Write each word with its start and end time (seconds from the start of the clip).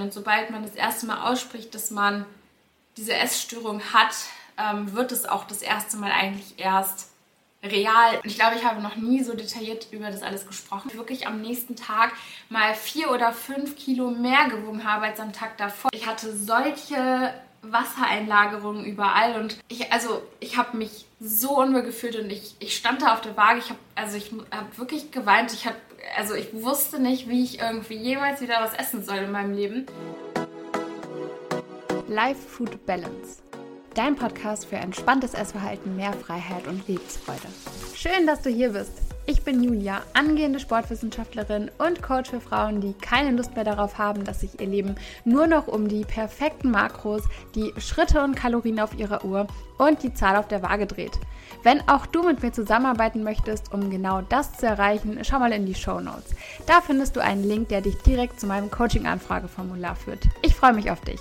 Und 0.00 0.12
sobald 0.12 0.50
man 0.50 0.62
das 0.62 0.74
erste 0.74 1.06
Mal 1.06 1.30
ausspricht, 1.30 1.74
dass 1.74 1.90
man 1.90 2.24
diese 2.96 3.14
Essstörung 3.14 3.80
hat, 3.92 4.14
ähm, 4.58 4.92
wird 4.94 5.12
es 5.12 5.24
auch 5.24 5.44
das 5.44 5.62
erste 5.62 5.96
Mal 5.96 6.10
eigentlich 6.10 6.58
erst 6.58 7.08
real. 7.62 8.20
Ich 8.24 8.36
glaube, 8.36 8.56
ich 8.56 8.64
habe 8.64 8.80
noch 8.80 8.96
nie 8.96 9.22
so 9.22 9.34
detailliert 9.34 9.88
über 9.90 10.10
das 10.10 10.22
alles 10.22 10.46
gesprochen. 10.46 10.88
Ich 10.90 10.96
wirklich 10.96 11.26
am 11.26 11.40
nächsten 11.40 11.76
Tag 11.76 12.12
mal 12.48 12.74
vier 12.74 13.10
oder 13.10 13.32
fünf 13.32 13.76
Kilo 13.76 14.10
mehr 14.10 14.48
gewogen 14.48 14.84
habe 14.84 15.06
als 15.06 15.20
am 15.20 15.32
Tag 15.32 15.56
davor. 15.56 15.90
Ich 15.92 16.06
hatte 16.06 16.36
solche 16.36 17.34
Wassereinlagerungen 17.62 18.84
überall 18.84 19.40
und 19.40 19.58
ich, 19.68 19.92
also 19.92 20.22
ich 20.38 20.56
habe 20.56 20.76
mich 20.76 21.06
so 21.20 21.58
unwohl 21.58 21.82
gefühlt 21.82 22.16
und 22.16 22.30
ich, 22.30 22.54
ich 22.60 22.76
stand 22.76 23.02
da 23.02 23.12
auf 23.14 23.20
der 23.20 23.36
Waage. 23.36 23.58
Ich 23.58 23.70
habe, 23.70 23.80
also 23.96 24.16
ich 24.16 24.30
habe 24.52 24.78
wirklich 24.78 25.10
geweint. 25.10 25.52
Ich 25.52 25.66
habe, 25.66 25.76
also 26.16 26.34
ich 26.34 26.52
wusste 26.52 27.00
nicht, 27.00 27.28
wie 27.28 27.44
ich 27.44 27.60
irgendwie 27.60 27.96
jemals 27.96 28.40
wieder 28.40 28.60
was 28.60 28.74
essen 28.74 29.04
soll 29.04 29.18
in 29.18 29.30
meinem 29.30 29.54
Leben. 29.54 29.86
Life 32.08 32.40
Food 32.48 32.84
Balance 32.86 33.42
dein 33.98 34.14
Podcast 34.14 34.66
für 34.66 34.76
entspanntes 34.76 35.34
Essverhalten, 35.34 35.96
mehr 35.96 36.12
Freiheit 36.12 36.68
und 36.68 36.86
Lebensfreude. 36.86 37.48
Schön, 37.96 38.28
dass 38.28 38.42
du 38.42 38.48
hier 38.48 38.70
bist. 38.70 39.07
Ich 39.30 39.42
bin 39.42 39.62
Julia, 39.62 40.00
angehende 40.14 40.58
Sportwissenschaftlerin 40.58 41.70
und 41.76 42.00
Coach 42.00 42.30
für 42.30 42.40
Frauen, 42.40 42.80
die 42.80 42.94
keine 42.94 43.36
Lust 43.36 43.54
mehr 43.56 43.64
darauf 43.64 43.98
haben, 43.98 44.24
dass 44.24 44.40
sich 44.40 44.58
ihr 44.58 44.66
Leben 44.66 44.94
nur 45.26 45.46
noch 45.46 45.68
um 45.68 45.86
die 45.86 46.06
perfekten 46.06 46.70
Makros, 46.70 47.24
die 47.54 47.74
Schritte 47.76 48.24
und 48.24 48.36
Kalorien 48.36 48.80
auf 48.80 48.98
ihrer 48.98 49.26
Uhr 49.26 49.46
und 49.76 50.02
die 50.02 50.14
Zahl 50.14 50.36
auf 50.36 50.48
der 50.48 50.62
Waage 50.62 50.86
dreht. 50.86 51.12
Wenn 51.62 51.86
auch 51.90 52.06
du 52.06 52.22
mit 52.22 52.42
mir 52.42 52.52
zusammenarbeiten 52.52 53.22
möchtest, 53.22 53.70
um 53.70 53.90
genau 53.90 54.22
das 54.22 54.54
zu 54.54 54.64
erreichen, 54.64 55.18
schau 55.24 55.40
mal 55.40 55.52
in 55.52 55.66
die 55.66 55.74
Show 55.74 56.00
Notes. 56.00 56.34
Da 56.64 56.80
findest 56.80 57.14
du 57.14 57.20
einen 57.20 57.44
Link, 57.46 57.68
der 57.68 57.82
dich 57.82 57.98
direkt 57.98 58.40
zu 58.40 58.46
meinem 58.46 58.70
Coaching-Anfrageformular 58.70 59.94
führt. 59.94 60.24
Ich 60.40 60.54
freue 60.54 60.72
mich 60.72 60.90
auf 60.90 61.02
dich. 61.02 61.20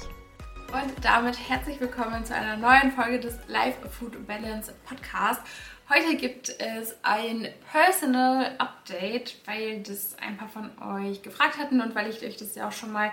Und 0.71 0.94
damit 1.02 1.38
herzlich 1.49 1.80
willkommen 1.81 2.23
zu 2.23 2.33
einer 2.33 2.55
neuen 2.55 2.92
Folge 2.92 3.19
des 3.19 3.36
Life 3.47 3.77
Food 3.89 4.25
Balance 4.27 4.73
Podcast. 4.86 5.42
Heute 5.89 6.17
gibt 6.17 6.49
es 6.49 6.97
ein 7.02 7.47
Personal 7.71 8.55
Update, 8.57 9.38
weil 9.45 9.81
das 9.83 10.17
ein 10.19 10.35
paar 10.35 10.49
von 10.49 10.69
euch 10.81 11.21
gefragt 11.21 11.57
hatten 11.57 11.80
und 11.80 11.95
weil 11.95 12.09
ich 12.09 12.21
euch 12.23 12.35
das 12.35 12.55
ja 12.55 12.67
auch 12.67 12.73
schon 12.73 12.91
mal 12.91 13.09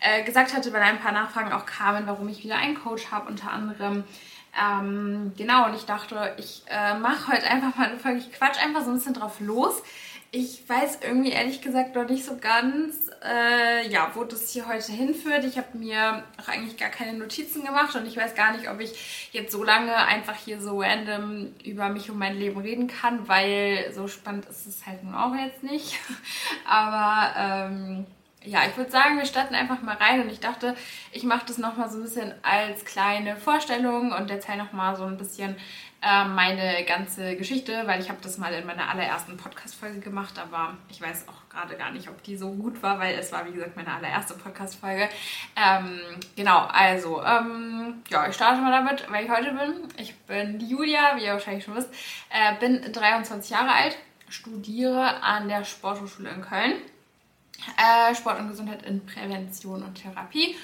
äh, 0.00 0.24
gesagt 0.24 0.52
hatte, 0.52 0.72
weil 0.72 0.82
ein 0.82 0.98
paar 0.98 1.12
Nachfragen 1.12 1.52
auch 1.52 1.66
kamen, 1.66 2.08
warum 2.08 2.28
ich 2.28 2.42
wieder 2.42 2.56
einen 2.56 2.74
Coach 2.74 3.12
habe, 3.12 3.28
unter 3.28 3.52
anderem. 3.52 4.02
Ähm, 4.60 5.34
genau, 5.36 5.66
und 5.66 5.76
ich 5.76 5.84
dachte, 5.84 6.34
ich 6.36 6.64
äh, 6.66 6.98
mache 6.98 7.32
heute 7.32 7.46
einfach 7.46 7.76
mal 7.76 7.90
eine 7.90 7.98
Folge. 8.00 8.18
Ich 8.18 8.32
quatsch 8.32 8.60
einfach 8.60 8.82
so 8.82 8.90
ein 8.90 8.96
bisschen 8.96 9.14
drauf 9.14 9.38
los 9.38 9.80
ich 10.36 10.68
weiß 10.68 10.98
irgendwie 11.02 11.30
ehrlich 11.30 11.62
gesagt 11.62 11.94
noch 11.94 12.08
nicht 12.08 12.24
so 12.24 12.36
ganz, 12.36 13.05
äh, 13.24 13.88
ja, 13.88 14.10
wo 14.14 14.24
das 14.24 14.50
hier 14.50 14.66
heute 14.68 14.92
hinführt. 14.92 15.44
Ich 15.44 15.56
habe 15.56 15.76
mir 15.78 16.24
auch 16.40 16.48
eigentlich 16.48 16.76
gar 16.76 16.88
keine 16.88 17.16
Notizen 17.18 17.64
gemacht 17.64 17.94
und 17.94 18.06
ich 18.06 18.16
weiß 18.16 18.34
gar 18.34 18.56
nicht, 18.56 18.68
ob 18.68 18.80
ich 18.80 19.30
jetzt 19.32 19.52
so 19.52 19.62
lange 19.62 19.94
einfach 19.94 20.36
hier 20.36 20.60
so 20.60 20.80
random 20.80 21.54
über 21.64 21.88
mich 21.88 22.10
und 22.10 22.18
mein 22.18 22.38
Leben 22.38 22.60
reden 22.60 22.88
kann, 22.88 23.28
weil 23.28 23.92
so 23.94 24.08
spannend 24.08 24.46
ist 24.46 24.66
es 24.66 24.86
halt 24.86 25.02
nun 25.04 25.14
auch 25.14 25.34
jetzt 25.34 25.62
nicht. 25.62 25.98
Aber 26.66 27.34
ähm, 27.36 28.06
ja, 28.44 28.60
ich 28.68 28.76
würde 28.76 28.90
sagen, 28.90 29.18
wir 29.18 29.26
starten 29.26 29.54
einfach 29.54 29.82
mal 29.82 29.96
rein 29.96 30.22
und 30.22 30.30
ich 30.30 30.40
dachte, 30.40 30.76
ich 31.12 31.24
mache 31.24 31.46
das 31.46 31.58
nochmal 31.58 31.90
so 31.90 31.98
ein 31.98 32.04
bisschen 32.04 32.32
als 32.42 32.84
kleine 32.84 33.36
Vorstellung 33.36 34.12
und 34.12 34.30
erzähle 34.30 34.58
nochmal 34.58 34.96
so 34.96 35.04
ein 35.04 35.16
bisschen 35.18 35.56
meine 36.02 36.84
ganze 36.84 37.36
Geschichte, 37.36 37.82
weil 37.86 38.00
ich 38.00 38.08
habe 38.08 38.20
das 38.22 38.38
mal 38.38 38.52
in 38.52 38.66
meiner 38.66 38.88
allerersten 38.88 39.36
Podcast-Folge 39.36 40.00
gemacht, 40.00 40.38
aber 40.38 40.76
ich 40.88 41.00
weiß 41.00 41.26
auch 41.26 41.48
gerade 41.50 41.76
gar 41.76 41.90
nicht, 41.90 42.08
ob 42.08 42.22
die 42.22 42.36
so 42.36 42.52
gut 42.52 42.82
war, 42.82 42.98
weil 42.98 43.18
es 43.18 43.32
war, 43.32 43.46
wie 43.46 43.52
gesagt, 43.52 43.76
meine 43.76 43.92
allererste 43.92 44.34
Podcast-Folge. 44.34 45.08
Ähm, 45.56 46.00
genau, 46.36 46.66
also, 46.66 47.22
ähm, 47.24 48.02
ja, 48.08 48.28
ich 48.28 48.34
starte 48.34 48.60
mal 48.60 48.70
damit, 48.70 49.06
wer 49.10 49.22
ich 49.22 49.30
heute 49.30 49.52
bin. 49.52 49.88
Ich 49.96 50.14
bin 50.20 50.60
Julia, 50.60 51.16
wie 51.16 51.24
ihr 51.24 51.32
wahrscheinlich 51.32 51.64
schon 51.64 51.74
wisst, 51.74 51.90
äh, 52.30 52.54
bin 52.60 52.92
23 52.92 53.50
Jahre 53.50 53.72
alt, 53.72 53.96
studiere 54.28 55.22
an 55.22 55.48
der 55.48 55.64
Sporthochschule 55.64 56.30
in 56.30 56.42
Köln. 56.42 56.74
Äh, 57.76 58.14
Sport 58.14 58.40
und 58.40 58.48
Gesundheit 58.48 58.82
in 58.82 59.04
Prävention 59.06 59.82
und 59.82 59.94
Therapie 59.94 60.56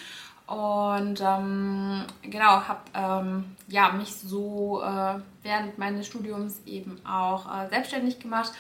und 0.47 1.21
ähm, 1.21 2.05
genau, 2.23 2.63
habe 2.67 2.81
ähm, 2.95 3.57
ja, 3.69 3.93
mich 3.93 4.15
so 4.15 4.83
äh, 4.83 5.15
während 5.43 5.79
meines 5.79 6.07
Studiums 6.07 6.61
eben 6.67 7.05
auch 7.07 7.47
äh, 7.47 7.69
selbstständig 7.69 8.19
gemacht 8.19 8.53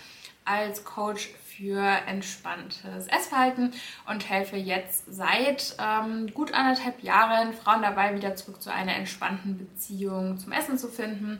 als 0.44 0.84
Coach 0.84 1.30
für 1.44 1.82
entspanntes 2.06 3.06
Essverhalten 3.08 3.72
und 4.08 4.28
helfe 4.28 4.56
jetzt 4.56 5.04
seit 5.12 5.76
ähm, 5.78 6.32
gut 6.34 6.54
anderthalb 6.54 7.02
Jahren 7.02 7.52
Frauen 7.52 7.82
dabei, 7.82 8.14
wieder 8.14 8.34
zurück 8.34 8.60
zu 8.62 8.72
einer 8.72 8.96
entspannten 8.96 9.58
Beziehung 9.58 10.38
zum 10.38 10.52
Essen 10.52 10.78
zu 10.78 10.88
finden. 10.88 11.38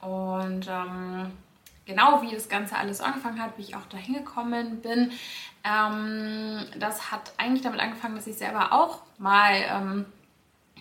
Und 0.00 0.66
ähm, 0.68 1.32
genau 1.84 2.22
wie 2.22 2.32
das 2.34 2.48
Ganze 2.48 2.76
alles 2.76 3.00
angefangen 3.00 3.42
hat, 3.42 3.58
wie 3.58 3.62
ich 3.62 3.76
auch 3.76 3.86
da 3.90 3.96
hingekommen 3.96 4.80
bin, 4.80 5.12
ähm, 5.64 6.64
das 6.78 7.10
hat 7.10 7.32
eigentlich 7.36 7.62
damit 7.62 7.80
angefangen, 7.80 8.16
dass 8.16 8.26
ich 8.26 8.36
selber 8.36 8.72
auch 8.72 9.02
mal 9.18 9.54
ähm, 9.68 10.06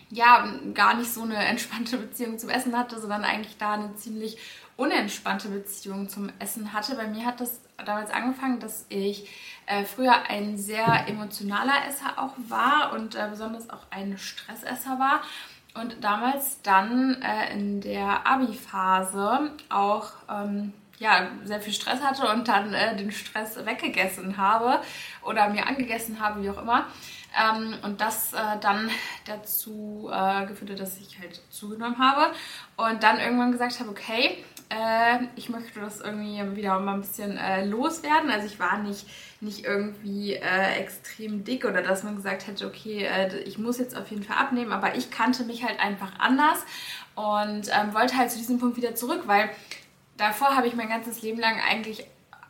ja 0.09 0.47
gar 0.73 0.95
nicht 0.95 1.13
so 1.13 1.23
eine 1.23 1.37
entspannte 1.37 1.97
Beziehung 1.97 2.39
zum 2.39 2.49
Essen 2.49 2.77
hatte, 2.77 2.99
sondern 2.99 3.23
eigentlich 3.23 3.57
da 3.57 3.73
eine 3.73 3.95
ziemlich 3.95 4.37
unentspannte 4.77 5.49
Beziehung 5.49 6.07
zum 6.07 6.31
Essen 6.39 6.71
hatte. 6.71 6.95
Bei 6.95 7.07
mir 7.07 7.25
hat 7.25 7.41
das 7.41 7.59
damals 7.85 8.11
angefangen, 8.11 8.59
dass 8.59 8.85
ich 8.89 9.29
äh, 9.65 9.83
früher 9.83 10.29
ein 10.29 10.57
sehr 10.57 11.07
emotionaler 11.07 11.85
Esser 11.87 12.17
auch 12.17 12.33
war 12.47 12.93
und 12.93 13.15
äh, 13.15 13.27
besonders 13.29 13.69
auch 13.69 13.85
ein 13.91 14.17
Stressesser 14.17 14.97
war. 14.97 15.21
Und 15.75 16.03
damals 16.03 16.61
dann 16.61 17.21
äh, 17.21 17.53
in 17.53 17.81
der 17.81 18.25
Abi-Phase 18.25 19.51
auch 19.69 20.11
ähm, 20.29 20.73
ja, 20.99 21.29
sehr 21.45 21.61
viel 21.61 21.73
Stress 21.73 22.01
hatte 22.01 22.27
und 22.27 22.47
dann 22.47 22.73
äh, 22.73 22.95
den 22.95 23.11
Stress 23.11 23.65
weggegessen 23.65 24.37
habe 24.37 24.81
oder 25.23 25.49
mir 25.49 25.65
angegessen 25.65 26.19
habe, 26.19 26.43
wie 26.43 26.49
auch 26.49 26.61
immer. 26.61 26.87
Ähm, 27.39 27.75
und 27.83 28.01
das 28.01 28.33
äh, 28.33 28.37
dann 28.59 28.89
dazu 29.25 30.09
äh, 30.11 30.45
geführt 30.45 30.71
hat, 30.71 30.79
dass 30.81 30.97
ich 30.97 31.19
halt 31.19 31.41
zugenommen 31.49 31.99
habe 31.99 32.33
und 32.75 33.03
dann 33.03 33.19
irgendwann 33.19 33.51
gesagt 33.51 33.79
habe, 33.79 33.89
okay, 33.89 34.43
äh, 34.69 35.19
ich 35.35 35.49
möchte 35.49 35.79
das 35.79 36.01
irgendwie 36.01 36.55
wieder 36.55 36.79
mal 36.79 36.95
ein 36.95 37.01
bisschen 37.01 37.37
äh, 37.37 37.65
loswerden. 37.65 38.29
Also 38.29 38.47
ich 38.47 38.59
war 38.59 38.79
nicht, 38.79 39.05
nicht 39.41 39.63
irgendwie 39.63 40.33
äh, 40.33 40.79
extrem 40.79 41.43
dick 41.43 41.65
oder 41.65 41.81
dass 41.81 42.03
man 42.03 42.15
gesagt 42.15 42.47
hätte, 42.47 42.65
okay, 42.65 43.07
ich 43.45 43.57
muss 43.57 43.77
jetzt 43.77 43.95
auf 43.95 44.09
jeden 44.09 44.23
Fall 44.23 44.37
abnehmen, 44.37 44.71
aber 44.71 44.95
ich 44.95 45.11
kannte 45.11 45.43
mich 45.43 45.63
halt 45.63 45.79
einfach 45.79 46.11
anders 46.19 46.65
und 47.15 47.69
ähm, 47.69 47.93
wollte 47.93 48.17
halt 48.17 48.31
zu 48.31 48.39
diesem 48.39 48.59
Punkt 48.59 48.75
wieder 48.75 48.95
zurück, 48.95 49.23
weil 49.27 49.51
davor 50.19 50.55
habe 50.55 50.67
ich 50.67 50.75
mein 50.75 50.89
ganzes 50.89 51.21
Leben 51.21 51.39
lang 51.39 51.59
eigentlich 51.59 52.05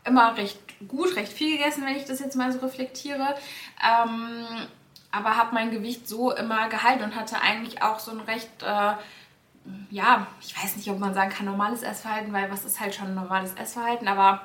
immer 0.05 0.35
recht 0.37 0.59
gut, 0.87 1.15
recht 1.15 1.31
viel 1.31 1.57
gegessen, 1.57 1.85
wenn 1.85 1.95
ich 1.95 2.05
das 2.05 2.19
jetzt 2.19 2.35
mal 2.35 2.51
so 2.51 2.59
reflektiere. 2.59 3.35
Ähm, 3.83 4.67
aber 5.11 5.37
habe 5.37 5.53
mein 5.53 5.71
Gewicht 5.71 6.07
so 6.07 6.31
immer 6.31 6.69
gehalten 6.69 7.03
und 7.03 7.15
hatte 7.15 7.41
eigentlich 7.41 7.81
auch 7.81 7.99
so 7.99 8.11
ein 8.11 8.19
recht, 8.21 8.49
äh, 8.61 8.93
ja, 9.89 10.27
ich 10.41 10.55
weiß 10.61 10.77
nicht, 10.77 10.89
ob 10.89 10.99
man 10.99 11.13
sagen 11.13 11.31
kann, 11.31 11.45
normales 11.45 11.83
Essverhalten, 11.83 12.31
weil 12.31 12.51
was 12.51 12.65
ist 12.65 12.79
halt 12.79 12.95
schon 12.95 13.07
ein 13.07 13.15
normales 13.15 13.53
Essverhalten, 13.55 14.07
aber 14.07 14.41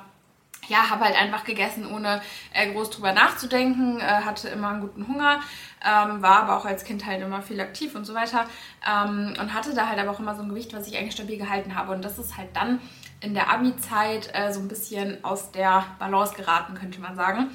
ja, 0.67 0.89
habe 0.89 1.05
halt 1.05 1.15
einfach 1.15 1.43
gegessen, 1.43 1.85
ohne 1.85 2.21
äh, 2.51 2.71
groß 2.71 2.89
drüber 2.89 3.13
nachzudenken, 3.13 3.99
äh, 3.99 4.03
hatte 4.03 4.49
immer 4.49 4.69
einen 4.69 4.81
guten 4.81 5.07
Hunger, 5.07 5.39
ähm, 5.85 6.23
war 6.23 6.43
aber 6.43 6.57
auch 6.57 6.65
als 6.65 6.83
Kind 6.83 7.05
halt 7.05 7.21
immer 7.21 7.43
viel 7.43 7.59
aktiv 7.59 7.93
und 7.93 8.05
so 8.05 8.15
weiter 8.15 8.45
ähm, 8.87 9.35
und 9.39 9.53
hatte 9.53 9.75
da 9.75 9.87
halt 9.87 9.99
aber 9.99 10.11
auch 10.11 10.19
immer 10.19 10.35
so 10.35 10.41
ein 10.41 10.49
Gewicht, 10.49 10.73
was 10.73 10.87
ich 10.87 10.97
eigentlich 10.97 11.13
stabil 11.13 11.37
gehalten 11.37 11.75
habe 11.75 11.93
und 11.93 12.03
das 12.03 12.17
ist 12.17 12.37
halt 12.37 12.55
dann 12.55 12.81
in 13.21 13.33
der 13.33 13.49
Abi-Zeit 13.49 14.29
äh, 14.33 14.51
so 14.51 14.59
ein 14.59 14.67
bisschen 14.67 15.23
aus 15.23 15.51
der 15.51 15.85
Balance 15.99 16.35
geraten, 16.35 16.75
könnte 16.75 16.99
man 16.99 17.15
sagen. 17.15 17.49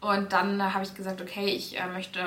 Und 0.00 0.32
dann 0.32 0.60
äh, 0.60 0.64
habe 0.64 0.84
ich 0.84 0.94
gesagt, 0.94 1.20
okay, 1.20 1.46
ich 1.46 1.78
äh, 1.78 1.86
möchte 1.86 2.20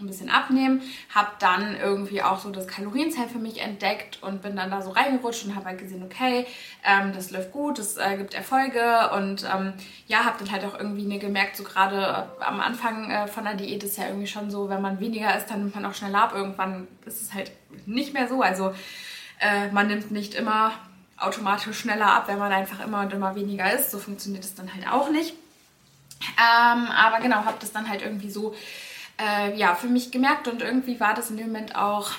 ein 0.00 0.06
bisschen 0.06 0.30
abnehmen, 0.30 0.82
habe 1.14 1.28
dann 1.38 1.76
irgendwie 1.76 2.22
auch 2.22 2.38
so 2.38 2.50
das 2.50 2.66
Kalorienzell 2.66 3.28
für 3.28 3.38
mich 3.38 3.60
entdeckt 3.60 4.22
und 4.22 4.42
bin 4.42 4.56
dann 4.56 4.70
da 4.70 4.82
so 4.82 4.90
reingerutscht 4.90 5.44
und 5.44 5.54
habe 5.54 5.66
halt 5.66 5.78
gesehen, 5.78 6.02
okay, 6.02 6.46
ähm, 6.84 7.12
das 7.14 7.30
läuft 7.30 7.52
gut, 7.52 7.78
das 7.78 7.96
äh, 7.96 8.16
gibt 8.16 8.34
Erfolge 8.34 9.10
und 9.14 9.44
ähm, 9.44 9.74
ja, 10.06 10.24
habe 10.24 10.38
dann 10.38 10.50
halt 10.50 10.64
auch 10.64 10.78
irgendwie 10.78 11.04
ne, 11.04 11.18
gemerkt, 11.18 11.56
so 11.56 11.64
gerade 11.64 12.30
am 12.40 12.60
Anfang 12.60 13.10
äh, 13.10 13.26
von 13.26 13.44
der 13.44 13.54
Diät 13.54 13.82
ist 13.84 13.98
ja 13.98 14.06
irgendwie 14.06 14.26
schon 14.26 14.50
so, 14.50 14.68
wenn 14.68 14.80
man 14.80 15.00
weniger 15.00 15.36
isst, 15.36 15.50
dann 15.50 15.60
nimmt 15.60 15.74
man 15.74 15.84
auch 15.86 15.94
schneller 15.94 16.22
ab. 16.22 16.32
Irgendwann 16.34 16.88
ist 17.04 17.22
es 17.22 17.34
halt 17.34 17.52
nicht 17.86 18.14
mehr 18.14 18.28
so, 18.28 18.42
also 18.42 18.72
äh, 19.38 19.70
man 19.70 19.86
nimmt 19.88 20.10
nicht 20.10 20.34
immer 20.34 20.72
automatisch 21.20 21.78
schneller 21.78 22.06
ab, 22.06 22.28
wenn 22.28 22.38
man 22.38 22.52
einfach 22.52 22.84
immer 22.84 23.00
und 23.00 23.12
immer 23.12 23.34
weniger 23.34 23.72
isst. 23.72 23.90
So 23.90 23.98
funktioniert 23.98 24.44
es 24.44 24.54
dann 24.54 24.72
halt 24.74 24.90
auch 24.90 25.10
nicht. 25.10 25.34
Ähm, 26.38 26.86
aber 26.86 27.20
genau, 27.20 27.44
habe 27.44 27.56
das 27.60 27.72
dann 27.72 27.88
halt 27.88 28.02
irgendwie 28.02 28.30
so 28.30 28.54
äh, 29.20 29.56
ja, 29.56 29.74
für 29.74 29.86
mich 29.86 30.10
gemerkt 30.10 30.48
und 30.48 30.62
irgendwie 30.62 31.00
war 31.00 31.14
das 31.14 31.30
in 31.30 31.36
dem 31.36 31.46
Moment 31.48 31.76
auch, 31.76 32.10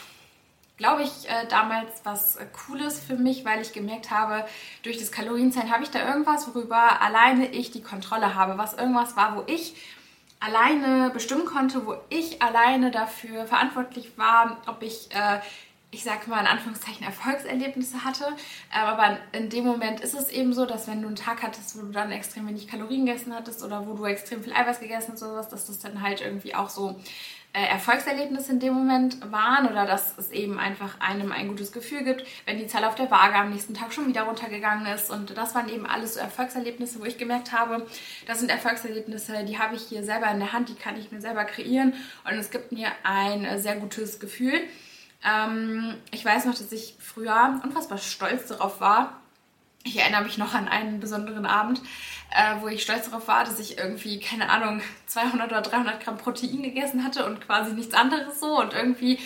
glaube 0.77 1.03
ich, 1.03 1.29
äh, 1.29 1.47
damals 1.49 2.01
was 2.03 2.35
äh, 2.35 2.45
Cooles 2.45 2.99
für 2.99 3.15
mich, 3.15 3.45
weil 3.45 3.61
ich 3.61 3.73
gemerkt 3.73 4.11
habe, 4.11 4.45
durch 4.83 4.97
das 4.97 5.11
Kalorienzählen 5.11 5.71
habe 5.71 5.83
ich 5.83 5.91
da 5.91 6.07
irgendwas, 6.07 6.47
worüber 6.47 7.01
alleine 7.01 7.47
ich 7.47 7.71
die 7.71 7.83
Kontrolle 7.83 8.35
habe, 8.35 8.57
was 8.57 8.73
irgendwas 8.73 9.15
war, 9.15 9.35
wo 9.35 9.43
ich 9.47 9.75
alleine 10.39 11.11
bestimmen 11.11 11.45
konnte, 11.45 11.85
wo 11.85 11.95
ich 12.09 12.41
alleine 12.41 12.89
dafür 12.89 13.45
verantwortlich 13.45 14.17
war, 14.17 14.57
ob 14.65 14.81
ich 14.81 15.09
äh, 15.11 15.39
ich 15.91 16.03
sage 16.03 16.29
mal 16.29 16.39
in 16.39 16.47
Anführungszeichen 16.47 17.05
Erfolgserlebnisse 17.05 18.03
hatte. 18.05 18.25
Ähm, 18.73 18.85
aber 18.85 19.17
in 19.33 19.49
dem 19.49 19.65
Moment 19.65 19.99
ist 19.99 20.15
es 20.15 20.29
eben 20.29 20.53
so, 20.53 20.65
dass 20.65 20.87
wenn 20.87 21.01
du 21.01 21.07
einen 21.07 21.17
Tag 21.17 21.43
hattest, 21.43 21.77
wo 21.77 21.81
du 21.81 21.91
dann 21.91 22.11
extrem 22.11 22.47
wenig 22.47 22.67
Kalorien 22.67 23.05
gegessen 23.05 23.35
hattest 23.35 23.61
oder 23.61 23.85
wo 23.85 23.93
du 23.93 24.05
extrem 24.05 24.41
viel 24.41 24.53
Eiweiß 24.53 24.79
gegessen 24.79 25.13
hast 25.13 25.21
oder 25.21 25.33
sowas, 25.33 25.49
dass 25.49 25.67
das 25.67 25.79
dann 25.79 26.01
halt 26.01 26.21
irgendwie 26.21 26.55
auch 26.55 26.69
so 26.69 26.95
äh, 27.53 27.65
Erfolgserlebnisse 27.65 28.53
in 28.53 28.61
dem 28.61 28.73
Moment 28.73 29.29
waren 29.29 29.67
oder 29.67 29.85
dass 29.85 30.17
es 30.17 30.31
eben 30.31 30.57
einfach 30.57 31.01
einem 31.01 31.33
ein 31.33 31.49
gutes 31.49 31.73
Gefühl 31.73 32.05
gibt, 32.05 32.23
wenn 32.45 32.57
die 32.57 32.67
Zahl 32.67 32.85
auf 32.85 32.95
der 32.95 33.11
Waage 33.11 33.35
am 33.35 33.49
nächsten 33.49 33.73
Tag 33.73 33.91
schon 33.91 34.07
wieder 34.07 34.23
runtergegangen 34.23 34.85
ist. 34.85 35.09
Und 35.09 35.35
das 35.35 35.53
waren 35.53 35.67
eben 35.67 35.85
alles 35.85 36.13
so 36.13 36.21
Erfolgserlebnisse, 36.21 37.01
wo 37.01 37.03
ich 37.03 37.17
gemerkt 37.17 37.51
habe, 37.51 37.85
das 38.27 38.39
sind 38.39 38.49
Erfolgserlebnisse, 38.49 39.43
die 39.43 39.59
habe 39.59 39.75
ich 39.75 39.81
hier 39.81 40.05
selber 40.05 40.31
in 40.31 40.39
der 40.39 40.53
Hand, 40.53 40.69
die 40.69 40.75
kann 40.75 40.97
ich 40.97 41.11
mir 41.11 41.19
selber 41.19 41.43
kreieren 41.43 41.93
und 42.23 42.35
es 42.35 42.49
gibt 42.49 42.71
mir 42.71 42.87
ein 43.03 43.59
sehr 43.59 43.75
gutes 43.75 44.21
Gefühl. 44.21 44.61
Ähm, 45.23 45.95
ich 46.11 46.25
weiß 46.25 46.45
noch, 46.45 46.55
dass 46.55 46.71
ich 46.71 46.95
früher 46.99 47.59
unfassbar 47.63 47.97
stolz 47.97 48.47
darauf 48.47 48.79
war. 48.79 49.21
Ich 49.83 49.97
erinnere 49.97 50.23
mich 50.23 50.37
noch 50.37 50.53
an 50.53 50.67
einen 50.67 50.99
besonderen 50.99 51.45
Abend, 51.45 51.81
äh, 52.31 52.61
wo 52.61 52.67
ich 52.67 52.83
stolz 52.83 53.09
darauf 53.09 53.27
war, 53.27 53.43
dass 53.43 53.59
ich 53.59 53.79
irgendwie, 53.79 54.19
keine 54.19 54.49
Ahnung, 54.49 54.81
200 55.07 55.51
oder 55.51 55.61
300 55.61 56.03
Gramm 56.03 56.17
Protein 56.17 56.61
gegessen 56.61 57.03
hatte 57.03 57.25
und 57.25 57.41
quasi 57.41 57.73
nichts 57.73 57.95
anderes 57.95 58.39
so. 58.39 58.59
Und 58.59 58.73
irgendwie, 58.73 59.19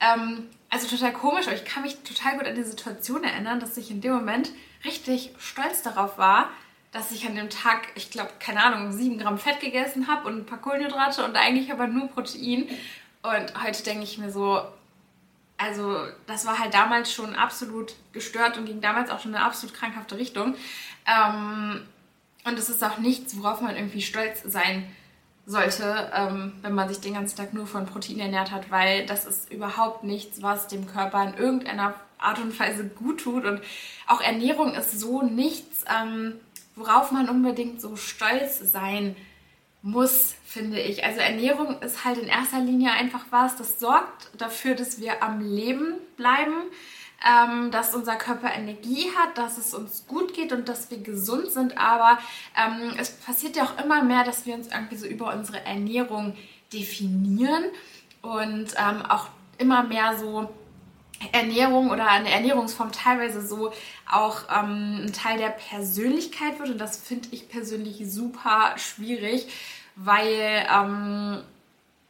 ähm, 0.00 0.48
also 0.68 0.86
total 0.86 1.12
komisch, 1.12 1.46
aber 1.46 1.56
ich 1.56 1.64
kann 1.64 1.82
mich 1.82 1.96
total 2.02 2.38
gut 2.38 2.46
an 2.46 2.54
die 2.54 2.62
Situation 2.62 3.24
erinnern, 3.24 3.60
dass 3.60 3.76
ich 3.76 3.90
in 3.90 4.00
dem 4.00 4.12
Moment 4.12 4.50
richtig 4.84 5.32
stolz 5.38 5.82
darauf 5.82 6.18
war, 6.18 6.50
dass 6.92 7.10
ich 7.10 7.26
an 7.26 7.34
dem 7.34 7.48
Tag, 7.48 7.88
ich 7.94 8.10
glaube, 8.10 8.30
keine 8.38 8.62
Ahnung, 8.62 8.92
7 8.92 9.18
Gramm 9.18 9.38
Fett 9.38 9.60
gegessen 9.60 10.08
habe 10.08 10.28
und 10.28 10.38
ein 10.38 10.46
paar 10.46 10.60
Kohlenhydrate 10.60 11.24
und 11.24 11.36
eigentlich 11.36 11.72
aber 11.72 11.86
nur 11.86 12.08
Protein. 12.08 12.68
Und 13.22 13.62
heute 13.62 13.82
denke 13.82 14.04
ich 14.04 14.18
mir 14.18 14.30
so, 14.30 14.62
also 15.62 16.06
das 16.26 16.46
war 16.46 16.58
halt 16.58 16.74
damals 16.74 17.12
schon 17.12 17.34
absolut 17.34 17.94
gestört 18.12 18.58
und 18.58 18.66
ging 18.66 18.80
damals 18.80 19.10
auch 19.10 19.20
schon 19.20 19.32
in 19.32 19.36
eine 19.36 19.44
absolut 19.44 19.74
krankhafte 19.74 20.18
Richtung. 20.18 20.54
Ähm, 21.06 21.82
und 22.44 22.58
es 22.58 22.68
ist 22.68 22.82
auch 22.82 22.98
nichts, 22.98 23.38
worauf 23.38 23.60
man 23.60 23.76
irgendwie 23.76 24.02
stolz 24.02 24.42
sein 24.42 24.84
sollte, 25.46 26.10
ähm, 26.14 26.54
wenn 26.62 26.74
man 26.74 26.88
sich 26.88 27.00
den 27.00 27.14
ganzen 27.14 27.36
Tag 27.36 27.52
nur 27.52 27.66
von 27.66 27.86
Protein 27.86 28.20
ernährt 28.20 28.50
hat, 28.50 28.70
weil 28.70 29.06
das 29.06 29.24
ist 29.24 29.52
überhaupt 29.52 30.04
nichts, 30.04 30.42
was 30.42 30.68
dem 30.68 30.86
Körper 30.86 31.22
in 31.24 31.34
irgendeiner 31.34 31.94
Art 32.18 32.38
und 32.38 32.58
Weise 32.58 32.86
gut 32.86 33.20
tut. 33.20 33.44
Und 33.44 33.60
auch 34.06 34.20
Ernährung 34.20 34.74
ist 34.74 34.98
so 34.98 35.22
nichts, 35.22 35.84
ähm, 35.88 36.34
worauf 36.76 37.10
man 37.10 37.28
unbedingt 37.28 37.80
so 37.80 37.96
stolz 37.96 38.58
sein 38.58 39.14
kann 39.14 39.31
muss, 39.82 40.36
finde 40.44 40.80
ich. 40.80 41.04
Also 41.04 41.20
Ernährung 41.20 41.80
ist 41.82 42.04
halt 42.04 42.18
in 42.18 42.28
erster 42.28 42.60
Linie 42.60 42.92
einfach 42.92 43.24
was, 43.30 43.56
das 43.56 43.80
sorgt 43.80 44.30
dafür, 44.38 44.74
dass 44.74 45.00
wir 45.00 45.22
am 45.22 45.40
Leben 45.40 45.94
bleiben, 46.16 46.54
ähm, 47.26 47.70
dass 47.72 47.94
unser 47.94 48.16
Körper 48.16 48.52
Energie 48.52 49.10
hat, 49.16 49.36
dass 49.38 49.58
es 49.58 49.74
uns 49.74 50.06
gut 50.06 50.34
geht 50.34 50.52
und 50.52 50.68
dass 50.68 50.90
wir 50.90 50.98
gesund 50.98 51.50
sind. 51.50 51.78
Aber 51.78 52.18
ähm, 52.56 52.94
es 52.96 53.10
passiert 53.10 53.56
ja 53.56 53.64
auch 53.64 53.82
immer 53.84 54.02
mehr, 54.04 54.24
dass 54.24 54.46
wir 54.46 54.54
uns 54.54 54.68
irgendwie 54.68 54.96
so 54.96 55.06
über 55.06 55.34
unsere 55.34 55.64
Ernährung 55.64 56.36
definieren 56.72 57.64
und 58.22 58.74
ähm, 58.76 59.02
auch 59.08 59.28
immer 59.58 59.82
mehr 59.82 60.16
so 60.16 60.48
Ernährung 61.30 61.90
oder 61.90 62.08
eine 62.08 62.30
Ernährungsform 62.30 62.90
teilweise 62.92 63.46
so 63.46 63.72
auch 64.10 64.42
ähm, 64.48 65.06
ein 65.06 65.12
Teil 65.12 65.38
der 65.38 65.50
Persönlichkeit 65.50 66.58
wird. 66.58 66.70
Und 66.70 66.78
das 66.78 66.96
finde 66.96 67.28
ich 67.30 67.48
persönlich 67.48 68.02
super 68.06 68.74
schwierig, 68.76 69.48
weil 69.94 70.66
ähm, 70.74 71.42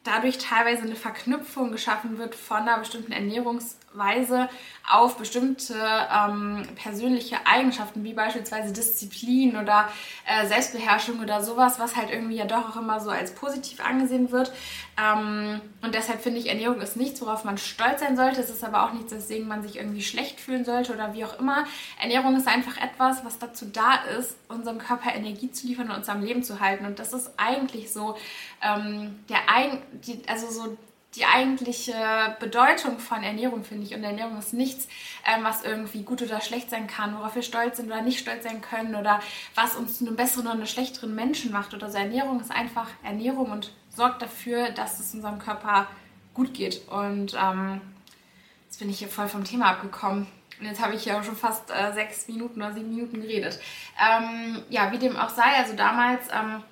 dadurch 0.05 0.39
teilweise 0.39 0.83
eine 0.83 0.97
Verknüpfung 0.97 1.71
geschaffen 1.71 2.19
wird 2.19 2.35
von 2.35 2.59
einer 2.59 2.79
bestimmten 2.79 3.13
Ernährungsweise 3.13 4.49
auf 4.91 5.17
bestimmte 5.17 5.75
ähm, 5.75 6.67
persönliche 6.75 7.47
Eigenschaften, 7.47 8.03
wie 8.03 8.13
beispielsweise 8.13 8.73
Disziplin 8.73 9.57
oder 9.57 9.89
äh, 10.27 10.47
Selbstbeherrschung 10.47 11.21
oder 11.21 11.43
sowas, 11.43 11.79
was 11.79 11.95
halt 11.95 12.11
irgendwie 12.11 12.37
ja 12.37 12.47
doch 12.47 12.71
auch 12.71 12.81
immer 12.81 12.99
so 13.01 13.11
als 13.11 13.35
positiv 13.35 13.85
angesehen 13.85 14.33
wird. 14.33 14.53
Ähm, 15.01 15.61
und 15.83 15.95
deshalb 15.95 16.21
finde 16.21 16.41
ich, 16.41 16.49
Ernährung 16.49 16.81
ist 16.81 16.97
nichts, 16.97 17.21
worauf 17.23 17.45
man 17.45 17.57
stolz 17.57 18.01
sein 18.01 18.17
sollte. 18.17 18.41
Es 18.41 18.51
ist 18.51 18.65
aber 18.65 18.85
auch 18.85 18.93
nichts, 18.93 19.13
weswegen 19.13 19.47
man 19.47 19.63
sich 19.63 19.77
irgendwie 19.77 20.03
schlecht 20.03 20.41
fühlen 20.41 20.65
sollte 20.65 20.93
oder 20.93 21.15
wie 21.15 21.25
auch 21.25 21.39
immer. 21.39 21.65
Ernährung 22.01 22.37
ist 22.37 22.49
einfach 22.49 22.77
etwas, 22.77 23.25
was 23.25 23.39
dazu 23.39 23.67
da 23.67 23.95
ist, 24.19 24.37
unserem 24.49 24.79
Körper 24.79 25.15
Energie 25.15 25.51
zu 25.53 25.69
liefern 25.69 25.91
und 25.91 25.97
uns 25.97 26.09
am 26.09 26.23
Leben 26.23 26.43
zu 26.43 26.59
halten. 26.61 26.87
Und 26.87 26.99
das 26.99 27.13
ist 27.13 27.31
eigentlich 27.37 27.93
so 27.93 28.17
ähm, 28.63 29.25
der 29.29 29.49
ein, 29.49 29.83
die, 29.93 30.23
also 30.29 30.51
so 30.51 30.77
die 31.15 31.27
eigentliche 31.27 31.95
Bedeutung 32.41 32.99
von 32.99 33.23
Ernährung, 33.23 33.65
finde 33.65 33.85
ich. 33.85 33.95
Und 33.95 34.03
Ernährung 34.03 34.39
ist 34.39 34.55
nichts, 34.55 34.89
ähm, 35.27 35.45
was 35.45 35.63
irgendwie 35.63 36.03
gut 36.03 36.23
oder 36.23 36.41
schlecht 36.41 36.71
sein 36.71 36.87
kann, 36.87 37.15
worauf 37.17 37.35
wir 37.35 37.43
stolz 37.43 37.77
sind 37.77 37.87
oder 37.87 38.01
nicht 38.01 38.19
stolz 38.19 38.45
sein 38.45 38.63
können 38.63 38.95
oder 38.95 39.21
was 39.55 39.77
uns 39.77 39.99
zu 39.99 40.07
einem 40.07 40.17
besseren 40.17 40.47
oder 40.47 40.55
einem 40.55 40.67
schlechteren 40.67 41.15
Menschen 41.15 41.53
macht 41.53 41.75
oder 41.75 41.91
so. 41.91 41.99
Ernährung 41.99 42.41
ist 42.41 42.51
einfach 42.51 42.89
Ernährung 43.03 43.51
und 43.51 43.73
sorgt 43.95 44.23
dafür, 44.23 44.71
dass 44.71 45.01
es 45.01 45.13
unserem 45.15 45.39
Körper 45.39 45.87
gut 46.33 46.55
geht. 46.55 46.89
Und 46.89 47.35
ähm, 47.35 47.83
jetzt 48.65 48.79
bin 48.79 48.89
ich 48.89 48.99
hier 48.99 49.09
voll 49.09 49.29
vom 49.29 49.45
Thema 49.45 49.67
abgekommen. 49.67 50.27
Und 50.59 50.67
jetzt 50.67 50.81
habe 50.81 50.95
ich 50.95 51.05
ja 51.05 51.23
schon 51.23 51.37
fast 51.37 51.71
äh, 51.71 51.93
sechs 51.93 52.29
Minuten 52.29 52.63
oder 52.63 52.73
sieben 52.73 52.89
Minuten 52.89 53.21
geredet. 53.21 53.59
Ähm, 54.01 54.63
ja, 54.71 54.93
wie 54.93 54.99
dem 54.99 55.17
auch 55.17 55.29
sei, 55.29 55.57
also 55.57 55.75
damals 55.75 56.29
ähm, 56.33 56.63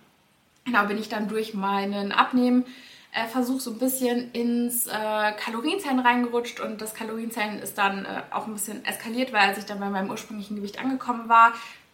genau, 0.65 0.85
bin 0.87 0.99
ich 0.99 1.09
dann 1.09 1.29
durch 1.29 1.55
meinen 1.55 2.13
Abnehmen 2.13 2.65
äh, 3.13 3.27
Versuch 3.27 3.61
so 3.61 3.73
ein 3.73 3.79
bisschen 3.79 4.31
ins 4.33 4.87
äh, 4.87 5.33
Kalorienzellen 5.33 5.99
reingerutscht 5.99 6.61
und 6.61 6.81
das 6.81 6.95
Kalorienzellen 6.95 7.59
ist 7.59 7.77
dann 7.79 8.05
äh, 8.05 8.23
auch 8.31 8.47
ein 8.47 8.53
bisschen 8.53 8.85
eskaliert, 8.85 9.33
weil 9.33 9.49
als 9.49 9.59
ich 9.59 9.67
dann 9.67 9.81
bei 9.81 9.91
meinem 9.91 10.11
ursprünglichen 10.11 10.57
Gewicht 10.57 10.81
angekommen 10.81 11.29
war, 11.29 11.53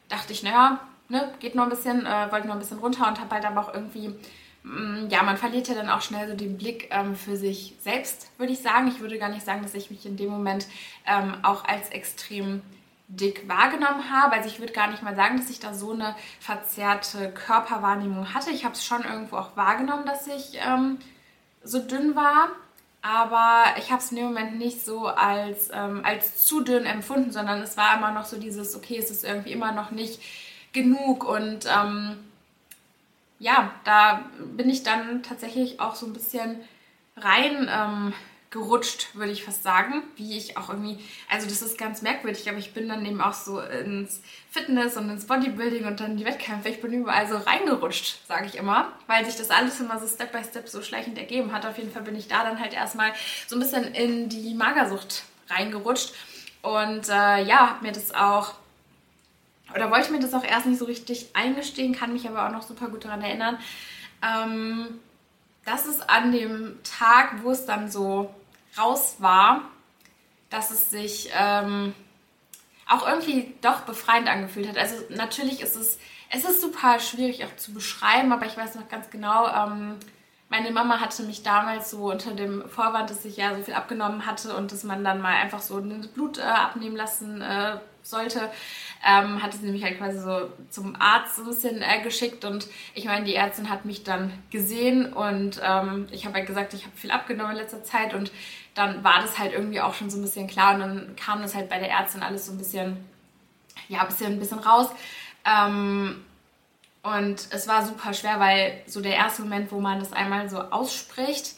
dachte 0.08 0.32
ich, 0.32 0.42
naja, 0.42 0.80
ne, 1.08 1.32
geht 1.40 1.54
noch 1.54 1.64
ein 1.64 1.70
bisschen, 1.70 2.04
äh, 2.04 2.30
wollte 2.30 2.46
noch 2.46 2.54
ein 2.54 2.60
bisschen 2.60 2.78
runter 2.78 3.08
und 3.08 3.20
habe 3.20 3.34
halt 3.34 3.46
aber 3.46 3.62
auch 3.62 3.74
irgendwie, 3.74 4.08
mh, 4.62 5.06
mm, 5.06 5.08
ja, 5.08 5.22
man 5.22 5.38
verliert 5.38 5.68
ja 5.68 5.74
dann 5.74 5.88
auch 5.88 6.02
schnell 6.02 6.28
so 6.28 6.34
den 6.34 6.58
Blick 6.58 6.88
ähm, 6.90 7.16
für 7.16 7.36
sich 7.36 7.74
selbst, 7.80 8.30
würde 8.38 8.52
ich 8.52 8.58
sagen. 8.58 8.88
Ich 8.88 9.00
würde 9.00 9.18
gar 9.18 9.30
nicht 9.30 9.44
sagen, 9.44 9.62
dass 9.62 9.74
ich 9.74 9.90
mich 9.90 10.04
in 10.04 10.16
dem 10.16 10.30
Moment 10.30 10.66
ähm, 11.06 11.34
auch 11.42 11.64
als 11.64 11.88
extrem 11.90 12.60
dick 13.08 13.48
wahrgenommen 13.48 14.10
habe. 14.10 14.34
Also 14.34 14.48
ich 14.48 14.58
würde 14.58 14.72
gar 14.72 14.88
nicht 14.88 15.02
mal 15.02 15.14
sagen, 15.14 15.36
dass 15.36 15.50
ich 15.50 15.60
da 15.60 15.74
so 15.74 15.92
eine 15.92 16.16
verzerrte 16.40 17.30
Körperwahrnehmung 17.32 18.34
hatte. 18.34 18.50
Ich 18.50 18.64
habe 18.64 18.74
es 18.74 18.84
schon 18.84 19.04
irgendwo 19.04 19.36
auch 19.36 19.56
wahrgenommen, 19.56 20.06
dass 20.06 20.26
ich 20.26 20.58
ähm, 20.66 20.98
so 21.62 21.78
dünn 21.78 22.16
war. 22.16 22.48
Aber 23.02 23.78
ich 23.78 23.92
habe 23.92 24.02
es 24.02 24.10
in 24.10 24.16
dem 24.16 24.26
Moment 24.26 24.58
nicht 24.58 24.84
so 24.84 25.06
als, 25.06 25.70
ähm, 25.72 26.00
als 26.04 26.44
zu 26.44 26.62
dünn 26.62 26.86
empfunden, 26.86 27.30
sondern 27.30 27.62
es 27.62 27.76
war 27.76 27.96
immer 27.96 28.10
noch 28.10 28.24
so 28.24 28.36
dieses, 28.36 28.74
okay, 28.74 28.98
es 28.98 29.10
ist 29.10 29.24
irgendwie 29.24 29.52
immer 29.52 29.70
noch 29.70 29.92
nicht 29.92 30.20
genug. 30.72 31.22
Und 31.24 31.66
ähm, 31.66 32.18
ja, 33.38 33.70
da 33.84 34.24
bin 34.38 34.68
ich 34.68 34.82
dann 34.82 35.22
tatsächlich 35.22 35.78
auch 35.78 35.94
so 35.94 36.06
ein 36.06 36.14
bisschen 36.14 36.56
rein 37.16 37.70
ähm, 37.70 38.12
gerutscht, 38.56 39.14
würde 39.14 39.32
ich 39.32 39.44
fast 39.44 39.62
sagen. 39.62 40.02
Wie 40.16 40.36
ich 40.36 40.56
auch 40.56 40.68
irgendwie, 40.68 40.98
also 41.30 41.48
das 41.48 41.62
ist 41.62 41.78
ganz 41.78 42.02
merkwürdig, 42.02 42.48
aber 42.48 42.58
ich 42.58 42.72
bin 42.74 42.88
dann 42.88 43.04
eben 43.06 43.20
auch 43.20 43.34
so 43.34 43.60
ins 43.60 44.20
Fitness 44.50 44.96
und 44.96 45.08
ins 45.10 45.26
Bodybuilding 45.26 45.86
und 45.86 46.00
dann 46.00 46.16
die 46.16 46.24
Wettkämpfe. 46.24 46.68
Ich 46.68 46.80
bin 46.80 46.92
überall 46.92 47.28
so 47.28 47.36
reingerutscht, 47.36 48.26
sage 48.26 48.46
ich 48.46 48.56
immer, 48.56 48.92
weil 49.06 49.24
sich 49.24 49.36
das 49.36 49.50
alles 49.50 49.78
immer 49.80 49.98
so 49.98 50.06
Step 50.06 50.32
by 50.32 50.42
Step 50.42 50.68
so 50.68 50.82
schleichend 50.82 51.18
ergeben 51.18 51.52
hat. 51.52 51.64
Auf 51.64 51.78
jeden 51.78 51.92
Fall 51.92 52.02
bin 52.02 52.16
ich 52.16 52.28
da 52.28 52.42
dann 52.42 52.60
halt 52.60 52.74
erstmal 52.74 53.12
so 53.46 53.56
ein 53.56 53.60
bisschen 53.60 53.84
in 53.94 54.28
die 54.28 54.54
Magersucht 54.54 55.24
reingerutscht 55.48 56.12
und 56.62 57.08
äh, 57.08 57.44
ja, 57.44 57.70
habe 57.70 57.84
mir 57.84 57.92
das 57.92 58.12
auch 58.12 58.54
oder 59.74 59.90
wollte 59.90 60.12
mir 60.12 60.20
das 60.20 60.32
auch 60.32 60.44
erst 60.44 60.66
nicht 60.66 60.78
so 60.78 60.84
richtig 60.84 61.28
eingestehen, 61.34 61.94
kann 61.94 62.12
mich 62.12 62.28
aber 62.28 62.46
auch 62.46 62.52
noch 62.52 62.62
super 62.62 62.88
gut 62.88 63.04
daran 63.04 63.22
erinnern. 63.22 63.58
Ähm, 64.22 65.00
dass 65.66 65.86
es 65.86 66.00
an 66.00 66.32
dem 66.32 66.78
Tag, 66.84 67.42
wo 67.42 67.50
es 67.50 67.66
dann 67.66 67.90
so 67.90 68.32
raus 68.78 69.16
war, 69.18 69.62
dass 70.50 70.70
es 70.70 70.90
sich 70.90 71.30
ähm, 71.36 71.94
auch 72.88 73.06
irgendwie 73.06 73.54
doch 73.62 73.80
befreiend 73.80 74.28
angefühlt 74.28 74.68
hat. 74.68 74.78
Also 74.78 74.96
natürlich 75.10 75.60
ist 75.60 75.76
es, 75.76 75.98
es 76.30 76.44
ist 76.44 76.60
super 76.60 76.98
schwierig 77.00 77.44
auch 77.44 77.56
zu 77.56 77.72
beschreiben, 77.72 78.32
aber 78.32 78.46
ich 78.46 78.56
weiß 78.56 78.74
noch 78.76 78.88
ganz 78.88 79.10
genau, 79.10 79.48
ähm, 79.48 79.96
meine 80.48 80.70
Mama 80.70 81.00
hatte 81.00 81.24
mich 81.24 81.42
damals 81.42 81.90
so 81.90 82.10
unter 82.12 82.32
dem 82.32 82.68
Vorwand, 82.68 83.10
dass 83.10 83.24
ich 83.24 83.36
ja 83.36 83.56
so 83.56 83.62
viel 83.64 83.74
abgenommen 83.74 84.26
hatte 84.26 84.54
und 84.56 84.70
dass 84.70 84.84
man 84.84 85.02
dann 85.02 85.20
mal 85.20 85.34
einfach 85.34 85.60
so 85.60 85.80
das 85.80 86.06
Blut 86.06 86.38
äh, 86.38 86.42
abnehmen 86.42 86.94
lassen 86.94 87.40
äh, 87.42 87.78
sollte, 88.02 88.48
ähm, 89.04 89.42
hat 89.42 89.54
es 89.54 89.60
nämlich 89.62 89.82
halt 89.82 89.98
quasi 89.98 90.20
so 90.20 90.48
zum 90.70 90.94
Arzt 91.00 91.34
so 91.34 91.42
ein 91.42 91.48
bisschen 91.48 91.82
äh, 91.82 92.00
geschickt 92.02 92.44
und 92.44 92.68
ich 92.94 93.06
meine, 93.06 93.24
die 93.24 93.34
Ärztin 93.34 93.68
hat 93.68 93.84
mich 93.84 94.04
dann 94.04 94.32
gesehen 94.50 95.12
und 95.12 95.60
ähm, 95.64 96.06
ich 96.12 96.24
habe 96.24 96.36
halt 96.36 96.46
gesagt, 96.46 96.74
ich 96.74 96.84
habe 96.84 96.96
viel 96.96 97.10
abgenommen 97.10 97.52
in 97.52 97.58
letzter 97.58 97.82
Zeit 97.82 98.14
und 98.14 98.30
dann 98.76 99.02
war 99.02 99.20
das 99.20 99.38
halt 99.38 99.52
irgendwie 99.52 99.80
auch 99.80 99.94
schon 99.94 100.10
so 100.10 100.18
ein 100.18 100.22
bisschen 100.22 100.46
klar 100.46 100.74
und 100.74 100.80
dann 100.80 101.16
kam 101.16 101.42
das 101.42 101.56
halt 101.56 101.68
bei 101.68 101.80
der 101.80 101.90
Ärztin 101.90 102.22
alles 102.22 102.46
so 102.46 102.52
ein 102.52 102.58
bisschen, 102.58 103.04
ja, 103.88 104.02
ein 104.02 104.06
bisschen, 104.06 104.34
ein 104.34 104.38
bisschen 104.38 104.60
raus. 104.60 104.88
Ähm, 105.44 106.24
Und 107.02 107.48
es 107.50 107.68
war 107.68 107.86
super 107.86 108.12
schwer, 108.14 108.40
weil 108.40 108.82
so 108.86 109.00
der 109.00 109.14
erste 109.14 109.42
Moment, 109.42 109.70
wo 109.70 109.80
man 109.80 110.00
das 110.00 110.12
einmal 110.12 110.48
so 110.48 110.58
ausspricht, 110.60 111.54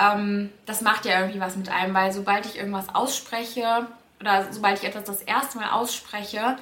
ähm, 0.00 0.52
das 0.66 0.82
macht 0.82 1.04
ja 1.04 1.18
irgendwie 1.20 1.40
was 1.40 1.56
mit 1.56 1.68
einem, 1.68 1.94
weil 1.94 2.12
sobald 2.12 2.46
ich 2.46 2.56
irgendwas 2.56 2.94
ausspreche 2.94 3.88
oder 4.20 4.52
sobald 4.52 4.78
ich 4.78 4.88
etwas 4.88 5.04
das 5.04 5.22
erste 5.22 5.58
Mal 5.58 5.70
ausspreche, 5.70 6.56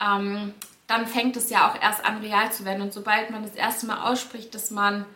ähm, 0.00 0.52
dann 0.86 1.06
fängt 1.06 1.36
es 1.36 1.50
ja 1.50 1.70
auch 1.70 1.80
erst 1.80 2.04
an, 2.04 2.18
real 2.18 2.52
zu 2.52 2.64
werden. 2.64 2.82
Und 2.82 2.92
sobald 2.92 3.30
man 3.30 3.42
das 3.42 3.54
erste 3.54 3.86
Mal 3.86 4.02
ausspricht, 4.10 4.54
dass 4.54 4.70
man 4.70 5.06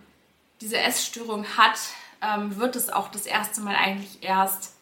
diese 0.60 0.78
Essstörung 0.78 1.44
hat, 1.58 1.78
ähm, 2.24 2.56
wird 2.56 2.76
es 2.76 2.90
auch 2.90 3.08
das 3.08 3.26
erste 3.26 3.60
Mal 3.60 3.76
eigentlich 3.76 4.22
erst 4.22 4.74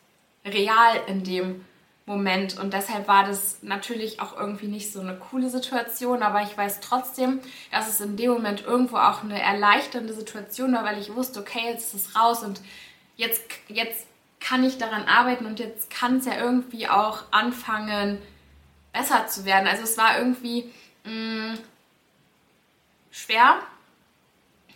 real 0.45 1.01
in 1.07 1.25
dem 1.25 1.65
Moment. 2.07 2.59
Und 2.59 2.73
deshalb 2.73 3.09
war 3.09 3.25
das 3.25 3.59
natürlich 3.63 4.21
auch 4.21 4.37
irgendwie 4.37 4.67
nicht 4.67 4.93
so 4.93 5.01
eine 5.01 5.17
coole 5.17 5.49
Situation, 5.49 6.23
aber 6.23 6.43
ich 6.43 6.57
weiß 6.57 6.81
trotzdem, 6.81 7.41
dass 7.71 7.89
es 7.89 8.01
in 8.01 8.17
dem 8.17 8.33
Moment 8.33 8.63
irgendwo 8.63 8.97
auch 8.97 9.23
eine 9.23 9.41
erleichternde 9.41 10.13
Situation 10.13 10.73
war, 10.73 10.85
weil 10.85 11.01
ich 11.01 11.15
wusste, 11.15 11.41
okay, 11.41 11.61
jetzt 11.67 11.95
ist 11.95 12.09
es 12.09 12.17
raus 12.17 12.43
und 12.43 12.61
jetzt, 13.17 13.43
jetzt 13.69 14.07
kann 14.41 14.65
ich 14.65 14.79
daran 14.79 15.05
arbeiten 15.05 15.47
und 15.47 15.61
jetzt 15.61 15.91
kann 15.91 16.17
es 16.17 16.27
ja 16.27 16.37
irgendwie 16.37 16.89
auch 16.89 17.23
anfangen, 17.31 18.19
besser 18.93 19.27
zu 19.29 19.45
werden. 19.45 19.69
Also 19.69 19.85
es 19.85 19.97
war 19.97 20.19
irgendwie 20.19 20.71
mh, 21.05 21.53
mm, 21.53 21.59
schwer, 23.13 23.61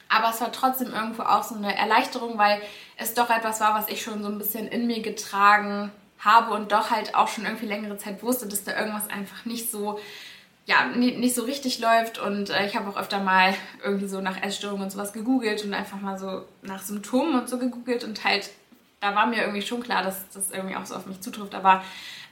aber 0.08 0.30
es 0.30 0.40
war 0.40 0.52
trotzdem 0.52 0.92
irgendwo 0.92 1.22
auch 1.22 1.42
so 1.42 1.54
eine 1.54 1.76
Erleichterung, 1.76 2.38
weil 2.38 2.60
es 2.96 3.14
doch 3.14 3.30
etwas 3.30 3.60
war, 3.60 3.74
was 3.74 3.88
ich 3.88 4.02
schon 4.02 4.22
so 4.22 4.28
ein 4.28 4.38
bisschen 4.38 4.68
in 4.68 4.86
mir 4.86 5.02
getragen 5.02 5.90
habe 6.18 6.54
und 6.54 6.72
doch 6.72 6.90
halt 6.90 7.14
auch 7.14 7.28
schon 7.28 7.44
irgendwie 7.44 7.66
längere 7.66 7.98
Zeit 7.98 8.22
wusste, 8.22 8.46
dass 8.46 8.64
da 8.64 8.78
irgendwas 8.78 9.08
einfach 9.10 9.44
nicht 9.44 9.70
so 9.70 9.98
ja, 10.66 10.84
nicht 10.86 11.34
so 11.34 11.44
richtig 11.44 11.78
läuft. 11.78 12.18
Und 12.18 12.50
äh, 12.50 12.66
ich 12.66 12.76
habe 12.76 12.90
auch 12.90 12.96
öfter 12.96 13.20
mal 13.20 13.54
irgendwie 13.82 14.08
so 14.08 14.20
nach 14.20 14.42
Essstörungen 14.42 14.82
und 14.82 14.90
sowas 14.90 15.12
gegoogelt 15.12 15.64
und 15.64 15.72
einfach 15.72 16.00
mal 16.00 16.18
so 16.18 16.44
nach 16.62 16.82
Symptomen 16.82 17.38
und 17.38 17.48
so 17.48 17.58
gegoogelt. 17.58 18.02
Und 18.02 18.24
halt, 18.24 18.50
da 19.00 19.14
war 19.14 19.26
mir 19.26 19.42
irgendwie 19.42 19.62
schon 19.62 19.82
klar, 19.82 20.02
dass 20.02 20.28
das 20.30 20.50
irgendwie 20.50 20.74
auch 20.74 20.84
so 20.84 20.96
auf 20.96 21.06
mich 21.06 21.20
zutrifft, 21.20 21.54
aber 21.54 21.84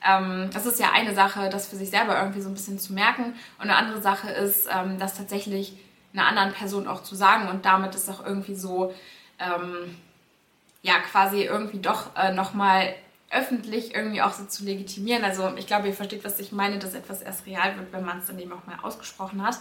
ähm, 0.05 0.51
das 0.53 0.67
ist 0.67 0.81
ja 0.81 0.91
eine 0.93 1.15
Sache, 1.15 1.49
das 1.49 1.69
für 1.69 1.77
sich 1.77 1.91
selber 1.91 2.19
irgendwie 2.19 2.41
so 2.41 2.49
ein 2.49 2.55
bisschen 2.55 2.79
zu 2.81 2.93
merken. 2.93 3.35
Und 3.59 3.71
eine 3.71 3.77
andere 3.77 4.03
Sache 4.03 4.31
ist, 4.31 4.69
ähm, 4.69 4.99
das 4.99 5.17
tatsächlich 5.17 5.75
einer 6.15 6.27
anderen 6.27 6.53
Person 6.53 6.89
auch 6.89 7.03
zu 7.03 7.15
sagen 7.15 7.49
und 7.49 7.65
damit 7.65 7.95
ist 7.95 8.09
auch 8.09 8.25
irgendwie 8.25 8.55
so, 8.55 8.95
ähm, 9.39 9.97
ja, 10.83 10.95
quasi 11.01 11.43
irgendwie 11.43 11.81
doch 11.81 12.15
äh, 12.17 12.33
nochmal 12.33 12.95
öffentlich 13.31 13.95
irgendwie 13.95 14.23
auch 14.23 14.33
so 14.33 14.45
zu 14.45 14.65
legitimieren. 14.65 15.25
Also 15.25 15.53
ich 15.57 15.67
glaube, 15.67 15.89
ihr 15.89 15.95
versteht, 15.95 16.25
was 16.25 16.39
ich 16.39 16.53
meine, 16.53 16.79
dass 16.79 16.95
etwas 16.95 17.21
erst 17.21 17.47
real 17.47 17.77
wird, 17.77 17.93
wenn 17.93 18.05
man 18.05 18.19
es 18.19 18.27
dann 18.27 18.39
eben 18.39 18.53
auch 18.53 18.65
mal 18.67 18.79
ausgesprochen 18.83 19.43
hat. 19.45 19.59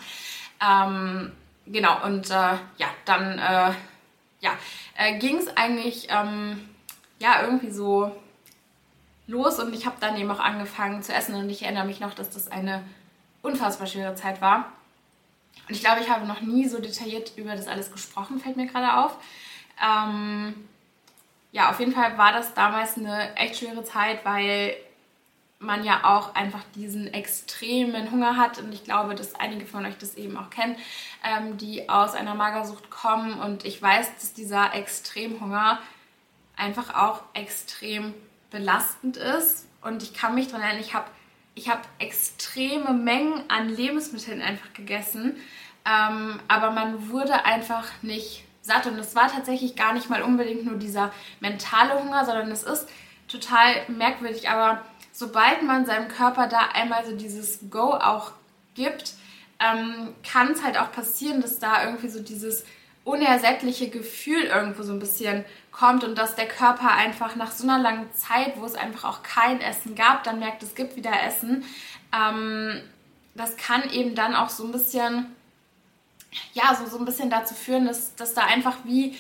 Ähm, 0.62 1.32
genau, 1.66 2.06
und 2.06 2.30
äh, 2.30 2.34
ja, 2.78 2.88
dann 3.06 3.40
äh, 3.40 3.74
ja, 4.42 4.52
äh, 4.98 5.18
ging 5.18 5.38
es 5.38 5.48
eigentlich 5.58 6.08
ähm, 6.10 6.70
ja 7.20 7.42
irgendwie 7.44 7.72
so 7.72 8.16
los 9.26 9.60
und 9.60 9.74
ich 9.74 9.86
habe 9.86 9.96
dann 10.00 10.18
eben 10.18 10.30
auch 10.30 10.40
angefangen 10.40 11.02
zu 11.02 11.14
essen 11.14 11.36
und 11.36 11.50
ich 11.50 11.64
erinnere 11.64 11.86
mich 11.86 12.00
noch, 12.00 12.14
dass 12.14 12.30
das 12.30 12.52
eine 12.52 12.84
unfassbar 13.42 13.88
schwere 13.88 14.16
Zeit 14.16 14.42
war. 14.42 14.72
Und 15.68 15.76
ich 15.76 15.82
glaube, 15.82 16.02
ich 16.02 16.10
habe 16.10 16.26
noch 16.26 16.42
nie 16.42 16.68
so 16.68 16.80
detailliert 16.80 17.34
über 17.38 17.56
das 17.56 17.68
alles 17.68 17.92
gesprochen, 17.92 18.40
fällt 18.40 18.58
mir 18.58 18.68
gerade 18.68 18.98
auf. 18.98 19.18
Ähm, 19.82 20.56
ja, 21.52 21.70
auf 21.70 21.80
jeden 21.80 21.94
Fall 21.94 22.18
war 22.18 22.34
das 22.34 22.54
damals 22.54 22.98
eine 22.98 23.36
echt 23.36 23.58
schwere 23.58 23.84
Zeit, 23.84 24.26
weil 24.26 24.76
man 25.60 25.84
ja 25.84 26.02
auch 26.04 26.36
einfach 26.36 26.64
diesen 26.76 27.14
extremen 27.14 28.12
Hunger 28.12 28.38
hat. 28.38 28.60
Und 28.60 28.74
ich 28.74 28.84
glaube, 28.84 29.16
dass 29.16 29.36
einige 29.36 29.66
von 29.66 29.86
euch 29.86 29.98
das 29.98 30.16
eben 30.16 30.38
auch 30.38 30.50
kennen, 30.50 30.76
ähm, 31.24 31.58
die 31.58 31.90
aus 31.90 32.14
einer 32.14 32.36
Magersucht 32.36 32.90
kommen. 32.90 33.40
Und 33.40 33.66
ich 33.66 33.82
weiß, 33.82 34.14
dass 34.16 34.34
dieser 34.34 34.74
Extremhunger 34.74 35.80
einfach 36.56 36.94
auch 36.96 37.22
extrem 37.34 38.14
belastend 38.52 39.18
ist. 39.18 39.68
Und 39.82 40.04
ich 40.04 40.14
kann 40.14 40.36
mich 40.36 40.48
daran 40.48 40.62
erinnern, 40.62 40.82
ich 40.82 40.94
habe 40.94 41.10
ich 41.56 41.70
hab 41.70 41.88
extreme 42.00 42.94
Mengen 42.94 43.44
an 43.50 43.70
Lebensmitteln 43.70 44.42
einfach 44.42 44.74
gegessen, 44.74 45.36
ähm, 45.86 46.40
aber 46.48 46.72
man 46.72 47.10
wurde 47.10 47.46
einfach 47.46 47.86
nicht 48.02 48.44
satt. 48.62 48.88
Und 48.88 48.98
es 48.98 49.16
war 49.16 49.32
tatsächlich 49.32 49.76
gar 49.76 49.94
nicht 49.94 50.10
mal 50.10 50.24
unbedingt 50.24 50.66
nur 50.66 50.76
dieser 50.76 51.12
mentale 51.40 52.02
Hunger, 52.02 52.26
sondern 52.26 52.52
es 52.52 52.64
ist 52.64 52.88
total 53.28 53.76
merkwürdig. 53.88 54.50
Aber 54.50 54.82
sobald 55.12 55.62
man 55.64 55.86
seinem 55.86 56.08
Körper 56.08 56.48
da 56.48 56.70
einmal 56.74 57.06
so 57.06 57.16
dieses 57.16 57.70
Go 57.70 57.94
auch 57.94 58.32
gibt, 58.74 59.14
ähm, 59.60 60.16
kann 60.30 60.52
es 60.52 60.64
halt 60.64 60.78
auch 60.78 60.92
passieren, 60.92 61.42
dass 61.42 61.60
da 61.60 61.86
irgendwie 61.86 62.10
so 62.10 62.22
dieses 62.22 62.66
unersättliche 63.04 63.90
Gefühl 63.90 64.44
irgendwo 64.44 64.84
so 64.84 64.94
ein 64.94 65.00
bisschen 65.00 65.46
kommt 65.74 66.04
und 66.04 66.18
dass 66.18 66.36
der 66.36 66.48
Körper 66.48 66.92
einfach 66.92 67.36
nach 67.36 67.52
so 67.52 67.64
einer 67.64 67.80
langen 67.80 68.14
Zeit, 68.14 68.54
wo 68.58 68.66
es 68.66 68.76
einfach 68.76 69.04
auch 69.10 69.24
kein 69.24 69.60
Essen 69.60 69.96
gab, 69.96 70.24
dann 70.24 70.40
merkt, 70.40 70.64
es 70.64 70.76
gibt 70.76 70.96
wieder 70.96 71.12
Essen. 71.24 71.66
Ähm, 72.14 72.82
das 73.36 73.58
kann 73.58 73.90
eben 73.90 74.16
dann 74.16 74.36
auch 74.36 74.50
so 74.50 74.64
ein 74.64 74.72
bisschen 74.72 75.36
ja, 76.54 76.76
so, 76.76 76.86
so 76.86 76.98
ein 76.98 77.06
bisschen 77.06 77.30
dazu 77.30 77.54
führen, 77.54 77.86
dass, 77.86 78.16
dass 78.16 78.34
da 78.34 78.44
einfach 78.46 78.78
wie, 78.84 79.18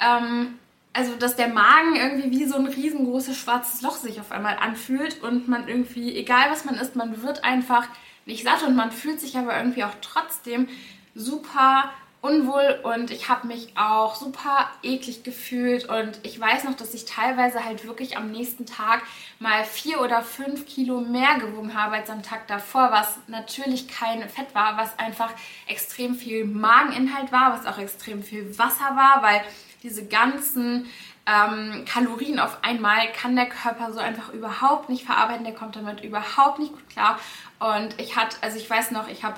ähm, 0.00 0.58
also 0.92 1.14
dass 1.16 1.36
der 1.36 1.48
Magen 1.48 1.96
irgendwie 1.96 2.30
wie 2.30 2.46
so 2.46 2.56
ein 2.56 2.66
riesengroßes 2.66 3.36
schwarzes 3.36 3.82
Loch 3.82 3.96
sich 3.96 4.20
auf 4.20 4.32
einmal 4.32 4.56
anfühlt 4.56 5.22
und 5.22 5.48
man 5.48 5.68
irgendwie, 5.68 6.16
egal 6.16 6.50
was 6.50 6.64
man 6.64 6.76
isst, 6.76 6.96
man 6.96 7.22
wird 7.22 7.44
einfach 7.44 7.86
nicht 8.24 8.44
satt 8.44 8.62
und 8.62 8.74
man 8.74 8.90
fühlt 8.90 9.20
sich 9.20 9.36
aber 9.36 9.56
irgendwie 9.56 9.84
auch 9.84 9.94
trotzdem 10.00 10.68
super 11.14 11.90
unwohl 12.26 12.80
und 12.82 13.10
ich 13.12 13.28
habe 13.28 13.46
mich 13.46 13.68
auch 13.76 14.16
super 14.16 14.68
eklig 14.82 15.22
gefühlt 15.22 15.88
und 15.88 16.18
ich 16.24 16.38
weiß 16.38 16.64
noch, 16.64 16.74
dass 16.74 16.92
ich 16.92 17.04
teilweise 17.04 17.64
halt 17.64 17.86
wirklich 17.86 18.16
am 18.16 18.32
nächsten 18.32 18.66
Tag 18.66 19.02
mal 19.38 19.64
vier 19.64 20.00
oder 20.00 20.22
fünf 20.22 20.66
Kilo 20.66 21.00
mehr 21.00 21.36
gewogen 21.38 21.74
habe 21.80 21.96
als 21.96 22.10
am 22.10 22.22
Tag 22.22 22.48
davor, 22.48 22.90
was 22.90 23.18
natürlich 23.28 23.86
kein 23.86 24.28
Fett 24.28 24.54
war, 24.54 24.76
was 24.76 24.98
einfach 24.98 25.30
extrem 25.68 26.16
viel 26.16 26.44
Mageninhalt 26.44 27.30
war, 27.30 27.52
was 27.52 27.64
auch 27.64 27.78
extrem 27.78 28.24
viel 28.24 28.58
Wasser 28.58 28.96
war, 28.96 29.22
weil 29.22 29.42
diese 29.84 30.04
ganzen 30.06 30.86
ähm, 31.26 31.84
Kalorien 31.86 32.40
auf 32.40 32.58
einmal 32.62 33.12
kann 33.12 33.36
der 33.36 33.48
Körper 33.48 33.92
so 33.92 34.00
einfach 34.00 34.32
überhaupt 34.32 34.88
nicht 34.88 35.04
verarbeiten, 35.04 35.44
der 35.44 35.54
kommt 35.54 35.76
damit 35.76 36.02
überhaupt 36.02 36.58
nicht 36.58 36.72
gut 36.72 36.88
klar 36.88 37.20
und 37.60 38.00
ich 38.00 38.16
hatte, 38.16 38.36
also 38.40 38.58
ich 38.58 38.68
weiß 38.68 38.90
noch, 38.90 39.06
ich 39.08 39.22
habe 39.22 39.36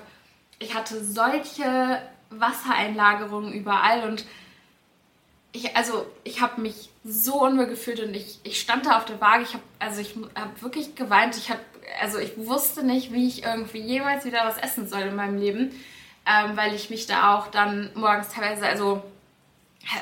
ich 0.60 0.74
hatte 0.74 1.04
solche 1.04 2.02
Wassereinlagerungen 2.30 3.52
überall 3.52 4.08
und 4.08 4.24
ich, 5.52 5.76
also 5.76 6.06
ich 6.24 6.40
habe 6.40 6.60
mich 6.60 6.90
so 7.04 7.42
unwohl 7.42 7.66
gefühlt 7.66 8.00
und 8.00 8.14
ich, 8.14 8.38
ich 8.42 8.60
stand 8.60 8.86
da 8.86 8.98
auf 8.98 9.06
der 9.06 9.20
Waage, 9.20 9.44
ich 9.44 9.54
habe 9.54 9.62
also 9.78 10.00
ich 10.00 10.14
habe 10.34 10.60
wirklich 10.60 10.94
geweint, 10.94 11.36
ich 11.36 11.50
habe 11.50 11.60
also 12.00 12.18
ich 12.18 12.36
wusste 12.36 12.84
nicht, 12.84 13.12
wie 13.12 13.26
ich 13.26 13.44
irgendwie 13.44 13.80
jemals 13.80 14.24
wieder 14.24 14.44
was 14.44 14.58
essen 14.58 14.88
soll 14.88 15.02
in 15.02 15.16
meinem 15.16 15.38
Leben, 15.38 15.72
ähm, 16.26 16.56
weil 16.56 16.74
ich 16.74 16.90
mich 16.90 17.06
da 17.06 17.36
auch 17.36 17.48
dann 17.48 17.90
morgens 17.94 18.28
teilweise, 18.28 18.66
also 18.66 19.02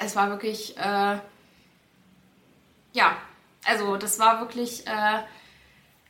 es 0.02 0.16
war 0.16 0.30
wirklich, 0.30 0.76
äh, 0.78 1.18
ja, 2.92 3.16
also 3.64 3.96
das 3.96 4.18
war 4.18 4.40
wirklich, 4.40 4.86
äh, 4.86 5.20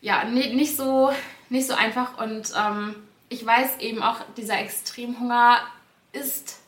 ja, 0.00 0.24
nicht 0.24 0.76
so, 0.76 1.12
nicht 1.50 1.66
so 1.66 1.74
einfach 1.74 2.18
und 2.18 2.52
ähm, 2.56 2.94
ich 3.28 3.44
weiß 3.44 3.78
eben 3.78 4.02
auch, 4.02 4.20
dieser 4.36 4.58
Extremhunger 4.60 5.58
ist 6.16 6.58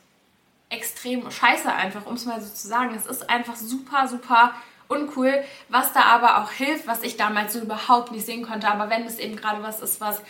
extrem 0.69 1.29
scheiße 1.29 1.71
einfach, 1.71 2.05
um 2.05 2.13
es 2.15 2.25
mal 2.25 2.41
so 2.41 2.53
zu 2.53 2.67
sagen. 2.67 2.93
Es 2.95 3.05
ist 3.05 3.29
einfach 3.29 3.55
super, 3.55 4.07
super 4.07 4.53
uncool, 4.87 5.43
was 5.69 5.93
da 5.93 6.01
aber 6.01 6.41
auch 6.41 6.51
hilft, 6.51 6.87
was 6.87 7.03
ich 7.03 7.17
damals 7.17 7.53
so 7.53 7.59
überhaupt 7.59 8.11
nicht 8.11 8.25
sehen 8.25 8.45
konnte. 8.45 8.67
Aber 8.67 8.89
wenn 8.89 9.05
es 9.05 9.19
eben 9.19 9.35
gerade 9.35 9.61
was 9.63 9.81
ist, 9.81 10.01
was 10.01 10.21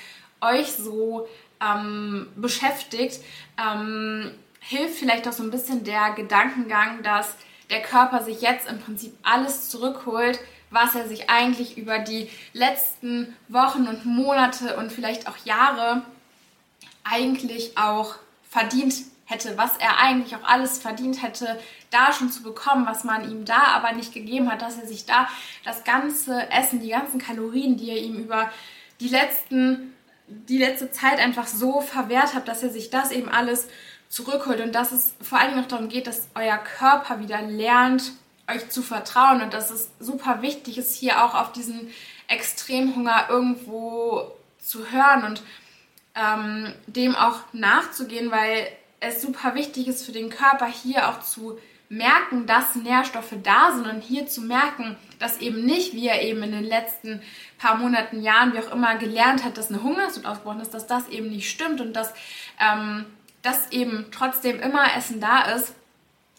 euch 0.42 0.72
so 0.74 1.28
ähm, 1.62 2.28
beschäftigt, 2.36 3.20
ähm, 3.58 4.32
hilft 4.60 5.00
vielleicht 5.00 5.28
auch 5.28 5.34
so 5.34 5.44
ein 5.44 5.52
bisschen 5.52 5.84
der 5.84 6.12
Gedankengang, 6.12 7.04
dass 7.04 7.36
der 7.70 7.82
Körper 7.82 8.24
sich 8.24 8.42
jetzt 8.42 8.70
im 8.70 8.80
Prinzip 8.80 9.14
alles 9.24 9.70
zurückholt, 9.70 10.40
was 10.72 10.96
er 10.96 11.08
sich 11.08 11.30
eigentlich 11.30 11.78
über 11.78 12.00
die 12.00 12.30
letzten 12.54 13.36
Wochen 13.48 13.88
und 13.88 14.06
Monate 14.06 14.76
und 14.78 14.92
vielleicht 14.92 15.28
auch 15.28 15.38
Jahre 15.46 16.04
eigentlich 17.04 17.78
auch 17.78 18.16
verdient 18.50 18.94
hätte, 19.26 19.58
was 19.58 19.78
er 19.78 20.00
eigentlich 20.00 20.36
auch 20.36 20.44
alles 20.44 20.80
verdient 20.80 21.22
hätte, 21.22 21.60
da 21.92 22.12
schon 22.12 22.32
zu 22.32 22.44
bekommen, 22.44 22.86
was 22.86 23.04
man 23.04 23.30
ihm 23.30 23.46
da 23.46 23.64
aber 23.76 23.94
nicht 23.94 24.14
gegeben 24.14 24.52
hat, 24.52 24.62
dass 24.62 24.78
er 24.78 24.88
sich 24.88 25.06
da 25.06 25.30
das 25.64 25.84
ganze 25.84 26.52
Essen, 26.52 26.82
die 26.82 26.90
ganzen 26.90 27.20
Kalorien, 27.20 27.78
die 27.78 27.90
er 27.90 27.98
ihm 27.98 28.16
über 28.16 28.52
die 29.00 29.08
letzten 29.08 29.94
die 30.30 30.58
letzte 30.58 30.92
Zeit 30.92 31.20
einfach 31.20 31.48
so 31.48 31.82
verwehrt 31.82 32.34
hat, 32.34 32.48
dass 32.48 32.64
er 32.64 32.70
sich 32.70 32.90
das 32.90 33.12
eben 33.12 33.30
alles 33.30 33.68
zurückholt. 34.10 34.62
Und 34.62 34.74
dass 34.74 34.92
es 34.92 35.14
vor 35.22 35.40
allem 35.40 35.56
noch 35.56 35.68
darum 35.68 35.90
geht, 35.90 36.08
dass 36.08 36.28
euer 36.36 36.58
Körper 36.58 37.20
wieder 37.20 37.42
lernt, 37.42 38.12
euch 38.48 38.70
zu 38.70 38.82
vertrauen. 38.82 39.42
Und 39.42 39.54
dass 39.54 39.72
es 39.72 39.90
super 40.00 40.42
wichtig 40.42 40.78
ist, 40.78 40.96
hier 40.96 41.24
auch 41.24 41.36
auf 41.36 41.52
diesen 41.52 41.90
Extremhunger 42.28 43.28
irgendwo 43.30 44.32
zu 44.60 44.92
hören. 44.92 45.24
Und 45.24 45.42
ähm, 46.16 46.74
dem 46.88 47.16
auch 47.16 47.42
nachzugehen, 47.54 48.32
weil 48.32 48.68
es 49.00 49.22
super 49.22 49.56
wichtig 49.56 49.88
ist 49.88 50.06
für 50.06 50.12
den 50.12 50.30
Körper 50.30 50.68
hier 50.68 51.10
auch 51.10 51.22
zu 51.22 51.58
merken, 51.90 52.46
dass 52.46 52.76
Nährstoffe 52.76 53.34
da 53.44 53.72
sind 53.74 53.88
und 53.88 54.02
hier 54.02 54.28
zu 54.28 54.42
merken, 54.42 54.96
dass 55.18 55.40
eben 55.40 55.66
nicht, 55.66 55.94
wie 55.94 56.08
er 56.08 56.22
eben 56.22 56.44
in 56.44 56.52
den 56.52 56.64
letzten 56.64 57.22
paar 57.58 57.78
Monaten, 57.78 58.22
Jahren, 58.22 58.54
wie 58.54 58.60
auch 58.60 58.72
immer 58.72 58.96
gelernt 58.96 59.44
hat, 59.44 59.58
dass 59.58 59.70
eine 59.70 59.82
Hungersnot 59.82 60.26
ausgebrochen 60.26 60.62
ist, 60.62 60.74
dass 60.74 60.86
das 60.86 61.08
eben 61.10 61.30
nicht 61.30 61.50
stimmt 61.50 61.82
und 61.82 61.94
dass, 61.94 62.14
ähm, 62.60 63.06
dass 63.42 63.72
eben 63.72 64.06
trotzdem 64.12 64.60
immer 64.60 64.96
Essen 64.96 65.20
da 65.20 65.42
ist, 65.54 65.74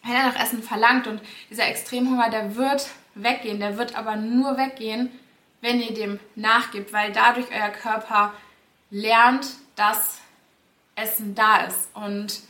wenn 0.04 0.14
er 0.14 0.28
nach 0.28 0.40
Essen 0.40 0.62
verlangt. 0.62 1.08
Und 1.08 1.20
dieser 1.50 1.66
Extremhunger, 1.66 2.30
der 2.30 2.54
wird 2.54 2.88
weggehen, 3.16 3.58
der 3.58 3.76
wird 3.76 3.96
aber 3.96 4.16
nur 4.16 4.56
weggehen, 4.56 5.10
wenn 5.60 5.80
ihr 5.80 5.92
dem 5.92 6.20
nachgibt, 6.36 6.92
weil 6.92 7.12
dadurch 7.12 7.46
euer 7.52 7.70
Körper 7.70 8.32
lernt, 8.90 9.46
dass 9.76 10.18
Essen 10.94 11.34
da 11.34 11.64
ist 11.64 11.88
und 11.94 12.42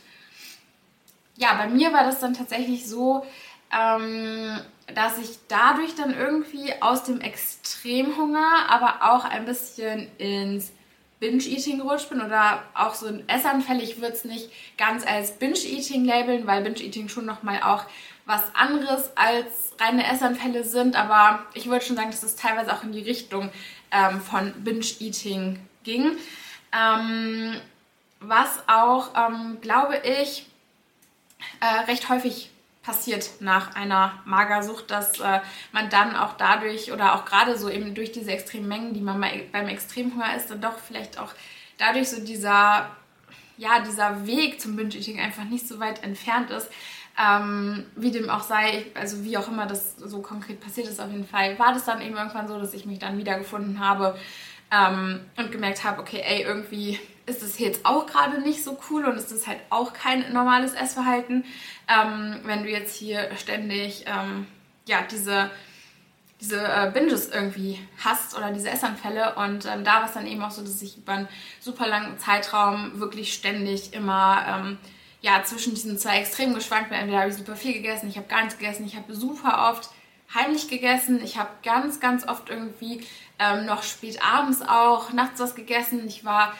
ja, 1.41 1.55
bei 1.55 1.67
mir 1.67 1.91
war 1.91 2.03
das 2.03 2.19
dann 2.19 2.33
tatsächlich 2.33 2.87
so, 2.87 3.25
ähm, 3.73 4.59
dass 4.93 5.17
ich 5.17 5.39
dadurch 5.47 5.95
dann 5.95 6.15
irgendwie 6.15 6.73
aus 6.81 7.03
dem 7.03 7.19
Extremhunger, 7.19 8.69
aber 8.69 9.11
auch 9.11 9.25
ein 9.25 9.45
bisschen 9.45 10.07
ins 10.17 10.71
Binge-Eating 11.19 11.77
gerutscht 11.79 12.09
bin 12.09 12.21
oder 12.21 12.63
auch 12.73 12.93
so 12.93 13.07
ein 13.07 13.27
Essanfälle. 13.27 13.81
Ich 13.81 14.01
würde 14.01 14.13
es 14.13 14.25
nicht 14.25 14.49
ganz 14.77 15.05
als 15.05 15.37
Binge-Eating 15.37 16.05
labeln, 16.05 16.47
weil 16.47 16.63
Binge-Eating 16.63 17.09
schon 17.09 17.25
nochmal 17.25 17.61
auch 17.63 17.85
was 18.25 18.53
anderes 18.53 19.11
als 19.15 19.73
reine 19.79 20.05
Essanfälle 20.11 20.63
sind, 20.63 20.95
aber 20.95 21.45
ich 21.53 21.67
würde 21.67 21.83
schon 21.83 21.95
sagen, 21.95 22.11
dass 22.11 22.23
es 22.23 22.35
teilweise 22.35 22.73
auch 22.73 22.83
in 22.83 22.91
die 22.91 23.01
Richtung 23.01 23.51
ähm, 23.91 24.21
von 24.21 24.53
Binge-Eating 24.63 25.59
ging. 25.83 26.17
Ähm, 26.73 27.55
was 28.19 28.63
auch, 28.67 29.09
ähm, 29.15 29.59
glaube 29.61 29.97
ich, 29.97 30.45
äh, 31.59 31.85
recht 31.89 32.07
häufig 32.09 32.51
passiert 32.83 33.29
nach 33.39 33.75
einer 33.75 34.13
Magersucht, 34.25 34.89
dass 34.89 35.19
äh, 35.19 35.39
man 35.71 35.89
dann 35.89 36.15
auch 36.15 36.33
dadurch 36.37 36.91
oder 36.91 37.15
auch 37.15 37.25
gerade 37.25 37.57
so 37.57 37.69
eben 37.69 37.93
durch 37.93 38.11
diese 38.11 38.31
extremen 38.31 38.67
Mengen, 38.67 38.93
die 38.93 39.01
man 39.01 39.23
beim 39.51 39.67
Extremhunger 39.67 40.35
isst, 40.35 40.49
dann 40.49 40.61
doch 40.61 40.77
vielleicht 40.79 41.19
auch 41.19 41.33
dadurch 41.77 42.09
so 42.09 42.21
dieser, 42.23 42.89
ja, 43.57 43.79
dieser 43.81 44.25
Weg 44.25 44.59
zum 44.61 44.75
Binge-Eating 44.75 45.19
einfach 45.19 45.43
nicht 45.43 45.67
so 45.67 45.79
weit 45.79 46.03
entfernt 46.03 46.49
ist. 46.49 46.69
Ähm, 47.19 47.85
wie 47.95 48.09
dem 48.09 48.29
auch 48.29 48.41
sei, 48.41 48.85
also 48.95 49.23
wie 49.23 49.37
auch 49.37 49.47
immer 49.47 49.67
das 49.67 49.97
so 49.97 50.21
konkret 50.21 50.61
passiert 50.61 50.87
ist, 50.87 50.99
auf 50.99 51.11
jeden 51.11 51.27
Fall 51.27 51.59
war 51.59 51.73
das 51.73 51.85
dann 51.85 52.01
eben 52.01 52.15
irgendwann 52.15 52.47
so, 52.47 52.57
dass 52.57 52.73
ich 52.73 52.85
mich 52.85 52.99
dann 52.99 53.17
wiedergefunden 53.17 53.79
habe 53.79 54.17
ähm, 54.71 55.19
und 55.37 55.51
gemerkt 55.51 55.83
habe, 55.83 56.01
okay, 56.01 56.23
ey, 56.25 56.43
irgendwie 56.43 56.99
ist 57.25 57.43
es 57.43 57.59
jetzt 57.59 57.85
auch 57.85 58.07
gerade 58.07 58.41
nicht 58.41 58.63
so 58.63 58.77
cool 58.89 59.05
und 59.05 59.15
es 59.15 59.31
ist 59.31 59.47
halt 59.47 59.59
auch 59.69 59.93
kein 59.93 60.33
normales 60.33 60.73
Essverhalten, 60.73 61.45
ähm, 61.87 62.39
wenn 62.43 62.63
du 62.63 62.69
jetzt 62.69 62.95
hier 62.95 63.29
ständig 63.37 64.05
ähm, 64.07 64.47
ja, 64.87 65.01
diese, 65.09 65.51
diese 66.39 66.61
äh, 66.61 66.91
Binges 66.91 67.29
irgendwie 67.29 67.79
hast 68.03 68.35
oder 68.35 68.51
diese 68.51 68.69
Essanfälle. 68.69 69.35
Und 69.35 69.65
ähm, 69.65 69.83
da 69.83 69.97
war 69.97 70.05
es 70.05 70.13
dann 70.13 70.25
eben 70.25 70.41
auch 70.41 70.51
so, 70.51 70.61
dass 70.61 70.81
ich 70.81 70.97
über 70.97 71.13
einen 71.13 71.27
super 71.59 71.87
langen 71.87 72.17
Zeitraum 72.17 72.99
wirklich 72.99 73.33
ständig 73.33 73.93
immer 73.93 74.45
ähm, 74.47 74.77
ja, 75.21 75.43
zwischen 75.43 75.75
diesen 75.75 75.97
zwei 75.99 76.19
Extremen 76.19 76.55
geschwankt 76.55 76.89
bin. 76.89 76.97
Entweder 76.97 77.19
habe 77.19 77.29
ich 77.29 77.37
super 77.37 77.55
viel 77.55 77.73
gegessen, 77.73 78.09
ich 78.09 78.17
habe 78.17 78.27
gar 78.27 78.41
nichts 78.41 78.57
gegessen, 78.57 78.85
ich 78.85 78.95
habe 78.95 79.13
super 79.13 79.69
oft 79.69 79.91
heimlich 80.33 80.67
gegessen. 80.67 81.21
Ich 81.23 81.37
habe 81.37 81.49
ganz, 81.63 81.99
ganz 81.99 82.27
oft 82.27 82.49
irgendwie 82.49 83.01
ähm, 83.41 83.65
noch 83.65 83.83
spät 83.83 84.19
abends 84.23 84.61
auch 84.61 85.11
nachts 85.13 85.39
was 85.39 85.55
gegessen. 85.55 86.07
Ich 86.07 86.23
war 86.23 86.53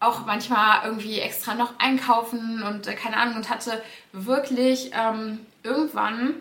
auch 0.00 0.26
manchmal 0.26 0.84
irgendwie 0.84 1.20
extra 1.20 1.54
noch 1.54 1.78
einkaufen 1.78 2.62
und 2.62 2.88
äh, 2.88 2.94
keine 2.94 3.16
Ahnung 3.16 3.36
und 3.36 3.50
hatte 3.50 3.80
wirklich 4.12 4.90
ähm, 4.94 5.38
irgendwann 5.62 6.34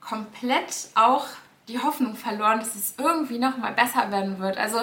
komplett 0.00 0.88
auch 0.94 1.26
die 1.68 1.80
Hoffnung 1.80 2.16
verloren, 2.16 2.60
dass 2.60 2.76
es 2.76 2.94
irgendwie 2.98 3.38
noch 3.38 3.56
mal 3.56 3.72
besser 3.72 4.10
werden 4.12 4.38
wird. 4.38 4.58
Also 4.58 4.80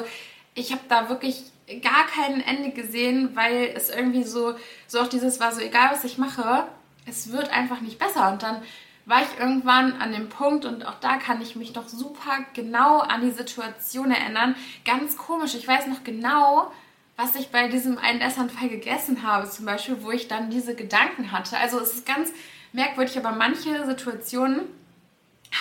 ich 0.56 0.72
habe 0.72 0.82
da 0.90 1.08
wirklich 1.08 1.44
gar 1.82 2.08
kein 2.08 2.42
Ende 2.42 2.72
gesehen, 2.72 3.36
weil 3.36 3.72
es 3.76 3.90
irgendwie 3.90 4.24
so 4.24 4.56
so 4.88 5.00
auch 5.00 5.08
dieses 5.08 5.40
war 5.40 5.52
so 5.52 5.62
egal 5.62 5.92
was 5.92 6.04
ich 6.04 6.18
mache, 6.18 6.66
es 7.06 7.32
wird 7.32 7.52
einfach 7.52 7.80
nicht 7.80 8.00
besser 8.00 8.32
und 8.32 8.42
dann 8.42 8.62
war 9.06 9.22
ich 9.22 9.40
irgendwann 9.40 9.94
an 10.02 10.12
dem 10.14 10.30
Punkt 10.30 10.66
und 10.66 10.86
auch 10.86 11.00
da 11.00 11.18
kann 11.18 11.42
ich 11.42 11.56
mich 11.56 11.76
noch 11.76 11.88
super 11.88 12.46
genau 12.54 13.00
an 13.00 13.22
die 13.22 13.32
Situation 13.32 14.12
erinnern. 14.12 14.56
Ganz 14.86 15.18
komisch, 15.18 15.56
ich 15.56 15.68
weiß 15.68 15.88
noch 15.88 16.04
genau, 16.04 16.72
was 17.18 17.36
ich 17.36 17.50
bei 17.50 17.68
diesem 17.68 17.98
einen 17.98 18.22
Essanfall 18.22 18.70
gegessen 18.70 19.24
habe, 19.24 19.50
zum 19.50 19.66
Beispiel, 19.66 20.02
wo 20.02 20.12
ich 20.12 20.28
dann 20.28 20.50
diese 20.50 20.76
Gedanken 20.76 21.32
hatte. 21.32 21.58
Also 21.58 21.80
es 21.80 21.94
ist 21.94 22.06
ganz 22.06 22.32
merkwürdig, 22.72 23.18
aber 23.18 23.32
manche 23.32 23.86
Situationen 23.86 24.62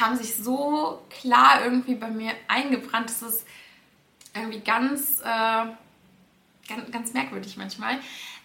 haben 0.01 0.17
sich 0.17 0.37
so 0.37 1.03
klar 1.11 1.65
irgendwie 1.65 1.95
bei 1.95 2.09
mir 2.09 2.33
eingebrannt, 2.49 3.11
dass 3.11 3.23
es 3.23 3.45
irgendwie 4.35 4.61
ganz, 4.61 5.21
äh, 5.21 5.67
ganz, 6.69 6.91
ganz, 6.91 7.13
merkwürdig 7.13 7.59
manchmal. 7.59 7.99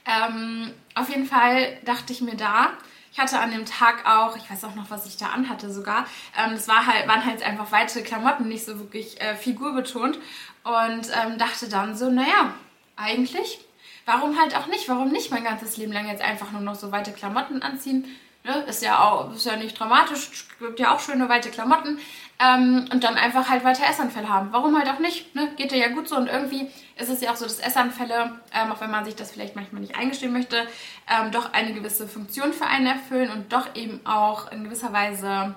Ähm, 0.06 0.74
auf 0.96 1.10
jeden 1.10 1.26
Fall 1.26 1.78
dachte 1.86 2.12
ich 2.12 2.22
mir 2.22 2.36
da, 2.36 2.74
ich 3.18 3.24
hatte 3.24 3.40
an 3.40 3.50
dem 3.50 3.66
Tag 3.66 4.06
auch, 4.06 4.38
ich 4.38 4.48
weiß 4.48 4.64
auch 4.66 4.76
noch, 4.76 4.92
was 4.92 5.08
ich 5.08 5.18
da 5.18 5.30
anhatte 5.30 5.74
sogar, 5.74 6.06
ähm, 6.38 6.52
das 6.52 6.68
war 6.68 6.86
halt, 6.86 7.08
waren 7.08 7.26
halt 7.26 7.42
einfach 7.42 7.72
weite 7.72 8.04
Klamotten, 8.04 8.48
nicht 8.48 8.64
so 8.64 8.78
wirklich 8.78 9.20
äh, 9.20 9.34
figurbetont 9.34 10.20
und 10.64 11.10
ähm, 11.26 11.40
dachte 11.40 11.68
dann 11.68 11.98
so, 11.98 12.12
naja, 12.12 12.54
eigentlich. 12.96 13.60
Warum 14.06 14.40
halt 14.40 14.56
auch 14.56 14.68
nicht? 14.68 14.88
Warum 14.88 15.12
nicht 15.12 15.32
mein 15.32 15.44
ganzes 15.44 15.78
Leben 15.78 15.94
lang 15.94 16.08
jetzt 16.08 16.22
einfach 16.22 16.52
nur 16.52 16.62
noch 16.62 16.76
so 16.76 16.92
weite 16.92 17.12
Klamotten 17.12 17.64
anziehen? 17.64 18.06
Ne? 18.44 18.64
Ist 18.68 18.84
ja 18.84 19.04
auch 19.04 19.34
ist 19.34 19.48
ja 19.48 19.56
nicht 19.56 19.80
dramatisch, 19.80 20.48
gibt 20.60 20.80
ja 20.80 20.94
auch 20.94 21.00
schöne 21.00 21.28
weite 21.28 21.50
Klamotten. 21.50 21.98
Ähm, 22.40 22.88
und 22.94 23.04
dann 23.04 23.16
einfach 23.16 23.50
halt 23.50 23.64
weiter 23.64 23.90
Essanfälle 23.90 24.30
haben. 24.30 24.50
Warum 24.52 24.78
halt 24.78 24.90
auch 24.90 25.00
nicht? 25.00 25.34
Ne? 25.34 25.52
Geht 25.58 25.72
ja 25.72 25.88
gut 25.88 26.08
so 26.08 26.18
und 26.18 26.28
irgendwie 26.28 26.70
ist 26.98 27.10
es 27.10 27.22
ja 27.22 27.32
auch 27.32 27.36
so, 27.36 27.46
dass 27.46 27.60
Essanfälle, 27.60 28.40
ähm, 28.54 28.72
auch 28.72 28.82
wenn 28.82 28.92
man 28.92 29.06
sich 29.06 29.16
das 29.16 29.32
vielleicht 29.32 29.56
manchmal 29.56 29.82
nicht 29.82 29.96
eingestehen 29.96 30.34
möchte, 30.34 30.68
ähm, 31.10 31.32
doch 31.32 31.54
eine 31.54 31.74
gewisse 31.74 32.08
Funktion 32.08 32.54
für 32.54 32.66
einen 32.66 32.88
erfüllen 32.88 33.32
und 33.32 33.54
doch 33.54 33.76
eben 33.76 34.06
auch 34.06 34.52
in 34.52 34.64
gewisser 34.64 34.94
Weise 34.94 35.56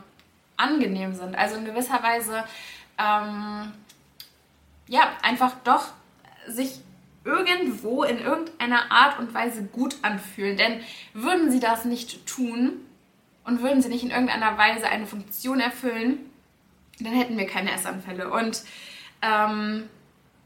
angenehm 0.56 1.14
sind. 1.14 1.36
Also 1.36 1.56
in 1.56 1.64
gewisser 1.64 2.02
Weise 2.02 2.44
ähm, 2.98 3.72
ja 4.86 5.02
einfach 5.22 5.54
doch 5.64 5.86
sich 6.46 6.80
irgendwo 7.24 8.02
in 8.04 8.18
irgendeiner 8.18 8.90
Art 8.90 9.18
und 9.18 9.32
Weise 9.34 9.64
gut 9.64 9.96
anfühlen. 10.02 10.56
Denn 10.56 10.80
würden 11.14 11.50
sie 11.50 11.60
das 11.60 11.84
nicht 11.84 12.26
tun 12.26 12.72
und 13.44 13.62
würden 13.62 13.82
sie 13.82 13.88
nicht 13.88 14.04
in 14.04 14.10
irgendeiner 14.10 14.56
Weise 14.58 14.86
eine 14.88 15.06
Funktion 15.06 15.60
erfüllen, 15.60 16.18
dann 16.98 17.12
hätten 17.12 17.38
wir 17.38 17.46
keine 17.46 17.72
Essanfälle. 17.72 18.30
Und 18.30 18.62
ähm, 19.22 19.88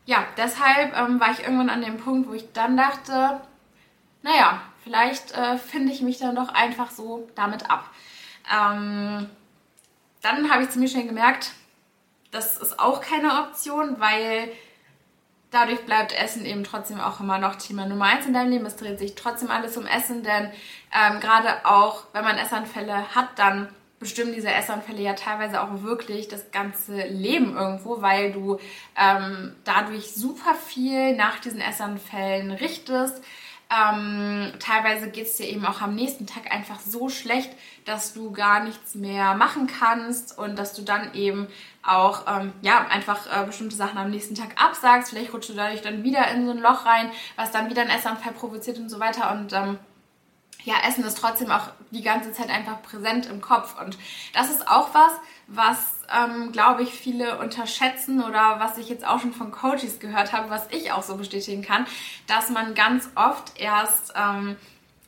ja, 0.07 0.27
deshalb 0.37 0.97
ähm, 0.97 1.19
war 1.21 1.31
ich 1.31 1.41
irgendwann 1.41 1.71
an 1.71 1.83
dem 1.83 1.99
Punkt, 1.99 2.29
wo 2.29 2.35
ich 2.35 2.53
dann 2.53 2.77
dachte, 2.77 3.41
naja, 4.23 4.61
vielleicht 4.83 5.33
äh, 5.33 5.57
finde 5.57 5.93
ich 5.93 6.03
mich 6.03 6.19
dann 6.19 6.37
doch 6.37 6.49
einfach 6.49 6.91
so 6.91 7.29
damit 7.35 7.71
ab. 7.71 7.91
Ähm, 8.53 9.31
dann 10.21 10.51
habe 10.51 10.63
ich 10.63 10.71
ziemlich 10.71 10.93
schnell 10.93 11.07
gemerkt, 11.07 11.53
das 12.31 12.59
ist 12.59 12.81
auch 12.81 13.01
keine 13.01 13.41
Option, 13.41 14.01
weil 14.01 14.51
dadurch 15.51 15.87
bleibt 15.87 16.13
Essen 16.13 16.45
eben 16.45 16.65
trotzdem 16.65 17.01
auch 17.01 17.21
immer 17.21 17.39
noch 17.39 17.57
Thema 17.57 17.87
Nummer 17.87 18.07
eins 18.07 18.27
in 18.27 18.35
deinem 18.35 18.51
Leben. 18.51 18.67
Es 18.67 18.77
dreht 18.77 18.99
sich 18.99 19.15
trotzdem 19.15 19.51
alles 19.51 19.77
um 19.77 19.87
Essen, 19.87 20.23
denn 20.23 20.51
ähm, 20.93 21.21
gerade 21.21 21.65
auch, 21.65 22.05
wenn 22.13 22.25
man 22.25 22.37
Essanfälle 22.37 23.15
hat, 23.15 23.39
dann 23.39 23.69
bestimmen 23.99 24.35
diese 24.35 24.53
Essanfälle 24.53 25.03
ja 25.03 25.15
teilweise 25.15 25.63
auch 25.63 25.83
wirklich 25.83 26.29
das 26.29 26.51
ganze 26.51 27.07
Leben 27.07 27.57
irgendwo, 27.57 28.03
weil 28.03 28.33
du 28.33 28.59
ähm, 28.97 29.55
dadurch 29.65 30.13
super 30.15 30.55
viel 30.55 31.17
nach 31.17 31.39
diesen 31.39 31.61
Essanfällen 31.61 32.51
richtest. 32.51 33.23
Ähm, 33.71 34.53
teilweise 34.59 35.11
geht 35.11 35.27
es 35.27 35.37
dir 35.37 35.49
eben 35.49 35.65
auch 35.65 35.81
am 35.81 35.95
nächsten 35.95 36.27
Tag 36.27 36.53
einfach 36.53 36.81
so 36.81 37.09
schlecht, 37.09 37.51
dass 37.87 38.13
du 38.13 38.31
gar 38.31 38.63
nichts 38.63 38.95
mehr 38.95 39.35
machen 39.35 39.67
kannst 39.67 40.37
und 40.39 40.59
dass 40.59 40.75
du 40.75 40.83
dann 40.83 41.15
eben 41.15 41.49
auch 41.83 42.25
ähm, 42.29 42.53
ja, 42.61 42.87
einfach 42.89 43.27
äh, 43.27 43.47
bestimmte 43.47 43.75
Sachen 43.75 43.99
am 43.99 44.11
nächsten 44.11 44.35
Tag 44.35 44.63
absagst. 44.63 45.11
Vielleicht 45.11 45.33
rutschst 45.33 45.51
du 45.51 45.55
dadurch 45.55 45.81
dann 45.81 46.05
wieder 46.05 46.29
in 46.29 46.45
so 46.45 46.53
ein 46.53 46.59
Loch 46.59 46.85
rein, 46.85 47.11
was 47.37 47.53
dann 47.53 47.71
wieder 47.71 47.83
ein 47.83 47.91
Essanfall 47.91 48.33
provoziert 48.33 48.79
und 48.79 48.91
so 48.91 49.01
weiter. 49.01 49.33
Und 49.33 49.53
ähm, 49.55 49.79
ja, 50.65 50.77
Essen 50.89 51.05
ist 51.05 51.19
trotzdem 51.19 51.51
auch 51.51 51.69
die 51.91 52.03
ganze 52.03 52.33
Zeit 52.33 52.49
einfach 52.49 52.83
präsent 52.83 53.27
im 53.27 53.41
Kopf. 53.41 53.79
Und 53.81 53.99
das 54.33 54.51
ist 54.51 54.67
auch 54.67 54.95
was, 54.95 55.13
was, 55.47 55.79
ähm, 56.11 56.53
glaube 56.53 56.83
ich, 56.83 56.95
viele 56.95 57.39
unterschätzen 57.39 58.23
oder 58.23 58.59
was 58.59 58.79
ich 58.79 58.89
jetzt 58.89 59.07
auch 59.07 59.21
schon 59.21 59.35
von 59.35 59.53
Coaches 59.53 60.01
gehört 60.01 60.33
habe, 60.33 60.49
was 60.49 60.67
ich 60.71 60.91
auch 60.93 61.03
so 61.03 61.17
bestätigen 61.17 61.63
kann, 61.63 61.87
dass 62.27 62.49
man 62.49 62.75
ganz 62.75 63.11
oft 63.15 63.59
erst 63.61 64.15
ähm, 64.17 64.57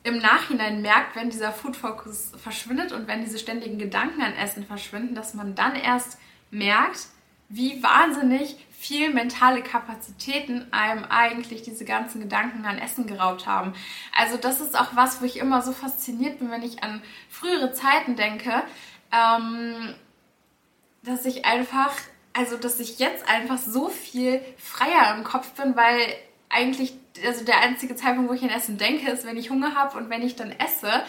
im 0.03 0.19
Nachhinein 0.19 0.83
merkt, 0.83 1.17
wenn 1.17 1.31
dieser 1.31 1.53
Food 1.53 1.77
Focus 1.77 2.33
verschwindet 2.37 2.93
und 2.93 3.09
wenn 3.09 3.25
diese 3.25 3.39
ständigen 3.39 3.79
Gedanken 3.79 4.23
an 4.23 4.35
Essen 4.35 4.65
verschwinden, 4.65 5.15
dass 5.15 5.35
man 5.35 5.55
dann 5.55 5.75
erst 5.75 6.19
merkt, 6.51 7.07
wie 7.49 7.83
wahnsinnig 7.83 8.66
viel 8.87 9.13
mentale 9.13 9.63
Kapazitäten 9.63 10.73
einem 10.73 11.05
eigentlich 11.05 11.63
diese 11.63 11.85
ganzen 11.85 12.21
Gedanken 12.21 12.65
an 12.67 12.79
Essen 12.79 13.07
geraubt 13.07 13.47
haben. 13.47 13.73
Also 14.17 14.37
das 14.37 14.61
ist 14.61 14.79
auch 14.79 14.95
was, 14.95 15.21
wo 15.21 15.25
ich 15.25 15.39
immer 15.39 15.61
so 15.63 15.73
fasziniert 15.73 16.39
bin, 16.39 16.51
wenn 16.51 16.63
ich 16.63 16.85
an 16.85 17.03
frühere 17.29 17.73
Zeiten 17.73 18.15
denke, 18.15 18.63
ähm, 19.13 19.95
dass 21.03 21.27
ich 21.27 21.45
einfach, 21.45 21.93
also 22.33 22.57
dass 22.57 22.79
ich 22.79 22.99
jetzt 23.01 23.29
einfach 23.29 23.59
so 23.59 23.89
viel 23.89 24.41
freier 24.57 25.17
im 25.17 25.25
Kopf 25.25 25.51
bin, 25.53 25.75
weil 25.75 26.15
eigentlich, 26.49 26.95
also 27.25 27.45
der 27.45 27.61
einzige 27.61 27.97
Zeitpunkt, 27.97 28.31
wo 28.31 28.35
ich 28.35 28.43
an 28.43 28.51
Essen 28.51 28.79
denke, 28.79 29.11
ist, 29.11 29.27
wenn 29.27 29.37
ich 29.37 29.51
Hunger 29.51 29.75
habe 29.75 29.99
und 29.99 30.11
wenn 30.11 30.23
ich 30.23 30.37
dann 30.37 30.53
esse 30.53 31.03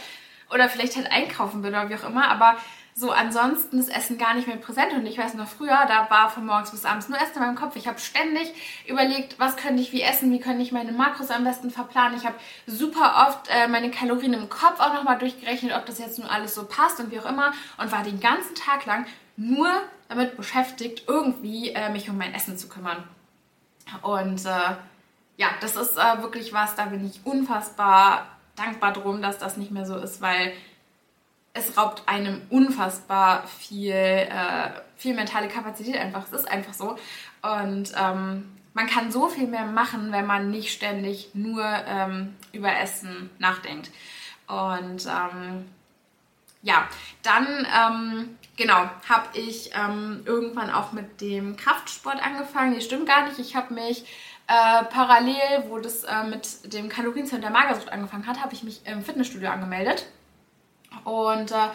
oder 0.49 0.67
vielleicht 0.67 0.95
halt 0.95 1.11
einkaufen 1.11 1.61
bin 1.61 1.73
oder 1.73 1.89
wie 1.89 1.95
auch 1.95 2.09
immer, 2.09 2.27
aber 2.29 2.57
so 2.97 3.11
ansonsten 3.11 3.77
ist 3.77 3.95
Essen 3.95 4.17
gar 4.17 4.33
nicht 4.33 4.47
mehr 4.47 4.57
präsent 4.57 4.91
und 4.93 5.05
ich 5.05 5.19
weiß 5.19 5.35
noch 5.35 5.47
früher, 5.47 5.85
da 5.87 6.09
war 6.09 6.31
von 6.31 6.47
morgens 6.47 6.71
bis 6.71 6.83
abends 6.83 7.07
nur 7.09 7.21
Essen 7.21 7.35
in 7.35 7.41
meinem 7.41 7.55
Kopf. 7.55 7.75
Ich 7.75 7.87
habe 7.87 7.99
ständig 7.99 8.51
überlegt, 8.87 9.37
was 9.37 9.55
könnte 9.55 9.83
ich 9.83 9.91
wie 9.91 10.01
essen, 10.01 10.31
wie 10.31 10.39
könnte 10.39 10.63
ich 10.63 10.71
meine 10.71 10.91
Makros 10.93 11.29
am 11.29 11.43
besten 11.43 11.69
verplanen. 11.69 12.17
Ich 12.17 12.25
habe 12.25 12.33
super 12.65 13.27
oft 13.27 13.49
äh, 13.49 13.67
meine 13.67 13.91
Kalorien 13.91 14.33
im 14.33 14.49
Kopf 14.49 14.79
auch 14.79 14.95
nochmal 14.95 15.19
durchgerechnet, 15.19 15.75
ob 15.75 15.85
das 15.85 15.99
jetzt 15.99 16.17
nun 16.17 16.27
alles 16.27 16.55
so 16.55 16.65
passt 16.65 16.99
und 16.99 17.11
wie 17.11 17.19
auch 17.19 17.29
immer 17.29 17.53
und 17.77 17.91
war 17.91 18.01
den 18.01 18.19
ganzen 18.19 18.55
Tag 18.55 18.87
lang 18.87 19.05
nur 19.35 19.69
damit 20.09 20.35
beschäftigt, 20.35 21.03
irgendwie 21.05 21.69
äh, 21.69 21.91
mich 21.91 22.09
um 22.09 22.17
mein 22.17 22.33
Essen 22.33 22.57
zu 22.57 22.67
kümmern. 22.67 23.03
Und 24.01 24.43
äh, 24.43 24.75
ja, 25.37 25.49
das 25.61 25.75
ist 25.75 25.99
äh, 25.99 26.23
wirklich 26.23 26.51
was, 26.51 26.73
da 26.73 26.85
bin 26.85 27.05
ich 27.05 27.19
unfassbar 27.23 28.25
dankbar 28.55 28.91
drum, 28.91 29.21
dass 29.21 29.37
das 29.37 29.55
nicht 29.55 29.69
mehr 29.69 29.85
so 29.85 29.97
ist, 29.97 30.19
weil 30.19 30.51
es 31.57 31.77
raubt 31.77 32.03
einem 32.05 32.41
unfassbar 32.49 33.47
viel, 33.47 33.93
äh, 33.93 34.69
viel 34.95 35.15
mentale 35.15 35.47
Kapazität 35.47 35.97
einfach. 35.97 36.25
Es 36.25 36.41
ist 36.41 36.51
einfach 36.51 36.73
so. 36.73 36.97
Und 37.41 37.93
ähm, 37.97 38.51
man 38.73 38.87
kann 38.87 39.11
so 39.11 39.27
viel 39.27 39.47
mehr 39.47 39.65
machen, 39.65 40.11
wenn 40.11 40.25
man 40.25 40.51
nicht 40.51 40.71
ständig 40.71 41.31
nur 41.33 41.63
ähm, 41.63 42.35
über 42.51 42.77
Essen 42.79 43.29
nachdenkt. 43.39 43.89
Und 44.47 45.05
ähm, 45.05 45.65
ja, 46.61 46.87
dann 47.23 47.67
ähm, 47.75 48.37
genau 48.55 48.89
habe 49.09 49.27
ich 49.33 49.71
ähm, 49.75 50.21
irgendwann 50.25 50.69
auch 50.69 50.91
mit 50.91 51.21
dem 51.21 51.57
Kraftsport 51.57 52.23
angefangen. 52.23 52.73
Nee, 52.73 52.81
stimmt 52.81 53.07
gar 53.07 53.27
nicht. 53.27 53.39
Ich 53.39 53.55
habe 53.55 53.73
mich 53.73 54.03
äh, 54.47 54.83
parallel, 54.85 55.65
wo 55.69 55.79
das 55.79 56.03
äh, 56.03 56.23
mit 56.23 56.73
dem 56.73 56.87
Kalorienzellen 56.87 57.41
der 57.41 57.51
Magersucht 57.51 57.89
angefangen 57.89 58.27
hat, 58.27 58.41
habe 58.41 58.53
ich 58.53 58.63
mich 58.63 58.85
im 58.85 59.03
Fitnessstudio 59.03 59.49
angemeldet 59.49 60.05
und 61.03 61.51
äh, 61.51 61.69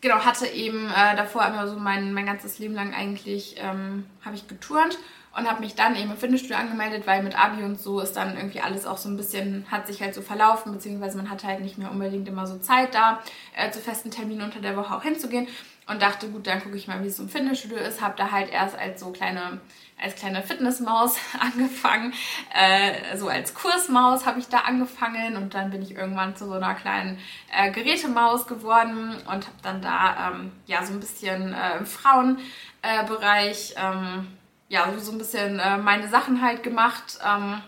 genau, 0.00 0.16
hatte 0.16 0.46
eben 0.46 0.90
äh, 0.90 1.16
davor 1.16 1.46
immer 1.46 1.66
so 1.66 1.76
mein, 1.76 2.12
mein 2.12 2.26
ganzes 2.26 2.58
Leben 2.58 2.74
lang 2.74 2.94
eigentlich, 2.94 3.56
ähm, 3.58 4.06
habe 4.24 4.36
ich 4.36 4.46
geturnt 4.46 4.98
und 5.36 5.50
habe 5.50 5.60
mich 5.60 5.74
dann 5.74 5.96
eben 5.96 6.10
im 6.12 6.16
Fitnessstudio 6.16 6.56
angemeldet, 6.56 7.06
weil 7.06 7.22
mit 7.22 7.36
Abi 7.38 7.62
und 7.62 7.80
so 7.80 8.00
ist 8.00 8.12
dann 8.12 8.36
irgendwie 8.36 8.60
alles 8.60 8.86
auch 8.86 8.98
so 8.98 9.08
ein 9.08 9.16
bisschen, 9.16 9.66
hat 9.70 9.86
sich 9.86 10.00
halt 10.00 10.14
so 10.14 10.22
verlaufen, 10.22 10.72
beziehungsweise 10.72 11.16
man 11.16 11.28
hatte 11.28 11.46
halt 11.46 11.60
nicht 11.60 11.76
mehr 11.76 11.90
unbedingt 11.90 12.28
immer 12.28 12.46
so 12.46 12.58
Zeit 12.58 12.94
da, 12.94 13.20
äh, 13.56 13.70
zu 13.70 13.80
festen 13.80 14.10
Terminen 14.10 14.42
unter 14.42 14.60
der 14.60 14.76
Woche 14.76 14.94
auch 14.94 15.02
hinzugehen. 15.02 15.48
Und 15.86 16.00
dachte, 16.00 16.28
gut, 16.28 16.46
dann 16.46 16.62
gucke 16.62 16.78
ich 16.78 16.88
mal, 16.88 17.02
wie 17.02 17.08
es 17.08 17.18
so 17.18 17.24
im 17.24 17.28
Fitnessstudio 17.28 17.76
ist, 17.76 18.00
habe 18.00 18.14
da 18.16 18.30
halt 18.30 18.50
erst 18.50 18.78
als 18.78 19.00
so 19.00 19.10
kleine 19.10 19.60
als 20.00 20.16
kleine 20.16 20.42
Fitnessmaus 20.42 21.16
angefangen. 21.40 22.12
Äh, 22.52 23.16
so 23.16 23.28
als 23.28 23.54
Kursmaus 23.54 24.26
habe 24.26 24.38
ich 24.38 24.48
da 24.48 24.58
angefangen 24.58 25.36
und 25.36 25.54
dann 25.54 25.70
bin 25.70 25.82
ich 25.82 25.92
irgendwann 25.92 26.36
zu 26.36 26.46
so 26.46 26.52
einer 26.52 26.74
kleinen 26.74 27.18
äh, 27.52 27.70
Gerätemaus 27.70 28.46
geworden 28.46 29.16
und 29.26 29.46
habe 29.46 29.58
dann 29.62 29.82
da 29.82 30.30
ähm, 30.30 30.52
ja 30.66 30.84
so 30.84 30.92
ein 30.92 31.00
bisschen 31.00 31.54
äh, 31.54 31.78
im 31.78 31.86
Frauenbereich 31.86 33.74
ähm, 33.76 34.28
ja 34.68 34.92
so 34.98 35.12
ein 35.12 35.18
bisschen 35.18 35.58
äh, 35.58 35.78
meine 35.78 36.08
Sachen 36.08 36.42
halt 36.42 36.62
gemacht. 36.62 37.18
Ähm, 37.24 37.62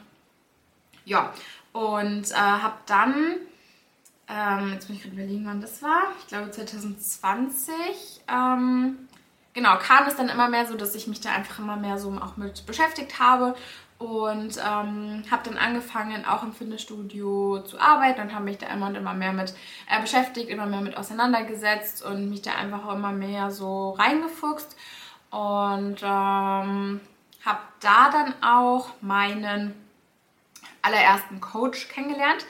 ja 1.05 1.33
und 1.73 2.31
äh, 2.33 2.35
habe 2.35 2.77
dann 2.87 3.37
ähm, 4.29 4.73
jetzt 4.73 4.89
muss 4.89 4.99
ich 4.99 5.05
gerade 5.05 5.17
überlegen, 5.17 5.47
wann 5.47 5.61
das 5.61 5.83
war. 5.83 6.03
Ich 6.19 6.27
glaube 6.27 6.51
2020 6.51 8.23
genau, 9.57 9.79
kam 9.79 10.07
es 10.07 10.14
dann 10.14 10.29
immer 10.29 10.49
mehr 10.49 10.66
so, 10.66 10.77
dass 10.77 10.95
ich 10.95 11.09
mich 11.09 11.21
da 11.21 11.31
einfach 11.33 11.59
immer 11.59 11.77
mehr 11.77 11.99
so 11.99 12.11
auch 12.11 12.37
mit 12.37 12.66
beschäftigt 12.66 13.19
habe 13.19 13.57
und 13.99 14.59
ähm, 14.59 15.23
habe 15.31 15.42
dann 15.45 15.57
angefangen, 15.57 16.27
auch 16.27 16.42
im 16.42 16.53
Fitnessstudio 16.53 17.61
zu 17.61 17.81
arbeiten 17.81 18.21
und 18.21 18.35
habe 18.35 18.45
mich 18.45 18.59
da 18.59 18.66
immer 18.66 18.88
und 18.88 18.95
immer 18.95 19.14
mehr 19.14 19.33
mit 19.33 19.55
äh, 19.90 20.01
beschäftigt, 20.01 20.51
immer 20.51 20.66
mehr 20.66 20.83
mit 20.83 20.97
auseinandergesetzt 20.97 22.05
und 22.05 22.29
mich 22.29 22.42
da 22.42 22.53
einfach 22.53 22.85
auch 22.85 22.95
immer 22.95 23.12
mehr 23.12 23.51
so 23.51 23.92
reingefuchst 23.92 24.77
und 25.31 26.03
ähm, 26.03 27.01
habe 27.45 27.61
da 27.81 28.11
dann 28.11 28.35
auch 28.42 28.90
meinen 29.01 29.73
allerersten 30.83 31.40
Coach 31.40 31.88
kennengelernt. 31.88 32.45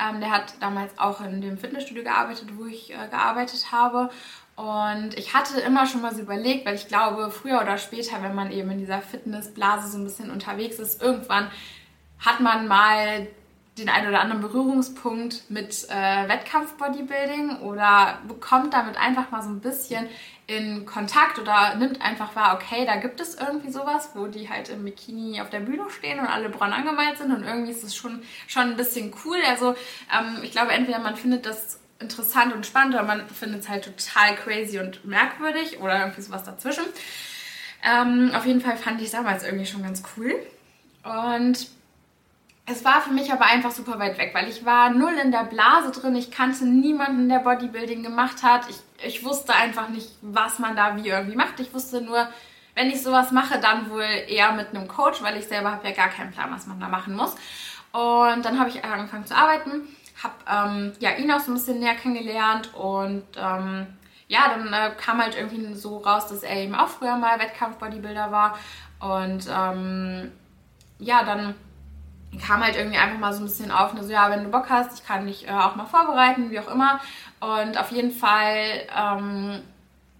Ähm, 0.00 0.20
der 0.20 0.30
hat 0.30 0.54
damals 0.60 0.98
auch 0.98 1.20
in 1.20 1.40
dem 1.40 1.56
Fitnessstudio 1.56 2.02
gearbeitet, 2.02 2.48
wo 2.56 2.66
ich 2.66 2.92
äh, 2.92 3.08
gearbeitet 3.08 3.70
habe. 3.70 4.10
Und 4.58 5.16
ich 5.16 5.34
hatte 5.34 5.60
immer 5.60 5.86
schon 5.86 6.02
mal 6.02 6.12
so 6.12 6.20
überlegt, 6.20 6.66
weil 6.66 6.74
ich 6.74 6.88
glaube, 6.88 7.30
früher 7.30 7.60
oder 7.60 7.78
später, 7.78 8.24
wenn 8.24 8.34
man 8.34 8.50
eben 8.50 8.68
in 8.72 8.78
dieser 8.78 9.00
Fitnessblase 9.00 9.86
so 9.86 9.98
ein 9.98 10.02
bisschen 10.02 10.32
unterwegs 10.32 10.80
ist, 10.80 11.00
irgendwann 11.00 11.48
hat 12.18 12.40
man 12.40 12.66
mal 12.66 13.28
den 13.78 13.88
einen 13.88 14.08
oder 14.08 14.20
anderen 14.20 14.42
Berührungspunkt 14.42 15.48
mit 15.48 15.86
äh, 15.90 16.28
Wettkampf-Bodybuilding 16.28 17.60
oder 17.60 18.18
bekommt 18.26 18.74
damit 18.74 18.96
einfach 18.96 19.30
mal 19.30 19.42
so 19.42 19.50
ein 19.50 19.60
bisschen 19.60 20.08
in 20.48 20.84
Kontakt 20.86 21.38
oder 21.38 21.76
nimmt 21.76 22.02
einfach 22.02 22.34
wahr, 22.34 22.58
okay, 22.60 22.84
da 22.84 22.96
gibt 22.96 23.20
es 23.20 23.36
irgendwie 23.36 23.70
sowas, 23.70 24.10
wo 24.14 24.26
die 24.26 24.50
halt 24.50 24.70
im 24.70 24.84
Bikini 24.84 25.40
auf 25.40 25.50
der 25.50 25.60
Bühne 25.60 25.88
stehen 25.88 26.18
und 26.18 26.26
alle 26.26 26.48
braun 26.48 26.72
angemalt 26.72 27.16
sind 27.18 27.30
und 27.32 27.44
irgendwie 27.44 27.70
ist 27.70 27.84
es 27.84 27.94
schon, 27.94 28.22
schon 28.48 28.62
ein 28.62 28.76
bisschen 28.76 29.14
cool. 29.24 29.38
Also 29.48 29.76
ähm, 30.12 30.38
ich 30.42 30.50
glaube, 30.50 30.72
entweder 30.72 30.98
man 30.98 31.14
findet 31.14 31.46
das 31.46 31.78
interessant 32.00 32.54
und 32.54 32.64
spannend 32.64 32.94
oder 32.94 33.04
man 33.04 33.28
findet 33.28 33.62
es 33.62 33.68
halt 33.68 33.84
total 33.84 34.36
crazy 34.36 34.78
und 34.78 35.04
merkwürdig 35.04 35.80
oder 35.80 36.00
irgendwie 36.00 36.22
sowas 36.22 36.44
dazwischen. 36.44 36.84
Ähm, 37.84 38.32
auf 38.34 38.46
jeden 38.46 38.60
Fall 38.60 38.76
fand 38.76 39.00
ich 39.00 39.06
es 39.06 39.12
damals 39.12 39.44
irgendwie 39.44 39.66
schon 39.66 39.82
ganz 39.82 40.02
cool. 40.16 40.34
Und 41.04 41.68
es 42.66 42.84
war 42.84 43.00
für 43.00 43.10
mich 43.10 43.32
aber 43.32 43.46
einfach 43.46 43.70
super 43.70 43.98
weit 43.98 44.18
weg, 44.18 44.30
weil 44.34 44.48
ich 44.48 44.64
war 44.64 44.90
null 44.90 45.14
in 45.22 45.32
der 45.32 45.44
Blase 45.44 45.90
drin. 45.90 46.14
Ich 46.14 46.30
kannte 46.30 46.66
niemanden, 46.66 47.28
der 47.28 47.38
Bodybuilding 47.38 48.02
gemacht 48.02 48.42
hat. 48.42 48.68
Ich, 48.68 48.76
ich 49.04 49.24
wusste 49.24 49.54
einfach 49.54 49.88
nicht, 49.88 50.10
was 50.22 50.58
man 50.58 50.76
da 50.76 50.96
wie 50.96 51.08
irgendwie 51.08 51.36
macht. 51.36 51.58
Ich 51.60 51.72
wusste 51.72 52.00
nur, 52.00 52.28
wenn 52.74 52.90
ich 52.90 53.02
sowas 53.02 53.32
mache, 53.32 53.58
dann 53.58 53.90
wohl 53.90 54.02
eher 54.02 54.52
mit 54.52 54.68
einem 54.68 54.86
Coach, 54.86 55.22
weil 55.22 55.36
ich 55.36 55.46
selber 55.46 55.72
habe 55.72 55.88
ja 55.88 55.94
gar 55.94 56.08
keinen 56.08 56.30
Plan, 56.30 56.50
was 56.52 56.66
man 56.66 56.78
da 56.78 56.88
machen 56.88 57.14
muss. 57.14 57.34
Und 57.92 58.44
dann 58.44 58.58
habe 58.58 58.68
ich 58.68 58.84
angefangen 58.84 59.26
zu 59.26 59.34
arbeiten 59.34 59.88
habe 60.22 60.34
ähm, 60.48 60.92
ja, 61.00 61.12
ihn 61.16 61.30
auch 61.30 61.40
so 61.40 61.50
ein 61.50 61.54
bisschen 61.54 61.80
näher 61.80 61.94
kennengelernt 61.94 62.74
und 62.74 63.24
ähm, 63.36 63.86
ja, 64.28 64.40
dann 64.48 64.72
äh, 64.72 64.90
kam 64.96 65.22
halt 65.22 65.36
irgendwie 65.36 65.74
so 65.74 65.98
raus, 65.98 66.26
dass 66.26 66.42
er 66.42 66.56
eben 66.56 66.74
auch 66.74 66.88
früher 66.88 67.16
mal 67.16 67.38
Wettkampf-Bodybuilder 67.38 68.30
war 68.30 68.58
und 69.00 69.48
ähm, 69.50 70.32
ja, 70.98 71.22
dann 71.24 71.54
kam 72.44 72.62
halt 72.62 72.76
irgendwie 72.76 72.98
einfach 72.98 73.18
mal 73.18 73.32
so 73.32 73.40
ein 73.40 73.46
bisschen 73.46 73.70
auf, 73.70 73.92
so 73.98 74.10
ja, 74.10 74.30
wenn 74.30 74.44
du 74.44 74.50
Bock 74.50 74.68
hast, 74.68 74.98
ich 74.98 75.06
kann 75.06 75.26
dich 75.26 75.48
äh, 75.48 75.52
auch 75.52 75.76
mal 75.76 75.86
vorbereiten, 75.86 76.50
wie 76.50 76.60
auch 76.60 76.68
immer. 76.68 77.00
Und 77.40 77.78
auf 77.78 77.90
jeden 77.90 78.10
Fall 78.10 78.82
ähm, 78.94 79.62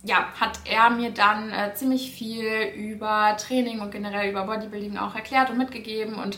ja, 0.05 0.29
hat 0.41 0.61
er 0.65 0.91
mir 0.91 1.11
dann 1.11 1.51
äh, 1.51 1.75
ziemlich 1.75 2.13
viel 2.13 2.73
über 2.75 3.37
Training 3.37 3.81
und 3.81 3.91
generell 3.91 4.31
über 4.31 4.45
Bodybuilding 4.45 4.97
auch 4.97 5.15
erklärt 5.15 5.51
und 5.51 5.59
mitgegeben 5.59 6.15
und 6.15 6.37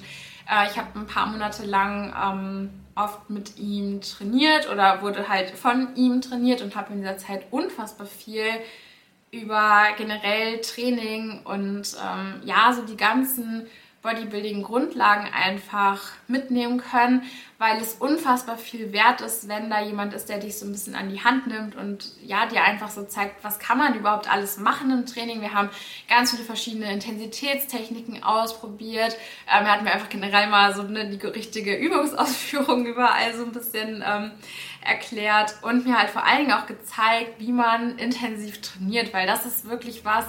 äh, 0.51 0.67
ich 0.67 0.79
habe 0.79 0.99
ein 0.99 1.07
paar 1.07 1.27
Monate 1.27 1.65
lang 1.65 2.15
ähm, 2.21 2.80
oft 3.05 3.31
mit 3.31 3.59
ihm 3.59 4.01
trainiert 4.01 4.71
oder 4.71 5.03
wurde 5.03 5.29
halt 5.29 5.51
von 5.51 5.95
ihm 5.97 6.21
trainiert 6.21 6.63
und 6.63 6.77
habe 6.77 6.93
in 6.93 7.01
dieser 7.01 7.19
Zeit 7.19 7.45
unfassbar 7.51 8.07
viel 8.07 8.45
über 9.31 9.85
generell 9.97 10.61
Training 10.61 11.41
und 11.45 11.97
ähm, 12.03 12.41
ja, 12.45 12.73
so 12.73 12.83
die 12.83 12.97
ganzen 12.97 13.67
Bodybuilding-Grundlagen 14.03 15.29
einfach 15.31 16.01
mitnehmen 16.27 16.79
können, 16.81 17.23
weil 17.59 17.79
es 17.79 17.95
unfassbar 17.95 18.57
viel 18.57 18.95
wert 18.95 19.21
ist, 19.21 19.47
wenn 19.47 19.69
da 19.69 19.83
jemand 19.83 20.15
ist, 20.15 20.31
der 20.31 20.39
dich 20.39 20.59
so 20.59 20.65
ein 20.65 20.73
bisschen 20.73 20.95
an 20.95 21.11
die 21.11 21.23
Hand 21.23 21.47
nimmt 21.47 21.77
und 21.77 22.13
ja, 22.25 22.47
dir 22.47 22.65
einfach 22.65 22.89
so 22.91 23.05
zeigt, 23.05 23.45
was 23.45 23.59
kann 23.59 23.77
man 23.77 23.95
überhaupt 23.95 24.33
alles 24.33 24.57
machen 24.57 24.91
im 24.91 25.05
Training. 25.05 25.43
Wir 25.43 25.53
haben 25.53 25.69
ganz 26.09 26.31
viele 26.31 26.45
verschiedene 26.45 26.91
Intensitätstechniken 26.91 28.23
ausprobiert. 28.23 29.19
Ähm, 29.47 29.67
er 29.67 29.73
hat 29.73 29.83
mir 29.83 29.93
einfach 29.93 30.09
generell 30.09 30.49
mal 30.49 30.75
so 30.75 30.81
eine, 30.81 31.11
die 31.11 31.27
richtige 31.27 31.77
Übungsausführung 31.77 32.87
überall 32.87 33.35
so 33.35 33.45
ein 33.45 33.53
bisschen 33.53 34.03
ähm, 34.07 34.31
erklärt 34.83 35.57
und 35.61 35.85
mir 35.85 35.99
halt 35.99 36.09
vor 36.09 36.25
allen 36.25 36.47
Dingen 36.47 36.53
auch 36.53 36.67
gezeigt, 36.67 37.39
wie 37.39 37.53
man 37.53 37.99
intensiv 37.99 38.63
trainiert, 38.63 39.13
weil 39.13 39.27
das 39.27 39.45
ist 39.45 39.69
wirklich 39.69 40.07
was, 40.07 40.25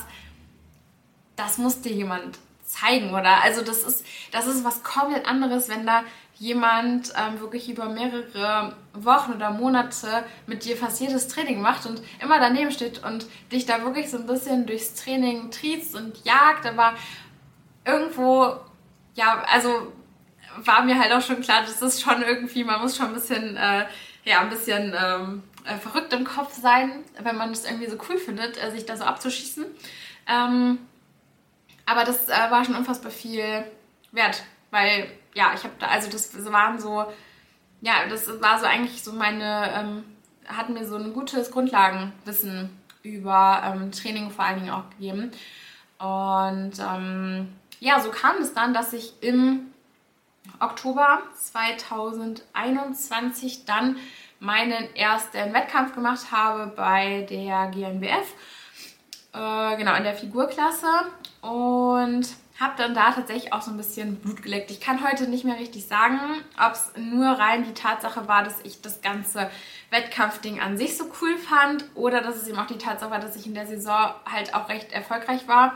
das 1.37 1.57
muss 1.57 1.79
dir 1.81 1.93
jemand 1.93 2.37
zeigen, 2.71 3.13
oder? 3.13 3.43
Also 3.43 3.61
das 3.61 3.83
ist, 3.83 4.05
das 4.31 4.47
ist 4.47 4.63
was 4.63 4.83
komplett 4.83 5.27
anderes, 5.27 5.69
wenn 5.69 5.85
da 5.85 6.03
jemand 6.35 7.13
ähm, 7.15 7.39
wirklich 7.39 7.69
über 7.69 7.89
mehrere 7.89 8.75
Wochen 8.93 9.33
oder 9.33 9.51
Monate 9.51 10.23
mit 10.47 10.65
dir 10.65 10.75
fast 10.75 10.99
jedes 10.99 11.27
Training 11.27 11.61
macht 11.61 11.85
und 11.85 12.01
immer 12.19 12.39
daneben 12.39 12.71
steht 12.71 13.03
und 13.03 13.27
dich 13.51 13.65
da 13.65 13.83
wirklich 13.83 14.09
so 14.09 14.17
ein 14.17 14.25
bisschen 14.25 14.65
durchs 14.65 14.95
Training 14.95 15.51
triezt 15.51 15.95
und 15.95 16.25
jagt, 16.25 16.65
aber 16.65 16.95
irgendwo, 17.85 18.55
ja, 19.13 19.43
also 19.51 19.93
war 20.57 20.83
mir 20.83 20.99
halt 20.99 21.11
auch 21.11 21.21
schon 21.21 21.41
klar, 21.41 21.61
das 21.61 21.81
ist 21.81 22.01
schon 22.01 22.23
irgendwie, 22.23 22.63
man 22.63 22.81
muss 22.81 22.97
schon 22.97 23.07
ein 23.07 23.13
bisschen, 23.13 23.55
äh, 23.55 23.85
ja, 24.23 24.39
ein 24.41 24.49
bisschen 24.49 24.95
ähm, 24.97 25.43
äh, 25.65 25.77
verrückt 25.77 26.11
im 26.13 26.25
Kopf 26.25 26.53
sein, 26.53 27.03
wenn 27.21 27.37
man 27.37 27.51
es 27.51 27.65
irgendwie 27.65 27.89
so 27.89 27.97
cool 28.09 28.17
findet, 28.17 28.61
äh, 28.61 28.71
sich 28.71 28.85
da 28.85 28.97
so 28.97 29.03
abzuschießen. 29.03 29.65
Ähm, 30.27 30.79
aber 31.85 32.03
das 32.03 32.29
äh, 32.29 32.49
war 32.49 32.65
schon 32.65 32.75
unfassbar 32.75 33.11
viel 33.11 33.65
wert, 34.11 34.43
weil 34.69 35.07
ja, 35.33 35.53
ich 35.55 35.63
habe 35.63 35.73
da, 35.79 35.87
also 35.87 36.09
das 36.09 36.51
waren 36.51 36.79
so, 36.79 37.05
ja, 37.81 38.07
das 38.09 38.27
war 38.41 38.59
so 38.59 38.65
eigentlich 38.65 39.03
so 39.03 39.13
meine, 39.13 39.71
ähm, 39.73 40.03
hat 40.47 40.69
mir 40.69 40.85
so 40.85 40.95
ein 40.95 41.13
gutes 41.13 41.51
Grundlagenwissen 41.51 42.69
über 43.03 43.61
ähm, 43.65 43.91
Training 43.91 44.31
vor 44.31 44.45
allen 44.45 44.59
Dingen 44.59 44.71
auch 44.71 44.89
gegeben. 44.91 45.31
Und 45.97 46.73
ähm, 46.79 47.51
ja, 47.79 47.99
so 47.99 48.11
kam 48.11 48.37
es 48.37 48.53
dann, 48.53 48.73
dass 48.73 48.93
ich 48.93 49.13
im 49.21 49.73
Oktober 50.59 51.19
2021 51.37 53.65
dann 53.65 53.97
meinen 54.39 54.95
ersten 54.95 55.53
Wettkampf 55.53 55.93
gemacht 55.93 56.31
habe 56.31 56.71
bei 56.75 57.27
der 57.29 57.67
GNBF, 57.67 58.33
äh, 59.33 59.77
genau 59.77 59.93
in 59.95 60.03
der 60.03 60.15
Figurklasse 60.15 60.87
und 61.41 62.27
habe 62.59 62.73
dann 62.77 62.93
da 62.93 63.11
tatsächlich 63.11 63.53
auch 63.53 63.63
so 63.63 63.71
ein 63.71 63.77
bisschen 63.77 64.17
Blut 64.17 64.43
geleckt. 64.43 64.69
Ich 64.69 64.79
kann 64.79 65.03
heute 65.03 65.27
nicht 65.27 65.43
mehr 65.43 65.57
richtig 65.57 65.87
sagen, 65.87 66.19
ob 66.63 66.73
es 66.73 66.91
nur 66.95 67.27
rein 67.27 67.63
die 67.63 67.73
Tatsache 67.73 68.27
war, 68.27 68.43
dass 68.43 68.61
ich 68.63 68.81
das 68.81 69.01
ganze 69.01 69.49
Wettkampfding 69.89 70.59
an 70.59 70.77
sich 70.77 70.95
so 70.95 71.05
cool 71.21 71.37
fand 71.37 71.85
oder 71.95 72.21
dass 72.21 72.35
es 72.35 72.47
eben 72.47 72.59
auch 72.59 72.67
die 72.67 72.77
Tatsache 72.77 73.09
war, 73.09 73.19
dass 73.19 73.35
ich 73.35 73.47
in 73.47 73.55
der 73.55 73.65
Saison 73.65 74.13
halt 74.31 74.53
auch 74.53 74.69
recht 74.69 74.91
erfolgreich 74.91 75.47
war. 75.47 75.75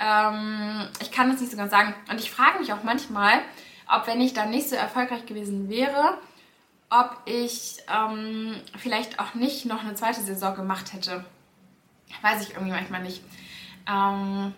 Ähm, 0.00 0.88
ich 1.00 1.12
kann 1.12 1.30
das 1.30 1.40
nicht 1.40 1.50
so 1.50 1.58
ganz 1.58 1.70
sagen. 1.70 1.94
Und 2.10 2.18
ich 2.18 2.30
frage 2.30 2.58
mich 2.58 2.72
auch 2.72 2.82
manchmal, 2.82 3.40
ob 3.86 4.06
wenn 4.06 4.20
ich 4.22 4.32
dann 4.32 4.50
nicht 4.50 4.70
so 4.70 4.76
erfolgreich 4.76 5.26
gewesen 5.26 5.68
wäre, 5.68 6.16
ob 6.88 7.18
ich 7.26 7.78
ähm, 7.92 8.56
vielleicht 8.78 9.20
auch 9.20 9.34
nicht 9.34 9.66
noch 9.66 9.82
eine 9.82 9.94
zweite 9.94 10.22
Saison 10.22 10.54
gemacht 10.54 10.94
hätte. 10.94 11.24
Weiß 12.22 12.42
ich 12.42 12.54
irgendwie 12.54 12.72
manchmal 12.72 13.02
nicht. 13.02 13.22
Ähm, 13.86 14.54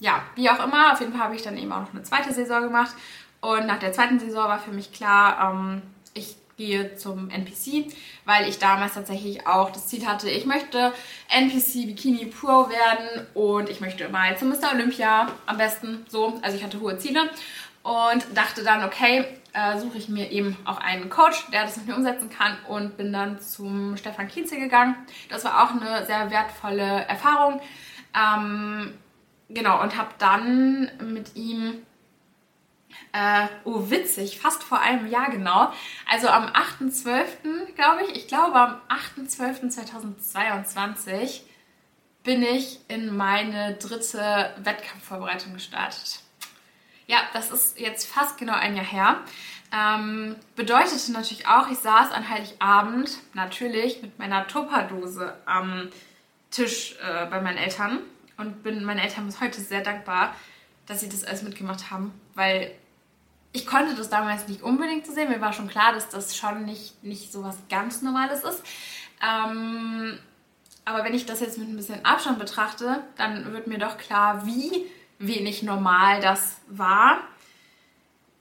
ja, 0.00 0.22
wie 0.34 0.48
auch 0.48 0.64
immer, 0.64 0.92
auf 0.92 1.00
jeden 1.00 1.12
Fall 1.12 1.22
habe 1.22 1.36
ich 1.36 1.42
dann 1.42 1.56
eben 1.56 1.72
auch 1.72 1.80
noch 1.80 1.92
eine 1.92 2.02
zweite 2.02 2.32
Saison 2.32 2.62
gemacht. 2.62 2.94
Und 3.40 3.66
nach 3.66 3.78
der 3.78 3.92
zweiten 3.92 4.18
Saison 4.18 4.48
war 4.48 4.58
für 4.58 4.72
mich 4.72 4.92
klar, 4.92 5.52
ähm, 5.52 5.82
ich 6.14 6.36
gehe 6.56 6.96
zum 6.96 7.30
NPC, 7.30 7.86
weil 8.24 8.48
ich 8.48 8.58
damals 8.58 8.94
tatsächlich 8.94 9.46
auch 9.46 9.70
das 9.70 9.86
Ziel 9.86 10.06
hatte, 10.06 10.28
ich 10.28 10.44
möchte 10.44 10.92
NPC 11.28 11.86
Bikini 11.86 12.26
Pro 12.26 12.68
werden 12.68 13.26
und 13.34 13.68
ich 13.68 13.80
möchte 13.80 14.08
mal 14.08 14.36
zum 14.36 14.48
Mr. 14.48 14.72
Olympia 14.74 15.28
am 15.46 15.56
besten 15.56 16.04
so. 16.08 16.38
Also 16.42 16.56
ich 16.56 16.64
hatte 16.64 16.80
hohe 16.80 16.98
Ziele 16.98 17.30
und 17.84 18.26
dachte 18.34 18.64
dann, 18.64 18.84
okay, 18.84 19.24
äh, 19.52 19.78
suche 19.78 19.98
ich 19.98 20.08
mir 20.08 20.30
eben 20.30 20.56
auch 20.64 20.78
einen 20.78 21.08
Coach, 21.08 21.46
der 21.52 21.62
das 21.62 21.76
mit 21.76 21.86
mir 21.86 21.96
umsetzen 21.96 22.28
kann 22.28 22.56
und 22.68 22.96
bin 22.96 23.12
dann 23.12 23.40
zum 23.40 23.96
Stefan 23.96 24.28
Kienze 24.28 24.58
gegangen. 24.58 24.96
Das 25.30 25.44
war 25.44 25.62
auch 25.62 25.70
eine 25.70 26.04
sehr 26.06 26.30
wertvolle 26.30 27.04
Erfahrung. 27.06 27.60
Ähm, 28.14 28.94
genau, 29.48 29.82
und 29.82 29.96
habe 29.96 30.10
dann 30.18 30.90
mit 31.12 31.34
ihm, 31.36 31.82
äh, 33.12 33.46
oh 33.64 33.90
witzig, 33.90 34.40
fast 34.40 34.62
vor 34.62 34.80
einem 34.80 35.08
Jahr 35.08 35.30
genau, 35.30 35.72
also 36.10 36.28
am 36.28 36.46
8.12., 36.46 37.74
glaube 37.74 38.04
ich, 38.04 38.16
ich 38.16 38.28
glaube 38.28 38.56
am 38.56 38.80
8.12.2022 39.16 41.40
bin 42.24 42.42
ich 42.42 42.80
in 42.88 43.16
meine 43.16 43.74
dritte 43.74 44.52
Wettkampfvorbereitung 44.58 45.52
gestartet. 45.54 46.20
Ja, 47.06 47.20
das 47.32 47.50
ist 47.50 47.80
jetzt 47.80 48.06
fast 48.06 48.36
genau 48.36 48.52
ein 48.52 48.76
Jahr 48.76 48.84
her. 48.84 49.22
Ähm, 49.72 50.36
bedeutete 50.54 51.10
natürlich 51.12 51.46
auch, 51.46 51.70
ich 51.70 51.78
saß 51.78 52.12
an 52.12 52.28
Heiligabend 52.28 53.16
natürlich 53.34 54.02
mit 54.02 54.18
meiner 54.18 54.46
Tupperdose 54.46 55.34
am 55.46 55.88
Tisch 56.50 56.96
äh, 57.02 57.24
bei 57.26 57.40
meinen 57.40 57.58
Eltern 57.58 58.00
und 58.38 58.62
bin 58.62 58.84
meinen 58.84 59.00
Eltern 59.00 59.26
bis 59.26 59.40
heute 59.40 59.60
sehr 59.60 59.82
dankbar, 59.82 60.34
dass 60.86 61.00
sie 61.00 61.08
das 61.08 61.24
alles 61.24 61.42
mitgemacht 61.42 61.90
haben, 61.90 62.18
weil 62.34 62.72
ich 63.52 63.66
konnte 63.66 63.94
das 63.94 64.08
damals 64.08 64.48
nicht 64.48 64.62
unbedingt 64.62 65.06
so 65.06 65.12
sehen. 65.12 65.28
Mir 65.28 65.40
war 65.40 65.52
schon 65.52 65.68
klar, 65.68 65.92
dass 65.92 66.08
das 66.08 66.36
schon 66.36 66.64
nicht, 66.64 67.02
nicht 67.02 67.32
so 67.32 67.42
was 67.42 67.56
ganz 67.68 68.02
Normales 68.02 68.44
ist. 68.44 68.62
Ähm, 69.22 70.18
aber 70.84 71.04
wenn 71.04 71.14
ich 71.14 71.26
das 71.26 71.40
jetzt 71.40 71.58
mit 71.58 71.68
ein 71.68 71.76
bisschen 71.76 72.04
Abstand 72.04 72.38
betrachte, 72.38 73.02
dann 73.16 73.52
wird 73.52 73.66
mir 73.66 73.78
doch 73.78 73.98
klar, 73.98 74.46
wie 74.46 74.86
wenig 75.18 75.62
normal 75.62 76.20
das 76.20 76.60
war, 76.68 77.18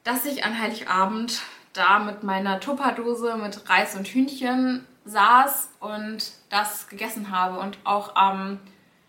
dass 0.03 0.25
ich 0.25 0.45
an 0.45 0.57
Heiligabend 0.59 1.41
da 1.73 1.99
mit 1.99 2.23
meiner 2.23 2.59
Tupperdose 2.59 3.35
mit 3.35 3.69
Reis 3.69 3.95
und 3.95 4.07
Hühnchen 4.07 4.85
saß 5.05 5.69
und 5.79 6.31
das 6.49 6.87
gegessen 6.87 7.31
habe 7.31 7.59
und 7.59 7.77
auch 7.83 8.15
am 8.15 8.59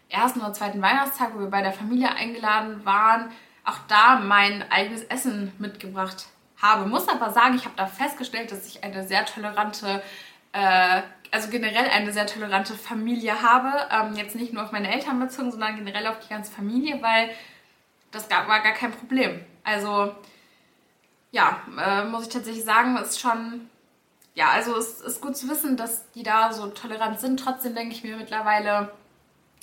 ersten 0.08 0.40
oder 0.40 0.52
zweiten 0.52 0.80
Weihnachtstag, 0.80 1.34
wo 1.34 1.40
wir 1.40 1.50
bei 1.50 1.62
der 1.62 1.72
Familie 1.72 2.10
eingeladen 2.10 2.84
waren, 2.84 3.30
auch 3.64 3.78
da 3.88 4.18
mein 4.18 4.64
eigenes 4.70 5.04
Essen 5.04 5.52
mitgebracht 5.58 6.26
habe. 6.60 6.88
Muss 6.88 7.08
aber 7.08 7.30
sagen, 7.30 7.54
ich 7.54 7.64
habe 7.64 7.76
da 7.76 7.86
festgestellt, 7.86 8.50
dass 8.50 8.66
ich 8.66 8.82
eine 8.82 9.06
sehr 9.06 9.24
tolerante, 9.26 10.02
äh, 10.52 11.02
also 11.30 11.50
generell 11.50 11.88
eine 11.90 12.12
sehr 12.12 12.26
tolerante 12.26 12.74
Familie 12.74 13.42
habe. 13.42 13.88
Ähm, 13.90 14.16
jetzt 14.16 14.34
nicht 14.34 14.52
nur 14.52 14.64
auf 14.64 14.72
meine 14.72 14.92
Eltern 14.92 15.20
bezogen, 15.20 15.50
sondern 15.50 15.76
generell 15.76 16.06
auf 16.06 16.18
die 16.20 16.30
ganze 16.30 16.50
Familie, 16.50 17.02
weil 17.02 17.30
das 18.10 18.30
war 18.30 18.46
gar 18.46 18.72
kein 18.72 18.92
Problem. 18.92 19.44
Also 19.64 20.14
ja, 21.30 21.60
äh, 21.78 22.04
muss 22.04 22.22
ich 22.24 22.32
tatsächlich 22.32 22.64
sagen, 22.64 22.96
ist 22.96 23.20
schon, 23.20 23.68
ja, 24.34 24.48
also 24.48 24.76
es 24.76 25.00
ist 25.00 25.20
gut 25.20 25.36
zu 25.36 25.48
wissen, 25.48 25.76
dass 25.76 26.10
die 26.12 26.22
da 26.22 26.52
so 26.52 26.68
tolerant 26.68 27.20
sind. 27.20 27.38
Trotzdem 27.38 27.74
denke 27.74 27.94
ich 27.94 28.02
mir 28.02 28.16
mittlerweile, 28.16 28.90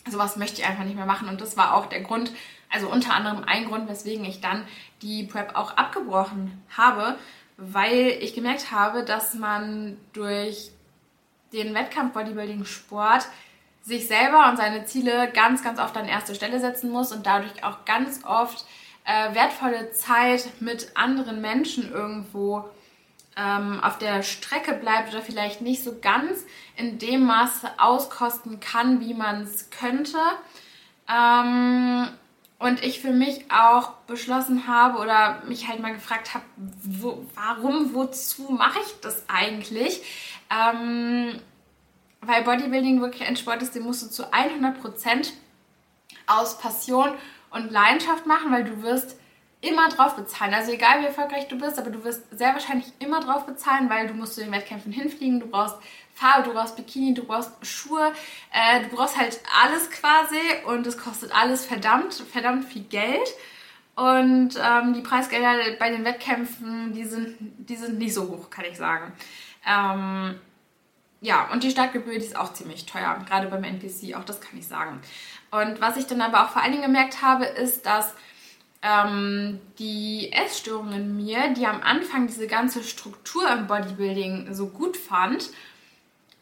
sowas 0.07 0.35
möchte 0.35 0.61
ich 0.61 0.67
einfach 0.67 0.83
nicht 0.83 0.95
mehr 0.95 1.05
machen. 1.05 1.27
Und 1.27 1.41
das 1.41 1.57
war 1.57 1.73
auch 1.75 1.87
der 1.87 2.01
Grund, 2.01 2.31
also 2.69 2.87
unter 2.89 3.13
anderem 3.13 3.43
ein 3.45 3.65
Grund, 3.65 3.89
weswegen 3.89 4.25
ich 4.25 4.41
dann 4.41 4.65
die 5.01 5.23
Prep 5.23 5.55
auch 5.55 5.77
abgebrochen 5.77 6.61
habe, 6.75 7.17
weil 7.57 8.17
ich 8.21 8.33
gemerkt 8.33 8.71
habe, 8.71 9.03
dass 9.03 9.33
man 9.33 9.97
durch 10.13 10.71
den 11.53 11.73
Wettkampf-Bodybuilding-Sport 11.73 13.27
sich 13.81 14.07
selber 14.07 14.49
und 14.49 14.57
seine 14.57 14.85
Ziele 14.85 15.31
ganz, 15.31 15.63
ganz 15.63 15.79
oft 15.79 15.95
an 15.95 16.07
erste 16.07 16.35
Stelle 16.35 16.59
setzen 16.59 16.89
muss 16.89 17.11
und 17.11 17.25
dadurch 17.25 17.63
auch 17.63 17.85
ganz 17.85 18.25
oft 18.25 18.65
äh, 19.05 19.33
wertvolle 19.35 19.91
Zeit 19.91 20.49
mit 20.59 20.91
anderen 20.95 21.39
Menschen 21.39 21.91
irgendwo 21.91 22.65
ähm, 23.37 23.81
auf 23.83 23.97
der 23.97 24.23
Strecke 24.23 24.73
bleibt 24.73 25.09
oder 25.09 25.21
vielleicht 25.21 25.61
nicht 25.61 25.83
so 25.83 25.97
ganz 25.99 26.45
in 26.77 26.99
dem 26.99 27.25
Maße 27.25 27.69
auskosten 27.77 28.59
kann, 28.59 29.01
wie 29.01 29.13
man 29.13 29.41
es 29.41 29.69
könnte. 29.69 30.17
Ähm, 31.09 32.07
und 32.57 32.83
ich 32.83 33.01
für 33.01 33.11
mich 33.11 33.51
auch 33.51 33.91
beschlossen 34.07 34.67
habe 34.67 34.99
oder 34.99 35.43
mich 35.47 35.67
halt 35.67 35.81
mal 35.81 35.93
gefragt 35.93 36.33
habe, 36.33 36.45
wo, 36.55 37.25
warum, 37.35 37.93
wozu 37.93 38.43
mache 38.51 38.79
ich 38.79 38.99
das 39.01 39.25
eigentlich? 39.27 40.01
Ähm, 40.49 41.39
weil 42.21 42.43
Bodybuilding 42.43 43.01
wirklich 43.01 43.27
ein 43.27 43.35
Sport 43.35 43.61
ist, 43.61 43.75
den 43.75 43.83
musst 43.83 44.03
du 44.03 44.09
zu 44.09 44.31
100% 44.31 45.31
aus 46.27 46.57
Passion 46.57 47.11
und 47.51 47.71
Leidenschaft 47.71 48.25
machen, 48.25 48.51
weil 48.51 48.63
du 48.63 48.81
wirst 48.81 49.17
immer 49.65 49.89
drauf 49.89 50.15
bezahlen. 50.15 50.53
Also 50.53 50.71
egal 50.71 51.01
wie 51.01 51.05
erfolgreich 51.05 51.47
du 51.47 51.57
bist, 51.57 51.79
aber 51.79 51.89
du 51.89 52.03
wirst 52.03 52.37
sehr 52.37 52.53
wahrscheinlich 52.53 52.87
immer 52.99 53.19
drauf 53.19 53.45
bezahlen, 53.45 53.89
weil 53.89 54.07
du 54.07 54.13
musst 54.13 54.35
zu 54.35 54.41
den 54.41 54.51
Wettkämpfen 54.51 54.91
hinfliegen, 54.91 55.39
du 55.39 55.47
brauchst 55.47 55.75
Farbe, 56.13 56.43
du 56.43 56.53
brauchst 56.53 56.75
Bikini, 56.75 57.13
du 57.13 57.23
brauchst 57.23 57.51
Schuhe, 57.65 58.13
äh, 58.53 58.81
du 58.83 58.95
brauchst 58.95 59.17
halt 59.17 59.39
alles 59.61 59.89
quasi 59.91 60.39
und 60.65 60.87
es 60.87 60.97
kostet 60.97 61.35
alles 61.35 61.65
verdammt, 61.65 62.13
verdammt 62.13 62.65
viel 62.65 62.83
Geld. 62.83 63.27
Und 63.95 64.59
ähm, 64.61 64.93
die 64.93 65.01
Preisgelder 65.01 65.77
bei 65.79 65.89
den 65.89 66.03
Wettkämpfen, 66.03 66.93
die 66.93 67.05
sind, 67.05 67.37
die 67.39 67.75
sind 67.75 67.97
nicht 67.97 68.13
so 68.13 68.29
hoch, 68.29 68.49
kann 68.49 68.65
ich 68.65 68.77
sagen. 68.77 69.13
Ähm, 69.65 70.35
ja, 71.21 71.49
und 71.51 71.63
die 71.63 71.71
Startgebühr, 71.71 72.13
die 72.13 72.25
ist 72.25 72.35
auch 72.35 72.53
ziemlich 72.53 72.85
teuer, 72.85 73.17
gerade 73.25 73.47
beim 73.47 73.63
NPC, 73.63 74.15
auch 74.15 74.25
das 74.25 74.41
kann 74.41 74.59
ich 74.59 74.67
sagen. 74.67 75.01
Und 75.51 75.79
was 75.79 75.97
ich 75.97 76.07
dann 76.07 76.21
aber 76.21 76.43
auch 76.43 76.49
vor 76.49 76.61
allen 76.61 76.73
Dingen 76.73 76.83
gemerkt 76.83 77.21
habe, 77.21 77.45
ist, 77.45 77.85
dass 77.85 78.13
ähm, 78.85 79.59
die 79.79 80.31
Essstörung 80.31 80.91
in 80.91 81.17
mir, 81.17 81.49
die 81.49 81.65
am 81.65 81.81
Anfang 81.81 82.27
diese 82.27 82.47
ganze 82.47 82.83
Struktur 82.83 83.49
im 83.49 83.65
Bodybuilding 83.65 84.53
so 84.53 84.67
gut 84.67 84.95
fand, 84.95 85.49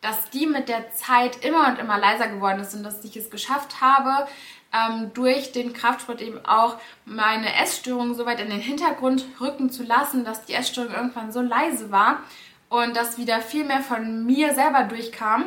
dass 0.02 0.30
die 0.30 0.46
mit 0.46 0.68
der 0.68 0.92
Zeit 0.92 1.46
immer 1.46 1.70
und 1.70 1.80
immer 1.80 1.98
leiser 1.98 2.28
geworden 2.28 2.60
ist 2.60 2.76
und 2.76 2.84
dass 2.84 3.04
ich 3.06 3.16
es 3.16 3.30
geschafft 3.30 3.80
habe, 3.80 4.28
ähm, 4.74 5.12
durch 5.14 5.54
den 5.54 5.72
Kraftsport 5.72 6.22
eben 6.22 6.46
auch 6.46 6.78
meine 7.06 7.56
Essstörung 7.62 8.14
so 8.14 8.26
weit 8.26 8.42
in 8.42 8.50
den 8.50 8.60
Hintergrund 8.60 9.26
rücken 9.40 9.70
zu 9.70 9.84
lassen, 9.84 10.26
dass 10.26 10.44
die 10.44 10.54
Essstörung 10.54 10.94
irgendwann 10.94 11.32
so 11.32 11.40
leise 11.40 11.92
war 11.92 12.24
und 12.68 12.98
dass 12.98 13.18
wieder 13.18 13.40
viel 13.40 13.64
mehr 13.64 13.82
von 13.82 14.26
mir 14.26 14.54
selber 14.54 14.84
durchkam, 14.84 15.46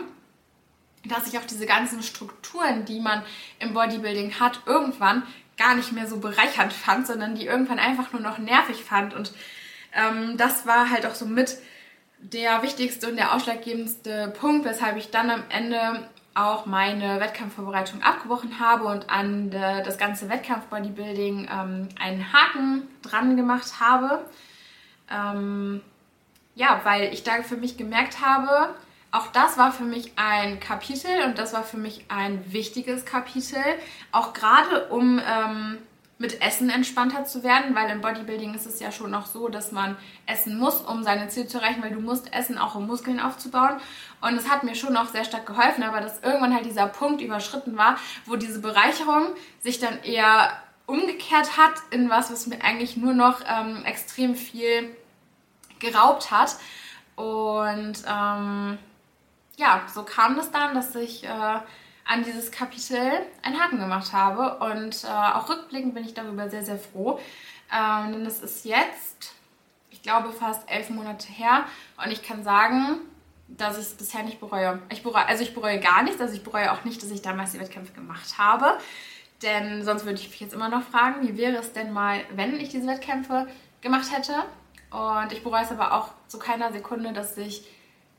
dass 1.08 1.26
ich 1.26 1.38
auch 1.38 1.44
diese 1.44 1.66
ganzen 1.66 2.02
Strukturen, 2.02 2.84
die 2.84 3.00
man 3.00 3.22
im 3.58 3.74
Bodybuilding 3.74 4.38
hat, 4.40 4.60
irgendwann 4.66 5.22
gar 5.56 5.74
nicht 5.74 5.92
mehr 5.92 6.06
so 6.06 6.18
bereichernd 6.18 6.72
fand, 6.72 7.06
sondern 7.06 7.34
die 7.34 7.46
irgendwann 7.46 7.78
einfach 7.78 8.12
nur 8.12 8.20
noch 8.20 8.38
nervig 8.38 8.84
fand. 8.84 9.14
Und 9.14 9.32
ähm, 9.94 10.36
das 10.36 10.66
war 10.66 10.90
halt 10.90 11.06
auch 11.06 11.14
so 11.14 11.26
mit 11.26 11.58
der 12.18 12.62
wichtigste 12.62 13.08
und 13.08 13.16
der 13.16 13.34
ausschlaggebendste 13.34 14.34
Punkt, 14.38 14.64
weshalb 14.64 14.96
ich 14.96 15.10
dann 15.10 15.30
am 15.30 15.44
Ende 15.48 16.08
auch 16.34 16.66
meine 16.66 17.18
Wettkampfvorbereitung 17.18 18.02
abgebrochen 18.02 18.60
habe 18.60 18.84
und 18.84 19.08
an 19.08 19.50
das 19.50 19.96
ganze 19.96 20.28
Wettkampf-Bodybuilding 20.28 21.48
ähm, 21.50 21.88
einen 21.98 22.32
Haken 22.32 22.82
dran 23.02 23.36
gemacht 23.36 23.80
habe. 23.80 24.26
Ähm, 25.10 25.80
ja, 26.54 26.80
weil 26.84 27.12
ich 27.14 27.22
da 27.22 27.42
für 27.42 27.56
mich 27.56 27.78
gemerkt 27.78 28.20
habe, 28.20 28.74
auch 29.10 29.28
das 29.28 29.56
war 29.56 29.72
für 29.72 29.84
mich 29.84 30.12
ein 30.16 30.60
Kapitel 30.60 31.22
und 31.24 31.38
das 31.38 31.52
war 31.52 31.62
für 31.62 31.78
mich 31.78 32.04
ein 32.08 32.52
wichtiges 32.52 33.04
Kapitel, 33.04 33.62
auch 34.12 34.32
gerade 34.32 34.88
um 34.88 35.20
ähm, 35.20 35.78
mit 36.18 36.40
Essen 36.40 36.70
entspannter 36.70 37.24
zu 37.24 37.42
werden, 37.42 37.74
weil 37.74 37.90
im 37.90 38.00
Bodybuilding 38.00 38.54
ist 38.54 38.66
es 38.66 38.80
ja 38.80 38.90
schon 38.90 39.10
noch 39.10 39.26
so, 39.26 39.48
dass 39.48 39.70
man 39.70 39.96
essen 40.24 40.58
muss, 40.58 40.80
um 40.80 41.02
seine 41.02 41.28
Ziele 41.28 41.46
zu 41.46 41.58
erreichen, 41.58 41.82
weil 41.82 41.90
du 41.92 42.00
musst 42.00 42.32
essen, 42.32 42.56
auch 42.56 42.74
um 42.74 42.86
Muskeln 42.86 43.20
aufzubauen. 43.20 43.76
Und 44.22 44.34
es 44.36 44.48
hat 44.48 44.64
mir 44.64 44.74
schon 44.74 44.94
noch 44.94 45.08
sehr 45.08 45.24
stark 45.24 45.44
geholfen, 45.44 45.82
aber 45.82 46.00
dass 46.00 46.22
irgendwann 46.22 46.54
halt 46.54 46.64
dieser 46.64 46.86
Punkt 46.86 47.20
überschritten 47.20 47.76
war, 47.76 47.98
wo 48.24 48.36
diese 48.36 48.60
Bereicherung 48.60 49.26
sich 49.60 49.78
dann 49.78 50.02
eher 50.04 50.50
umgekehrt 50.86 51.58
hat 51.58 51.74
in 51.90 52.08
was, 52.08 52.30
was 52.32 52.46
mir 52.46 52.62
eigentlich 52.62 52.96
nur 52.96 53.12
noch 53.12 53.40
ähm, 53.46 53.84
extrem 53.84 54.36
viel 54.36 54.96
geraubt 55.80 56.30
hat. 56.30 56.56
Und 57.16 58.04
ähm, 58.08 58.78
ja, 59.56 59.82
so 59.92 60.02
kam 60.02 60.38
es 60.38 60.50
dann, 60.50 60.74
dass 60.74 60.94
ich 60.94 61.24
äh, 61.24 61.28
an 62.06 62.22
dieses 62.24 62.50
Kapitel 62.50 63.12
einen 63.42 63.60
Haken 63.60 63.78
gemacht 63.78 64.12
habe. 64.12 64.58
Und 64.64 65.04
äh, 65.04 65.08
auch 65.08 65.48
rückblickend 65.48 65.94
bin 65.94 66.04
ich 66.04 66.14
darüber 66.14 66.48
sehr, 66.48 66.64
sehr 66.64 66.78
froh. 66.78 67.18
Ähm, 67.72 68.12
denn 68.12 68.26
es 68.26 68.40
ist 68.40 68.64
jetzt, 68.64 69.34
ich 69.90 70.02
glaube, 70.02 70.32
fast 70.32 70.70
elf 70.70 70.90
Monate 70.90 71.28
her. 71.28 71.64
Und 72.02 72.12
ich 72.12 72.22
kann 72.22 72.44
sagen, 72.44 73.00
dass 73.48 73.76
ich 73.76 73.86
es 73.86 73.94
bisher 73.94 74.22
nicht 74.22 74.40
bereue. 74.40 74.80
Ich 74.90 75.02
bereue. 75.02 75.26
Also 75.26 75.42
ich 75.42 75.54
bereue 75.54 75.80
gar 75.80 76.02
nichts. 76.02 76.20
Also 76.20 76.34
ich 76.34 76.44
bereue 76.44 76.72
auch 76.72 76.84
nicht, 76.84 77.02
dass 77.02 77.10
ich 77.10 77.22
damals 77.22 77.52
die 77.52 77.60
Wettkämpfe 77.60 77.92
gemacht 77.92 78.38
habe. 78.38 78.78
Denn 79.42 79.84
sonst 79.84 80.04
würde 80.04 80.18
ich 80.18 80.30
mich 80.30 80.40
jetzt 80.40 80.54
immer 80.54 80.68
noch 80.68 80.82
fragen, 80.82 81.26
wie 81.26 81.36
wäre 81.36 81.56
es 81.56 81.72
denn 81.72 81.92
mal, 81.92 82.20
wenn 82.30 82.58
ich 82.58 82.70
diese 82.70 82.86
Wettkämpfe 82.86 83.46
gemacht 83.80 84.06
hätte. 84.12 84.34
Und 84.90 85.32
ich 85.32 85.42
bereue 85.42 85.62
es 85.62 85.70
aber 85.70 85.92
auch 85.92 86.10
zu 86.28 86.38
keiner 86.38 86.72
Sekunde, 86.72 87.12
dass 87.12 87.36
ich 87.36 87.66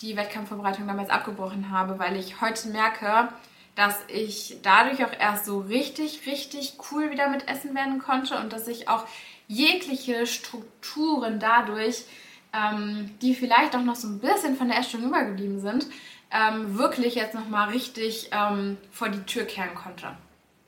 die 0.01 0.15
Wettkampfvorbereitung 0.15 0.87
damals 0.87 1.09
abgebrochen 1.09 1.71
habe, 1.71 1.99
weil 1.99 2.15
ich 2.15 2.41
heute 2.41 2.69
merke, 2.69 3.29
dass 3.75 3.95
ich 4.07 4.57
dadurch 4.63 5.05
auch 5.05 5.13
erst 5.19 5.45
so 5.45 5.59
richtig, 5.59 6.25
richtig 6.25 6.77
cool 6.91 7.11
wieder 7.11 7.29
mit 7.29 7.47
Essen 7.47 7.75
werden 7.75 7.99
konnte 7.99 8.37
und 8.37 8.51
dass 8.51 8.67
ich 8.67 8.89
auch 8.89 9.05
jegliche 9.47 10.25
Strukturen 10.25 11.39
dadurch, 11.39 12.05
ähm, 12.53 13.15
die 13.21 13.35
vielleicht 13.35 13.75
auch 13.75 13.81
noch 13.81 13.95
so 13.95 14.07
ein 14.07 14.19
bisschen 14.19 14.55
von 14.55 14.67
der 14.67 14.79
Essstörung 14.79 15.09
übergeblieben 15.09 15.59
sind, 15.59 15.87
ähm, 16.31 16.77
wirklich 16.77 17.15
jetzt 17.15 17.35
nochmal 17.35 17.69
richtig 17.69 18.29
ähm, 18.31 18.77
vor 18.91 19.09
die 19.09 19.23
Tür 19.23 19.45
kehren 19.45 19.75
konnte. 19.75 20.17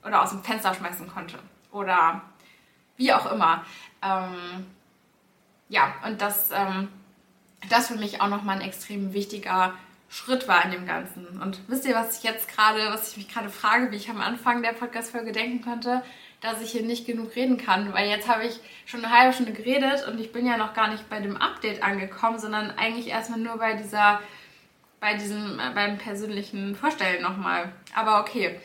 Oder 0.04 0.22
aus 0.22 0.30
dem 0.30 0.42
Fenster 0.42 0.72
schmeißen 0.72 1.08
konnte. 1.08 1.38
Oder 1.72 2.22
wie 2.96 3.12
auch 3.12 3.30
immer. 3.30 3.64
Ähm, 4.02 4.66
ja, 5.68 5.94
und 6.06 6.20
das 6.22 6.50
ähm, 6.52 6.88
das 7.68 7.88
für 7.88 7.96
mich 7.96 8.20
auch 8.20 8.28
nochmal 8.28 8.56
ein 8.56 8.66
extrem 8.66 9.12
wichtiger 9.12 9.74
Schritt 10.08 10.48
war 10.48 10.64
in 10.64 10.72
dem 10.72 10.86
Ganzen. 10.86 11.40
Und 11.40 11.60
wisst 11.68 11.86
ihr, 11.86 11.94
was 11.94 12.18
ich 12.18 12.24
jetzt 12.24 12.48
gerade, 12.48 12.90
was 12.90 13.12
ich 13.12 13.16
mich 13.16 13.28
gerade 13.28 13.48
frage, 13.48 13.92
wie 13.92 13.96
ich 13.96 14.10
am 14.10 14.20
Anfang 14.20 14.62
der 14.62 14.72
Podcast-Folge 14.72 15.30
denken 15.32 15.62
konnte, 15.62 16.02
dass 16.40 16.60
ich 16.62 16.72
hier 16.72 16.82
nicht 16.82 17.06
genug 17.06 17.36
reden 17.36 17.58
kann, 17.58 17.92
weil 17.92 18.08
jetzt 18.08 18.28
habe 18.28 18.44
ich 18.44 18.58
schon 18.86 19.04
eine 19.04 19.16
halbe 19.16 19.32
Stunde 19.34 19.52
geredet 19.52 20.08
und 20.08 20.18
ich 20.18 20.32
bin 20.32 20.46
ja 20.46 20.56
noch 20.56 20.74
gar 20.74 20.88
nicht 20.88 21.08
bei 21.08 21.20
dem 21.20 21.36
Update 21.36 21.82
angekommen, 21.82 22.38
sondern 22.38 22.70
eigentlich 22.72 23.08
erstmal 23.08 23.38
nur 23.38 23.58
bei 23.58 23.74
dieser, 23.74 24.20
bei 25.00 25.14
diesem, 25.14 25.60
äh, 25.60 25.70
beim 25.74 25.98
persönlichen 25.98 26.74
Vorstellen 26.74 27.22
nochmal. 27.22 27.72
Aber 27.94 28.20
okay. 28.20 28.58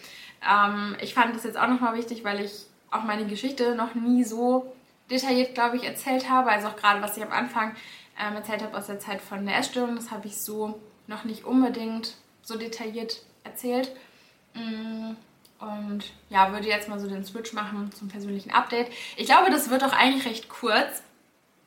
Ähm, 0.49 0.95
ich 1.01 1.13
fand 1.13 1.35
das 1.35 1.43
jetzt 1.43 1.57
auch 1.57 1.67
nochmal 1.67 1.95
wichtig, 1.95 2.23
weil 2.23 2.39
ich 2.39 2.65
auch 2.91 3.03
meine 3.03 3.25
Geschichte 3.25 3.75
noch 3.75 3.93
nie 3.93 4.23
so 4.23 4.73
detailliert, 5.11 5.53
glaube 5.53 5.77
ich, 5.77 5.83
erzählt 5.83 6.29
habe. 6.29 6.49
Also 6.49 6.67
auch 6.67 6.75
gerade, 6.75 7.01
was 7.01 7.17
ich 7.17 7.23
am 7.23 7.31
Anfang 7.31 7.75
ähm, 8.19 8.35
erzählt 8.35 8.61
habe 8.61 8.77
aus 8.77 8.87
der 8.87 8.99
Zeit 8.99 9.21
von 9.21 9.45
der 9.45 9.57
Essstörung. 9.57 9.95
Das 9.95 10.11
habe 10.11 10.27
ich 10.27 10.37
so 10.37 10.79
noch 11.07 11.23
nicht 11.23 11.45
unbedingt 11.45 12.15
so 12.41 12.57
detailliert 12.57 13.21
erzählt. 13.43 13.91
Mm, 14.53 15.15
und 15.59 16.11
ja, 16.29 16.51
würde 16.51 16.67
jetzt 16.67 16.89
mal 16.89 16.99
so 16.99 17.07
den 17.07 17.25
Switch 17.25 17.53
machen 17.53 17.91
zum 17.93 18.07
persönlichen 18.07 18.51
Update. 18.51 18.91
Ich 19.17 19.25
glaube, 19.25 19.51
das 19.51 19.69
wird 19.69 19.83
auch 19.83 19.93
eigentlich 19.93 20.25
recht 20.25 20.49
kurz, 20.49 21.01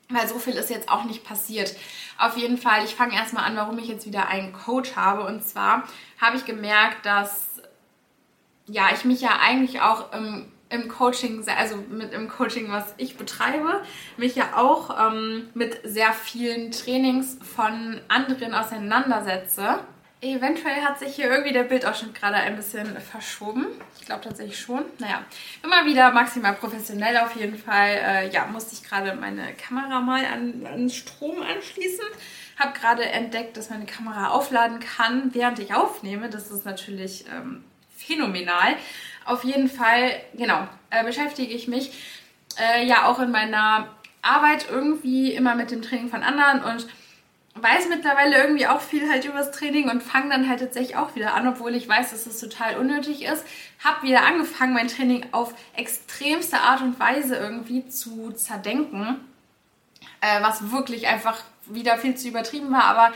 weil 0.09 0.27
so 0.29 0.39
viel 0.39 0.55
ist 0.55 0.71
jetzt 0.71 0.89
auch 0.89 1.05
nicht 1.05 1.25
passiert. 1.25 1.75
Auf 2.19 2.37
jeden 2.37 2.59
Fall, 2.59 2.85
ich 2.85 2.95
fange 2.95 3.15
erstmal 3.15 3.45
an, 3.45 3.57
warum 3.57 3.79
ich 3.79 3.89
jetzt 3.89 4.07
wieder 4.07 4.29
einen 4.29 4.53
Coach 4.53 4.97
habe. 4.97 5.25
Und 5.25 5.45
zwar 5.45 5.85
habe 6.21 6.37
ich 6.37 6.45
gemerkt, 6.45 7.05
dass 7.05 7.61
ja, 8.67 8.89
ich 8.95 9.05
mich 9.05 9.21
ja 9.21 9.39
eigentlich 9.41 9.81
auch 9.81 10.13
im 10.13 10.53
im 10.71 10.89
Coaching, 10.89 11.45
also 11.49 11.77
mit 11.89 12.13
im 12.13 12.29
Coaching, 12.29 12.71
was 12.71 12.95
ich 12.99 13.17
betreibe, 13.17 13.83
mich 14.17 14.37
ja 14.37 14.57
auch 14.57 15.13
ähm, 15.13 15.49
mit 15.55 15.81
sehr 15.85 16.13
vielen 16.13 16.71
Trainings 16.71 17.39
von 17.55 18.01
anderen 18.09 18.55
auseinandersetze. 18.55 19.81
Eventuell 20.21 20.83
hat 20.83 20.99
sich 20.99 21.15
hier 21.15 21.31
irgendwie 21.31 21.53
der 21.53 21.63
Bildausschnitt 21.63 22.13
gerade 22.13 22.37
ein 22.37 22.57
bisschen 22.57 23.01
verschoben. 23.01 23.67
Ich 24.01 24.07
glaube 24.07 24.25
tatsächlich 24.25 24.59
schon. 24.59 24.85
Naja, 24.99 25.25
immer 25.63 25.87
wieder 25.87 26.11
maximal 26.11 26.55
professionell 26.55 27.17
auf 27.19 27.37
jeden 27.37 27.57
Fall. 27.57 27.91
Äh, 27.91 28.31
ja, 28.31 28.47
musste 28.47 28.75
ich 28.75 28.83
gerade 28.83 29.15
meine 29.15 29.55
Kamera 29.55 30.01
mal 30.01 30.25
an, 30.25 30.67
an 30.67 30.91
Strom 30.91 31.41
anschließen. 31.41 32.05
Habe 32.59 32.77
gerade 32.77 33.05
entdeckt, 33.05 33.57
dass 33.57 33.71
meine 33.71 33.87
Kamera 33.87 34.31
aufladen 34.31 34.81
kann, 34.81 35.33
während 35.35 35.61
ich 35.61 35.73
aufnehme. 35.73 36.29
Das 36.29 36.51
ist 36.51 36.65
natürlich 36.65 37.25
ähm, 37.31 37.63
phänomenal. 37.97 38.75
Auf 39.29 39.45
jeden 39.45 39.69
Fall, 39.69 40.13
genau, 40.33 40.67
äh, 40.89 41.05
beschäftige 41.05 41.53
ich 41.53 41.69
mich 41.69 41.93
äh, 42.59 42.87
ja 42.87 43.05
auch 43.05 43.19
in 43.19 43.31
meiner 43.31 43.89
Arbeit 44.23 44.69
irgendwie 44.71 45.35
immer 45.35 45.55
mit 45.55 45.71
dem 45.71 45.83
Training 45.83 46.09
von 46.09 46.23
anderen 46.23 46.65
und 46.65 46.87
weiß 47.55 47.91
mittlerweile 47.91 48.39
irgendwie 48.39 48.67
auch 48.67 48.81
viel 48.81 49.07
halt 49.11 49.27
über 49.27 49.37
das 49.37 49.51
Training 49.51 49.91
und 49.91 50.03
fange 50.03 50.31
dann 50.31 50.49
halt 50.49 50.61
tatsächlich 50.61 50.97
auch 50.97 51.15
wieder 51.15 51.35
an, 51.35 51.47
obwohl 51.47 51.75
ich 51.75 51.87
weiß, 51.87 52.11
dass 52.11 52.27
es 52.27 52.41
total 52.41 52.79
unnötig 52.79 53.27
ist. 53.27 53.45
Habe 53.85 54.07
wieder 54.07 54.25
angefangen, 54.25 54.73
mein 54.73 54.89
Training 54.89 55.27
auf 55.33 55.53
extremste 55.77 56.61
Art 56.61 56.81
und 56.81 56.99
Weise 56.99 57.37
irgendwie 57.37 57.87
zu 57.87 58.33
zerdenken, 58.33 59.21
äh, 60.23 60.43
was 60.43 60.71
wirklich 60.73 61.07
einfach 61.07 61.43
wieder 61.67 61.99
viel 61.99 62.15
zu 62.15 62.29
übertrieben 62.29 62.73
war, 62.73 62.85
aber 62.85 63.13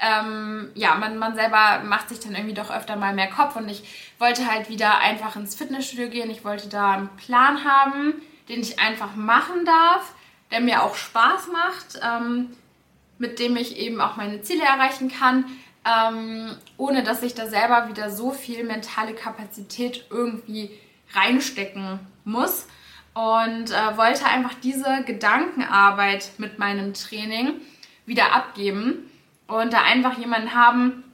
ähm, 0.00 0.70
ja, 0.74 0.94
man, 0.94 1.18
man 1.18 1.34
selber 1.34 1.82
macht 1.84 2.08
sich 2.08 2.20
dann 2.20 2.34
irgendwie 2.34 2.54
doch 2.54 2.70
öfter 2.70 2.96
mal 2.96 3.14
mehr 3.14 3.30
Kopf 3.30 3.56
und 3.56 3.68
ich 3.68 4.12
wollte 4.18 4.50
halt 4.50 4.68
wieder 4.68 4.98
einfach 4.98 5.36
ins 5.36 5.54
Fitnessstudio 5.54 6.08
gehen. 6.08 6.30
Ich 6.30 6.44
wollte 6.44 6.68
da 6.68 6.92
einen 6.92 7.08
Plan 7.16 7.64
haben, 7.64 8.14
den 8.48 8.60
ich 8.60 8.78
einfach 8.78 9.14
machen 9.16 9.64
darf, 9.64 10.12
der 10.50 10.60
mir 10.60 10.82
auch 10.82 10.94
Spaß 10.94 11.48
macht, 11.52 12.00
ähm, 12.02 12.50
mit 13.18 13.38
dem 13.38 13.56
ich 13.56 13.78
eben 13.78 14.00
auch 14.00 14.16
meine 14.16 14.42
Ziele 14.42 14.64
erreichen 14.64 15.10
kann, 15.10 15.46
ähm, 15.86 16.54
ohne 16.76 17.02
dass 17.02 17.22
ich 17.22 17.34
da 17.34 17.46
selber 17.46 17.88
wieder 17.88 18.10
so 18.10 18.32
viel 18.32 18.64
mentale 18.64 19.14
Kapazität 19.14 20.04
irgendwie 20.10 20.70
reinstecken 21.14 22.00
muss. 22.24 22.66
Und 23.14 23.70
äh, 23.70 23.96
wollte 23.96 24.26
einfach 24.26 24.52
diese 24.62 25.02
Gedankenarbeit 25.06 26.32
mit 26.36 26.58
meinem 26.58 26.92
Training 26.92 27.54
wieder 28.04 28.34
abgeben 28.34 29.10
und 29.46 29.72
da 29.72 29.82
einfach 29.82 30.18
jemanden 30.18 30.54
haben, 30.54 31.04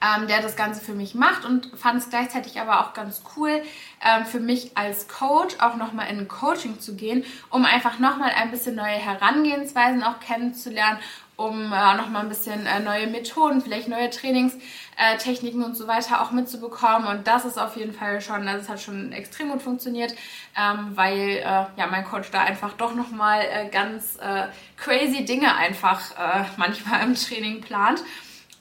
ähm, 0.00 0.26
der 0.28 0.40
das 0.40 0.56
Ganze 0.56 0.84
für 0.84 0.92
mich 0.92 1.14
macht 1.14 1.44
und 1.44 1.70
fand 1.76 1.98
es 1.98 2.10
gleichzeitig 2.10 2.60
aber 2.60 2.80
auch 2.80 2.94
ganz 2.94 3.22
cool, 3.36 3.62
ähm, 4.04 4.24
für 4.24 4.40
mich 4.40 4.76
als 4.76 5.08
Coach 5.08 5.56
auch 5.60 5.76
nochmal 5.76 6.08
in 6.10 6.18
ein 6.18 6.28
Coaching 6.28 6.80
zu 6.80 6.94
gehen, 6.94 7.24
um 7.50 7.64
einfach 7.64 7.98
nochmal 7.98 8.30
ein 8.30 8.50
bisschen 8.50 8.74
neue 8.74 8.88
Herangehensweisen 8.88 10.02
auch 10.02 10.20
kennenzulernen 10.20 10.98
um 11.38 11.72
äh, 11.72 11.94
nochmal 11.94 12.22
ein 12.22 12.28
bisschen 12.28 12.66
äh, 12.66 12.80
neue 12.80 13.06
Methoden, 13.06 13.60
vielleicht 13.60 13.86
neue 13.86 14.10
Trainingstechniken 14.10 15.62
und 15.62 15.76
so 15.76 15.86
weiter 15.86 16.20
auch 16.20 16.32
mitzubekommen. 16.32 17.06
Und 17.06 17.28
das 17.28 17.44
ist 17.44 17.60
auf 17.60 17.76
jeden 17.76 17.92
Fall 17.92 18.20
schon, 18.20 18.48
also 18.48 18.62
es 18.62 18.68
hat 18.68 18.80
schon 18.80 19.12
extrem 19.12 19.50
gut 19.50 19.62
funktioniert, 19.62 20.16
ähm, 20.56 20.96
weil 20.96 21.36
äh, 21.36 21.42
ja 21.44 21.86
mein 21.88 22.04
Coach 22.04 22.32
da 22.32 22.40
einfach 22.40 22.72
doch 22.72 22.92
nochmal 22.92 23.42
äh, 23.42 23.68
ganz 23.68 24.16
äh, 24.16 24.48
crazy 24.76 25.24
Dinge 25.24 25.54
einfach 25.54 26.10
äh, 26.18 26.44
manchmal 26.56 27.04
im 27.04 27.14
Training 27.14 27.60
plant. 27.60 28.02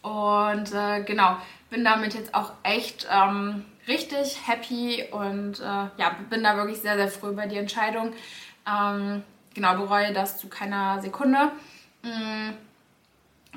Und 0.03 0.71
äh, 0.71 1.01
genau, 1.01 1.37
bin 1.71 1.83
damit 1.83 2.13
jetzt 2.13 2.35
auch 2.35 2.51
echt 2.61 3.07
ähm, 3.11 3.65
richtig 3.87 4.37
happy 4.45 5.03
und 5.11 5.59
ja, 5.59 6.15
bin 6.29 6.43
da 6.43 6.55
wirklich 6.57 6.81
sehr, 6.81 6.95
sehr 6.95 7.07
froh 7.07 7.29
über 7.29 7.47
die 7.47 7.57
Entscheidung. 7.57 8.13
Ähm, 8.67 9.23
genau, 9.55 9.75
bereue 9.77 10.13
das 10.13 10.37
zu 10.37 10.47
keiner 10.47 11.01
Sekunde. 11.01 11.51
Mhm. 12.03 12.66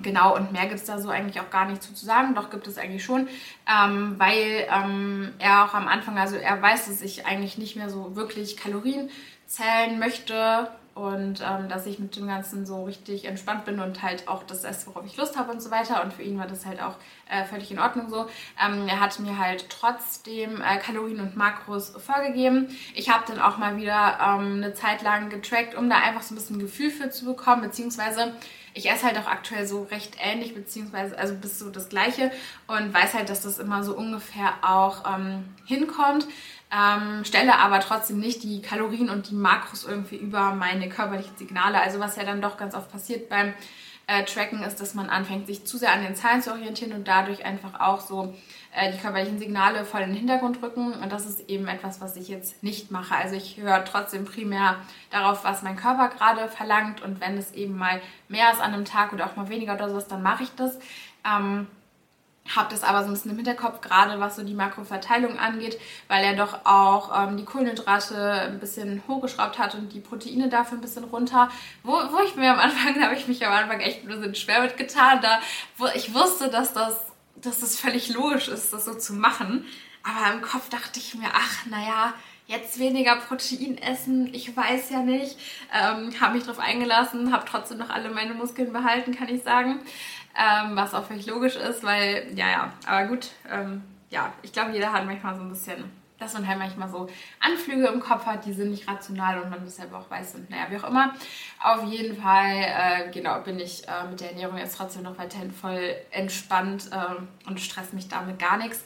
Genau, 0.02 0.36
und 0.36 0.52
mehr 0.52 0.66
gibt 0.66 0.80
es 0.80 0.84
da 0.84 0.98
so 0.98 1.08
eigentlich 1.08 1.40
auch 1.40 1.50
gar 1.50 1.66
nicht 1.66 1.82
zu, 1.82 1.94
sagen. 1.94 2.34
Doch 2.34 2.50
gibt 2.50 2.66
es 2.66 2.78
eigentlich 2.78 3.04
schon, 3.04 3.28
ähm, 3.68 4.14
weil 4.18 4.66
ähm, 4.70 5.32
er 5.38 5.64
auch 5.64 5.74
am 5.74 5.88
Anfang, 5.88 6.18
also 6.18 6.36
er 6.36 6.60
weiß, 6.60 6.86
dass 6.86 7.02
ich 7.02 7.26
eigentlich 7.26 7.58
nicht 7.58 7.76
mehr 7.76 7.90
so 7.90 8.16
wirklich 8.16 8.56
Kalorien 8.56 9.10
zählen 9.46 9.98
möchte 9.98 10.68
und 10.94 11.40
ähm, 11.40 11.68
dass 11.68 11.86
ich 11.86 11.98
mit 11.98 12.16
dem 12.16 12.26
Ganzen 12.26 12.66
so 12.66 12.84
richtig 12.84 13.24
entspannt 13.24 13.64
bin 13.64 13.80
und 13.80 14.02
halt 14.02 14.28
auch 14.28 14.42
das 14.42 14.64
esse, 14.64 14.88
worauf 14.88 15.06
ich 15.06 15.16
Lust 15.16 15.38
habe 15.38 15.52
und 15.52 15.62
so 15.62 15.70
weiter. 15.70 16.02
Und 16.02 16.12
für 16.12 16.22
ihn 16.22 16.38
war 16.38 16.46
das 16.46 16.66
halt 16.66 16.82
auch 16.82 16.96
äh, 17.28 17.44
völlig 17.44 17.70
in 17.70 17.78
Ordnung 17.78 18.10
so. 18.10 18.26
Ähm, 18.62 18.86
er 18.88 19.00
hat 19.00 19.18
mir 19.20 19.38
halt 19.38 19.70
trotzdem 19.70 20.60
äh, 20.60 20.78
Kalorien 20.78 21.20
und 21.20 21.36
Makros 21.36 21.90
vorgegeben. 21.90 22.68
Ich 22.94 23.08
habe 23.08 23.24
dann 23.26 23.40
auch 23.40 23.56
mal 23.56 23.76
wieder 23.76 24.18
ähm, 24.20 24.62
eine 24.62 24.74
Zeit 24.74 25.02
lang 25.02 25.30
getrackt, 25.30 25.74
um 25.74 25.88
da 25.88 25.96
einfach 25.96 26.22
so 26.22 26.34
ein 26.34 26.38
bisschen 26.38 26.58
Gefühl 26.58 26.90
für 26.90 27.10
zu 27.10 27.24
bekommen, 27.24 27.62
beziehungsweise 27.62 28.34
ich 28.74 28.90
esse 28.90 29.06
halt 29.06 29.18
auch 29.18 29.26
aktuell 29.26 29.66
so 29.66 29.84
recht 29.84 30.16
ähnlich, 30.20 30.54
beziehungsweise 30.54 31.18
also 31.18 31.34
bis 31.34 31.58
so 31.58 31.70
das 31.70 31.88
Gleiche 31.88 32.30
und 32.66 32.92
weiß 32.92 33.14
halt, 33.14 33.28
dass 33.28 33.42
das 33.42 33.58
immer 33.58 33.82
so 33.82 33.96
ungefähr 33.96 34.54
auch 34.62 35.04
ähm, 35.12 35.44
hinkommt. 35.66 36.26
Ähm, 36.72 37.24
stelle 37.24 37.58
aber 37.58 37.80
trotzdem 37.80 38.20
nicht 38.20 38.44
die 38.44 38.62
Kalorien 38.62 39.10
und 39.10 39.30
die 39.30 39.34
Makros 39.34 39.84
irgendwie 39.84 40.16
über 40.16 40.54
meine 40.54 40.88
körperlichen 40.88 41.36
Signale. 41.36 41.80
Also 41.80 41.98
was 41.98 42.16
ja 42.16 42.24
dann 42.24 42.40
doch 42.40 42.56
ganz 42.56 42.74
oft 42.74 42.92
passiert 42.92 43.28
beim 43.28 43.54
äh, 44.06 44.24
Tracken 44.24 44.62
ist, 44.62 44.80
dass 44.80 44.94
man 44.94 45.08
anfängt, 45.08 45.46
sich 45.46 45.64
zu 45.64 45.78
sehr 45.78 45.92
an 45.92 46.02
den 46.02 46.14
Zahlen 46.14 46.42
zu 46.42 46.52
orientieren 46.52 46.92
und 46.92 47.08
dadurch 47.08 47.44
einfach 47.44 47.80
auch 47.80 48.00
so 48.00 48.34
die 48.92 48.98
körperlichen 48.98 49.38
Signale 49.38 49.84
voll 49.84 50.02
in 50.02 50.10
den 50.10 50.18
Hintergrund 50.18 50.62
rücken. 50.62 50.92
Und 50.92 51.10
das 51.10 51.26
ist 51.26 51.48
eben 51.48 51.66
etwas, 51.66 52.00
was 52.00 52.16
ich 52.16 52.28
jetzt 52.28 52.62
nicht 52.62 52.90
mache. 52.90 53.16
Also 53.16 53.34
ich 53.34 53.56
höre 53.56 53.84
trotzdem 53.84 54.24
primär 54.24 54.76
darauf, 55.10 55.44
was 55.44 55.62
mein 55.62 55.76
Körper 55.76 56.08
gerade 56.08 56.48
verlangt. 56.48 57.02
Und 57.02 57.20
wenn 57.20 57.36
es 57.36 57.52
eben 57.52 57.76
mal 57.76 58.00
mehr 58.28 58.52
ist 58.52 58.60
an 58.60 58.72
einem 58.72 58.84
Tag 58.84 59.12
oder 59.12 59.26
auch 59.26 59.36
mal 59.36 59.48
weniger 59.48 59.74
oder 59.74 59.88
sowas, 59.88 60.06
dann 60.06 60.22
mache 60.22 60.44
ich 60.44 60.50
das. 60.54 60.78
Ähm, 61.24 61.66
habe 62.56 62.70
das 62.70 62.82
aber 62.82 63.02
so 63.02 63.08
ein 63.08 63.12
bisschen 63.12 63.30
im 63.30 63.36
Hinterkopf, 63.36 63.80
gerade 63.80 64.18
was 64.18 64.36
so 64.36 64.42
die 64.42 64.54
Makroverteilung 64.54 65.38
angeht, 65.38 65.78
weil 66.08 66.24
er 66.24 66.34
doch 66.34 66.64
auch 66.64 67.10
ähm, 67.16 67.36
die 67.36 67.44
Kohlenhydrate 67.44 68.16
ein 68.16 68.58
bisschen 68.58 69.02
hochgeschraubt 69.06 69.58
hat 69.58 69.74
und 69.74 69.92
die 69.92 70.00
Proteine 70.00 70.48
dafür 70.48 70.78
ein 70.78 70.80
bisschen 70.80 71.04
runter. 71.04 71.48
Wo, 71.82 71.92
wo 71.92 72.20
ich 72.24 72.36
mir 72.36 72.52
am 72.52 72.58
Anfang, 72.58 72.94
da 72.98 73.06
habe 73.06 73.14
ich 73.14 73.28
mich 73.28 73.44
am 73.46 73.52
Anfang 73.52 73.80
echt 73.80 74.02
ein 74.02 74.08
bisschen 74.08 74.34
schwer 74.34 74.62
mitgetan, 74.62 75.20
da 75.22 75.40
wo 75.76 75.86
ich 75.94 76.12
wusste, 76.14 76.48
dass 76.48 76.72
das 76.72 77.09
dass 77.36 77.60
das 77.60 77.78
völlig 77.78 78.08
logisch 78.08 78.48
ist, 78.48 78.72
das 78.72 78.84
so 78.84 78.94
zu 78.94 79.14
machen. 79.14 79.64
Aber 80.02 80.34
im 80.34 80.42
Kopf 80.42 80.68
dachte 80.68 80.98
ich 80.98 81.14
mir, 81.14 81.28
ach, 81.32 81.66
naja, 81.66 82.14
jetzt 82.46 82.78
weniger 82.78 83.16
Protein 83.16 83.78
essen, 83.78 84.32
ich 84.34 84.56
weiß 84.56 84.90
ja 84.90 85.00
nicht. 85.00 85.36
Ähm, 85.72 86.12
habe 86.20 86.34
mich 86.34 86.44
darauf 86.44 86.58
eingelassen, 86.58 87.32
habe 87.32 87.44
trotzdem 87.48 87.78
noch 87.78 87.90
alle 87.90 88.10
meine 88.10 88.34
Muskeln 88.34 88.72
behalten, 88.72 89.14
kann 89.14 89.28
ich 89.28 89.42
sagen. 89.42 89.80
Ähm, 90.36 90.76
was 90.76 90.94
auch 90.94 91.06
völlig 91.06 91.26
logisch 91.26 91.56
ist, 91.56 91.82
weil, 91.82 92.32
ja, 92.36 92.48
ja, 92.48 92.72
aber 92.86 93.08
gut, 93.08 93.30
ähm, 93.50 93.82
ja, 94.10 94.32
ich 94.42 94.52
glaube, 94.52 94.72
jeder 94.72 94.92
hat 94.92 95.04
manchmal 95.04 95.36
so 95.36 95.42
ein 95.42 95.50
bisschen 95.50 95.84
dass 96.20 96.34
man 96.34 96.46
halt 96.46 96.58
manchmal 96.58 96.88
so 96.88 97.08
Anflüge 97.40 97.86
im 97.88 98.00
Kopf 98.00 98.26
hat, 98.26 98.44
die 98.44 98.52
sind 98.52 98.70
nicht 98.70 98.86
rational 98.86 99.40
und 99.40 99.50
man 99.50 99.64
das 99.64 99.76
selber 99.76 99.98
auch 99.98 100.10
weiß 100.10 100.36
und 100.36 100.50
naja, 100.50 100.66
wie 100.68 100.76
auch 100.76 100.88
immer. 100.88 101.14
Auf 101.60 101.84
jeden 101.84 102.20
Fall, 102.20 102.54
äh, 102.54 103.10
genau, 103.10 103.40
bin 103.40 103.58
ich 103.58 103.88
äh, 103.88 104.08
mit 104.08 104.20
der 104.20 104.30
Ernährung 104.30 104.58
jetzt 104.58 104.76
trotzdem 104.76 105.02
noch 105.02 105.18
weiterhin 105.18 105.50
voll 105.50 105.96
entspannt 106.10 106.90
äh, 106.92 107.48
und 107.48 107.60
stress 107.60 107.92
mich 107.92 108.08
damit 108.08 108.38
gar 108.38 108.58
nichts. 108.58 108.84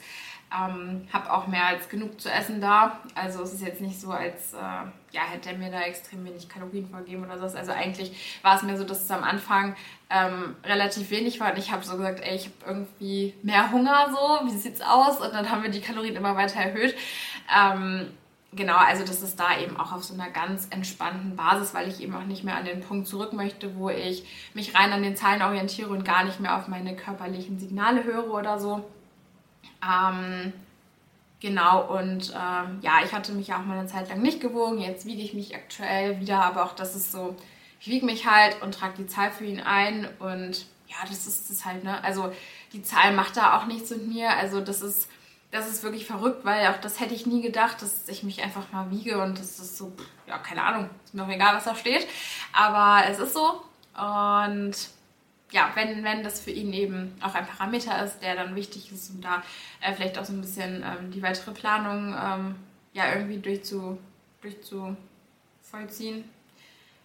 Ähm, 0.53 1.07
habe 1.11 1.33
auch 1.33 1.47
mehr 1.47 1.65
als 1.65 1.89
genug 1.89 2.21
zu 2.21 2.31
essen 2.31 2.61
da. 2.61 2.99
Also 3.15 3.41
es 3.41 3.53
ist 3.53 3.61
jetzt 3.61 3.81
nicht 3.81 3.99
so, 3.99 4.11
als 4.11 4.53
äh, 4.53 4.57
ja, 4.57 5.21
hätte 5.29 5.49
er 5.49 5.57
mir 5.57 5.71
da 5.71 5.81
extrem 5.81 6.23
wenig 6.23 6.47
Kalorien 6.47 6.87
vorgegeben 6.87 7.25
oder 7.25 7.37
so. 7.37 7.57
Also 7.57 7.71
eigentlich 7.71 8.39
war 8.41 8.55
es 8.55 8.63
mir 8.63 8.77
so, 8.77 8.83
dass 8.83 9.03
es 9.03 9.11
am 9.11 9.23
Anfang 9.23 9.75
ähm, 10.09 10.55
relativ 10.63 11.09
wenig 11.09 11.39
war 11.39 11.51
und 11.51 11.57
ich 11.57 11.71
habe 11.71 11.83
so 11.83 11.97
gesagt, 11.97 12.21
ey, 12.21 12.35
ich 12.35 12.45
habe 12.45 12.55
irgendwie 12.67 13.33
mehr 13.43 13.71
Hunger 13.71 14.07
so, 14.11 14.45
wie 14.45 14.55
sieht's 14.55 14.81
aus? 14.81 15.19
Und 15.19 15.33
dann 15.33 15.49
haben 15.49 15.63
wir 15.63 15.71
die 15.71 15.81
Kalorien 15.81 16.15
immer 16.15 16.35
weiter 16.35 16.59
erhöht. 16.59 16.95
Ähm, 17.53 18.11
genau, 18.53 18.77
also 18.77 19.03
das 19.03 19.21
ist 19.21 19.39
da 19.39 19.57
eben 19.59 19.77
auch 19.77 19.91
auf 19.91 20.03
so 20.03 20.13
einer 20.13 20.29
ganz 20.29 20.67
entspannten 20.69 21.35
Basis, 21.35 21.73
weil 21.73 21.87
ich 21.87 22.01
eben 22.01 22.15
auch 22.15 22.23
nicht 22.23 22.43
mehr 22.43 22.55
an 22.55 22.65
den 22.65 22.81
Punkt 22.81 23.07
zurück 23.07 23.33
möchte, 23.33 23.75
wo 23.77 23.89
ich 23.89 24.25
mich 24.53 24.75
rein 24.75 24.93
an 24.93 25.03
den 25.03 25.15
Zahlen 25.15 25.41
orientiere 25.41 25.89
und 25.89 26.05
gar 26.05 26.23
nicht 26.23 26.39
mehr 26.39 26.55
auf 26.55 26.67
meine 26.67 26.95
körperlichen 26.95 27.59
Signale 27.59 28.03
höre 28.03 28.31
oder 28.31 28.59
so. 28.59 28.85
Ähm, 29.83 30.53
genau, 31.39 31.97
und 31.97 32.31
ähm, 32.31 32.79
ja, 32.81 32.99
ich 33.03 33.13
hatte 33.13 33.31
mich 33.33 33.53
auch 33.53 33.63
mal 33.63 33.79
eine 33.79 33.87
Zeit 33.87 34.09
lang 34.09 34.21
nicht 34.21 34.41
gewogen. 34.41 34.79
Jetzt 34.79 35.05
wiege 35.05 35.21
ich 35.21 35.33
mich 35.33 35.55
aktuell 35.55 36.19
wieder, 36.19 36.43
aber 36.43 36.65
auch 36.65 36.73
das 36.73 36.95
ist 36.95 37.11
so, 37.11 37.35
ich 37.79 37.87
wiege 37.87 38.05
mich 38.05 38.27
halt 38.27 38.61
und 38.61 38.73
trage 38.73 38.95
die 38.97 39.07
Zahl 39.07 39.31
für 39.31 39.45
ihn 39.45 39.59
ein 39.59 40.07
und 40.19 40.65
ja, 40.87 40.97
das 41.07 41.27
ist 41.27 41.49
das 41.49 41.65
halt, 41.65 41.83
ne? 41.83 42.03
Also 42.03 42.31
die 42.73 42.83
Zahl 42.83 43.13
macht 43.13 43.37
da 43.37 43.57
auch 43.57 43.65
nichts 43.65 43.89
mit 43.89 44.07
mir. 44.07 44.29
Also 44.29 44.61
das 44.61 44.81
ist, 44.81 45.09
das 45.51 45.67
ist 45.67 45.83
wirklich 45.83 46.05
verrückt, 46.05 46.45
weil 46.45 46.67
auch 46.67 46.77
das 46.77 46.99
hätte 46.99 47.13
ich 47.13 47.25
nie 47.25 47.41
gedacht, 47.41 47.81
dass 47.81 48.07
ich 48.07 48.23
mich 48.23 48.43
einfach 48.43 48.71
mal 48.71 48.91
wiege 48.91 49.21
und 49.21 49.39
das 49.39 49.59
ist 49.59 49.77
so, 49.77 49.93
ja, 50.27 50.37
keine 50.37 50.63
Ahnung, 50.63 50.89
ist 51.03 51.13
mir 51.13 51.23
auch 51.23 51.29
egal, 51.29 51.55
was 51.55 51.65
da 51.65 51.75
steht. 51.75 52.07
Aber 52.53 53.03
es 53.09 53.19
ist 53.19 53.33
so. 53.33 53.61
Und 53.97 54.75
ja, 55.51 55.71
wenn, 55.75 56.03
wenn 56.03 56.23
das 56.23 56.41
für 56.41 56.51
ihn 56.51 56.73
eben 56.73 57.13
auch 57.21 57.35
ein 57.35 57.45
Parameter 57.45 58.03
ist, 58.03 58.19
der 58.19 58.35
dann 58.35 58.55
wichtig 58.55 58.91
ist, 58.91 59.09
um 59.11 59.21
da 59.21 59.43
äh, 59.81 59.93
vielleicht 59.93 60.17
auch 60.17 60.25
so 60.25 60.33
ein 60.33 60.41
bisschen 60.41 60.83
ähm, 60.83 61.11
die 61.11 61.21
weitere 61.21 61.51
Planung 61.51 62.15
ähm, 62.19 62.55
ja 62.93 63.13
irgendwie 63.13 63.37
durchzu, 63.37 63.99
durchzuvollziehen. 64.41 66.25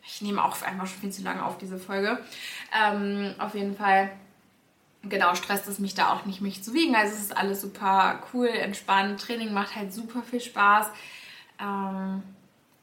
Ich 0.03 0.22
nehme 0.22 0.43
auch 0.43 0.61
einfach 0.62 0.86
schon 0.86 1.01
viel 1.01 1.12
zu 1.12 1.22
lange 1.22 1.45
auf 1.45 1.59
diese 1.59 1.78
Folge. 1.78 2.18
Ähm, 2.74 3.34
auf 3.38 3.55
jeden 3.55 3.76
Fall, 3.76 4.11
genau, 5.03 5.34
stresst 5.34 5.68
es 5.68 5.78
mich 5.78 5.95
da 5.95 6.12
auch 6.12 6.24
nicht, 6.24 6.41
mich 6.41 6.62
zu 6.64 6.72
wiegen. 6.72 6.97
Also 6.97 7.14
es 7.14 7.20
ist 7.20 7.36
alles 7.36 7.61
super 7.61 8.22
cool, 8.32 8.49
entspannt. 8.49 9.20
Training 9.20 9.53
macht 9.53 9.76
halt 9.76 9.93
super 9.93 10.22
viel 10.22 10.41
Spaß. 10.41 10.86
Ähm, 11.61 12.22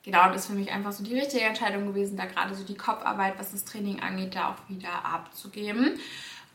genau, 0.07 0.29
das 0.29 0.43
ist 0.43 0.47
für 0.47 0.53
mich 0.53 0.71
einfach 0.71 0.93
so 0.93 1.03
die 1.03 1.19
richtige 1.19 1.43
Entscheidung 1.43 1.87
gewesen, 1.87 2.15
da 2.15 2.25
gerade 2.25 2.55
so 2.55 2.63
die 2.63 2.77
Kopfarbeit, 2.77 3.37
was 3.37 3.51
das 3.51 3.65
Training 3.65 3.99
angeht, 3.99 4.35
da 4.35 4.51
auch 4.51 4.69
wieder 4.69 5.03
abzugeben. 5.03 5.99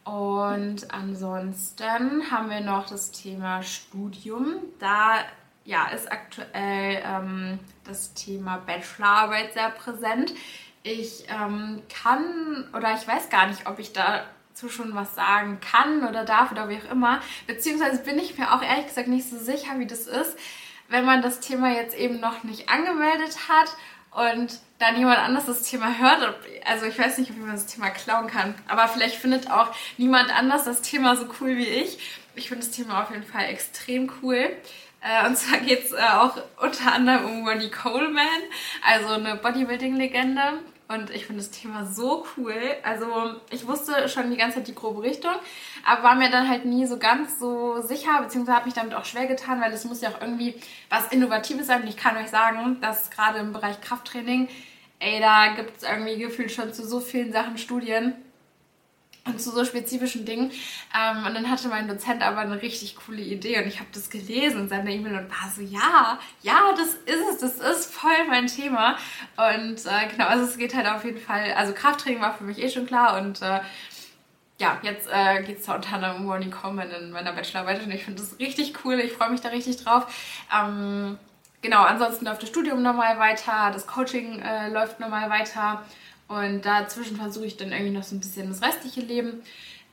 Und 0.04 0.90
ansonsten 0.90 2.30
haben 2.30 2.48
wir 2.48 2.62
noch 2.62 2.88
das 2.88 3.10
Thema 3.10 3.62
Studium. 3.62 4.54
Da 4.78 5.18
ja, 5.66 5.88
ist 5.88 6.10
aktuell 6.10 7.02
ähm, 7.04 7.58
das 7.84 8.14
Thema 8.14 8.56
Bachelorarbeit 8.56 9.52
sehr 9.52 9.68
präsent. 9.68 10.32
Ich 10.82 11.26
ähm, 11.28 11.82
kann 12.02 12.68
oder 12.74 12.94
ich 12.94 13.06
weiß 13.06 13.28
gar 13.28 13.48
nicht, 13.48 13.66
ob 13.66 13.78
ich 13.78 13.92
dazu 13.92 14.70
schon 14.70 14.94
was 14.94 15.14
sagen 15.14 15.60
kann 15.60 16.08
oder 16.08 16.24
darf 16.24 16.52
oder 16.52 16.70
wie 16.70 16.78
auch 16.78 16.90
immer. 16.90 17.20
Beziehungsweise 17.46 18.02
bin 18.02 18.18
ich 18.18 18.38
mir 18.38 18.54
auch 18.54 18.62
ehrlich 18.62 18.86
gesagt 18.86 19.08
nicht 19.08 19.28
so 19.28 19.36
sicher, 19.36 19.78
wie 19.78 19.86
das 19.86 20.06
ist 20.06 20.38
wenn 20.92 21.04
man 21.04 21.22
das 21.22 21.40
Thema 21.40 21.72
jetzt 21.72 21.96
eben 21.96 22.20
noch 22.20 22.44
nicht 22.44 22.68
angemeldet 22.68 23.48
hat 23.48 23.74
und 24.10 24.60
dann 24.78 24.98
jemand 24.98 25.18
anders 25.18 25.46
das 25.46 25.62
Thema 25.62 25.98
hört, 25.98 26.36
also 26.66 26.86
ich 26.86 26.98
weiß 26.98 27.18
nicht, 27.18 27.34
wie 27.34 27.40
man 27.40 27.52
das 27.52 27.66
Thema 27.66 27.90
klauen 27.90 28.26
kann, 28.26 28.54
aber 28.68 28.86
vielleicht 28.88 29.16
findet 29.16 29.50
auch 29.50 29.74
niemand 29.96 30.36
anders 30.36 30.64
das 30.64 30.82
Thema 30.82 31.16
so 31.16 31.26
cool 31.40 31.56
wie 31.56 31.66
ich. 31.66 32.20
Ich 32.34 32.48
finde 32.48 32.64
das 32.64 32.74
Thema 32.74 33.02
auf 33.02 33.10
jeden 33.10 33.24
Fall 33.24 33.44
extrem 33.44 34.10
cool. 34.22 34.50
Äh, 35.00 35.26
und 35.26 35.36
zwar 35.36 35.58
geht 35.58 35.84
es 35.84 35.92
äh, 35.92 36.00
auch 36.00 36.36
unter 36.60 36.92
anderem 36.92 37.24
um 37.24 37.48
Ronnie 37.48 37.70
Coleman, 37.70 38.26
also 38.86 39.14
eine 39.14 39.36
Bodybuilding-Legende. 39.36 40.60
Und 40.92 41.10
ich 41.10 41.26
finde 41.26 41.42
das 41.42 41.50
Thema 41.50 41.86
so 41.86 42.26
cool. 42.36 42.54
Also 42.82 43.06
ich 43.50 43.66
wusste 43.66 44.08
schon 44.08 44.30
die 44.30 44.36
ganze 44.36 44.56
Zeit 44.56 44.68
die 44.68 44.74
grobe 44.74 45.02
Richtung, 45.02 45.32
aber 45.86 46.02
war 46.02 46.14
mir 46.14 46.30
dann 46.30 46.48
halt 46.48 46.64
nie 46.64 46.86
so 46.86 46.98
ganz 46.98 47.38
so 47.38 47.80
sicher, 47.82 48.20
beziehungsweise 48.22 48.56
habe 48.56 48.66
mich 48.66 48.74
damit 48.74 48.94
auch 48.94 49.04
schwer 49.04 49.26
getan, 49.26 49.60
weil 49.60 49.72
es 49.72 49.84
muss 49.84 50.00
ja 50.00 50.10
auch 50.10 50.20
irgendwie 50.20 50.54
was 50.90 51.08
Innovatives 51.12 51.66
sein. 51.66 51.82
Und 51.82 51.88
ich 51.88 51.96
kann 51.96 52.16
euch 52.16 52.28
sagen, 52.28 52.78
dass 52.80 53.10
gerade 53.10 53.38
im 53.38 53.52
Bereich 53.52 53.80
Krafttraining, 53.80 54.48
ey, 54.98 55.20
da 55.20 55.54
gibt 55.54 55.78
es 55.78 55.82
irgendwie 55.82 56.18
gefühlt 56.18 56.52
schon 56.52 56.72
zu 56.72 56.86
so 56.86 57.00
vielen 57.00 57.32
Sachen 57.32 57.58
Studien 57.58 58.14
und 59.24 59.40
zu 59.40 59.50
so 59.50 59.64
spezifischen 59.64 60.24
Dingen. 60.24 60.50
Ähm, 60.98 61.26
und 61.26 61.34
dann 61.34 61.48
hatte 61.50 61.68
mein 61.68 61.86
Dozent 61.86 62.22
aber 62.22 62.38
eine 62.38 62.60
richtig 62.60 62.96
coole 62.96 63.22
Idee 63.22 63.60
und 63.60 63.68
ich 63.68 63.78
habe 63.78 63.88
das 63.92 64.10
gelesen 64.10 64.62
in 64.62 64.68
seiner 64.68 64.90
E-Mail 64.90 65.16
und 65.16 65.30
war 65.30 65.50
so, 65.54 65.62
ja, 65.62 66.18
ja, 66.42 66.72
das 66.76 66.94
ist 66.94 67.42
es, 67.42 67.58
das 67.58 67.78
ist 67.78 67.92
voll 67.94 68.26
mein 68.28 68.46
Thema. 68.46 68.96
Und 69.36 69.86
äh, 69.86 70.08
genau, 70.10 70.26
also 70.26 70.44
es 70.44 70.58
geht 70.58 70.74
halt 70.74 70.86
auf 70.88 71.04
jeden 71.04 71.20
Fall, 71.20 71.52
also 71.52 71.72
Krafttraining 71.72 72.20
war 72.20 72.34
für 72.34 72.44
mich 72.44 72.58
eh 72.58 72.68
schon 72.68 72.86
klar 72.86 73.20
und 73.20 73.40
äh, 73.42 73.60
ja, 74.58 74.78
jetzt 74.82 75.08
äh, 75.10 75.42
geht 75.42 75.60
es 75.60 75.66
da 75.66 75.74
unter 75.74 75.94
anderem 75.94 76.22
um 76.22 76.30
Ronnie 76.30 76.50
Coleman 76.50 76.90
in 76.90 77.10
meiner 77.10 77.32
Bachelorarbeit 77.32 77.82
und 77.84 77.90
ich 77.90 78.04
finde 78.04 78.22
das 78.22 78.38
richtig 78.38 78.84
cool, 78.84 78.98
ich 79.00 79.12
freue 79.12 79.30
mich 79.30 79.40
da 79.40 79.48
richtig 79.48 79.76
drauf. 79.76 80.06
Ähm, 80.54 81.18
genau, 81.62 81.82
ansonsten 81.82 82.24
läuft 82.24 82.42
das 82.42 82.48
Studium 82.48 82.82
nochmal 82.82 83.18
weiter, 83.18 83.70
das 83.72 83.86
Coaching 83.86 84.40
äh, 84.40 84.68
läuft 84.68 85.00
nochmal 85.00 85.30
weiter. 85.30 85.84
Und 86.32 86.62
dazwischen 86.62 87.16
versuche 87.16 87.44
ich 87.44 87.58
dann 87.58 87.72
irgendwie 87.72 87.92
noch 87.92 88.02
so 88.02 88.14
ein 88.14 88.20
bisschen 88.20 88.48
das 88.48 88.62
restliche 88.62 89.02
Leben 89.02 89.42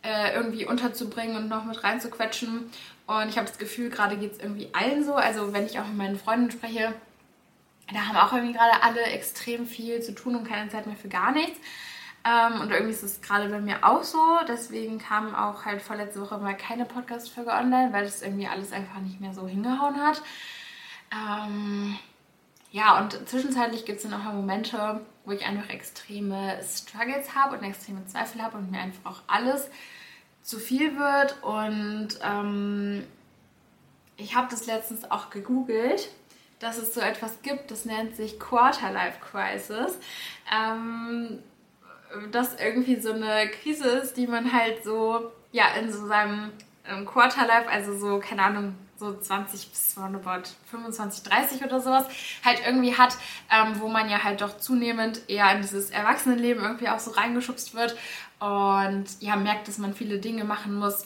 äh, 0.04 0.34
irgendwie 0.34 0.66
unterzubringen 0.66 1.36
und 1.36 1.50
noch 1.50 1.66
mit 1.66 1.84
reinzuquetschen. 1.84 2.70
Und 3.08 3.30
ich 3.30 3.38
habe 3.38 3.48
das 3.48 3.58
Gefühl, 3.58 3.90
gerade 3.90 4.16
geht 4.18 4.34
es 4.34 4.40
irgendwie 4.40 4.70
allen 4.74 5.04
so. 5.04 5.16
Also 5.16 5.52
wenn 5.52 5.66
ich 5.66 5.80
auch 5.80 5.88
mit 5.88 5.98
meinen 5.98 6.18
Freunden 6.18 6.50
spreche, 6.50 6.94
da 7.92 8.00
haben 8.08 8.16
auch 8.16 8.32
irgendwie 8.32 8.54
gerade 8.54 8.84
alle 8.84 9.02
extrem 9.02 9.66
viel 9.66 10.02
zu 10.02 10.16
tun 10.16 10.36
und 10.36 10.48
keine 10.48 10.70
Zeit 10.70 10.88
mehr 10.88 10.96
für 10.96 11.10
gar 11.10 11.34
nichts. 11.34 11.60
Ähm, 12.24 12.62
und 12.62 12.72
irgendwie 12.72 12.94
ist 12.94 13.04
es 13.04 13.22
gerade 13.22 13.50
bei 13.50 13.60
mir 13.60 13.84
auch 13.84 14.04
so. 14.04 14.40
Deswegen 14.48 14.98
kam 14.98 15.36
auch 15.36 15.66
halt 15.66 15.82
vorletzte 15.82 16.22
Woche 16.22 16.38
mal 16.38 16.56
keine 16.56 16.86
Podcast-Folge 16.86 17.52
online, 17.52 17.92
weil 17.92 18.06
das 18.06 18.22
irgendwie 18.22 18.48
alles 18.48 18.72
einfach 18.72 19.00
nicht 19.02 19.20
mehr 19.20 19.34
so 19.34 19.46
hingehauen 19.46 19.98
hat. 19.98 20.22
Ähm, 21.12 21.98
ja, 22.72 23.00
und 23.00 23.28
zwischenzeitlich 23.28 23.84
gibt 23.86 23.98
es 23.98 24.04
dann 24.04 24.14
auch 24.14 24.24
mal 24.24 24.34
Momente, 24.34 25.02
wo 25.30 25.34
ich 25.34 25.46
einfach 25.46 25.70
extreme 25.70 26.60
Struggles 26.64 27.36
habe 27.36 27.56
und 27.56 27.64
extreme 27.64 28.04
Zweifel 28.08 28.42
habe 28.42 28.58
und 28.58 28.72
mir 28.72 28.80
einfach 28.80 29.12
auch 29.12 29.22
alles 29.28 29.70
zu 30.42 30.58
viel 30.58 30.98
wird. 30.98 31.36
Und 31.44 32.20
ähm, 32.24 33.06
ich 34.18 34.36
habe 34.36 34.48
das 34.50 34.66
letztens 34.66 35.10
auch 35.12 35.30
gegoogelt, 35.30 36.10
dass 36.58 36.80
es 36.80 36.96
so 36.96 37.00
etwas 37.00 37.44
gibt, 37.44 37.70
das 37.70 37.86
nennt 37.86 38.16
sich 38.16 38.40
Quarter-Life 38.40 39.20
Crisis. 39.22 40.00
Ähm, 40.52 41.44
das 42.32 42.60
irgendwie 42.60 43.00
so 43.00 43.14
eine 43.14 43.50
Krise 43.50 43.88
ist, 43.88 44.18
die 44.18 44.26
man 44.26 44.52
halt 44.52 44.84
so, 44.84 45.32
ja, 45.52 45.66
in 45.80 45.92
so 45.92 46.08
seinem 46.08 46.52
Quarter-Life, 47.06 47.70
also 47.70 47.96
so, 47.96 48.20
keine 48.20 48.42
Ahnung, 48.42 48.76
so 49.00 49.18
20 49.18 49.70
bis 49.70 49.96
roundabout 49.98 50.50
25, 50.70 51.24
30 51.24 51.64
oder 51.64 51.80
sowas, 51.80 52.06
halt 52.44 52.62
irgendwie 52.66 52.98
hat, 52.98 53.16
ähm, 53.52 53.80
wo 53.80 53.88
man 53.88 54.10
ja 54.10 54.24
halt 54.24 54.42
doch 54.42 54.58
zunehmend 54.58 55.22
eher 55.28 55.52
in 55.54 55.62
dieses 55.62 55.90
Erwachsenenleben 55.90 56.64
irgendwie 56.64 56.90
auch 56.90 57.00
so 57.00 57.12
reingeschubst 57.12 57.74
wird 57.74 57.96
und 58.40 59.06
ja, 59.20 59.36
merkt, 59.36 59.68
dass 59.68 59.78
man 59.78 59.94
viele 59.94 60.20
Dinge 60.20 60.44
machen 60.44 60.76
muss, 60.76 61.06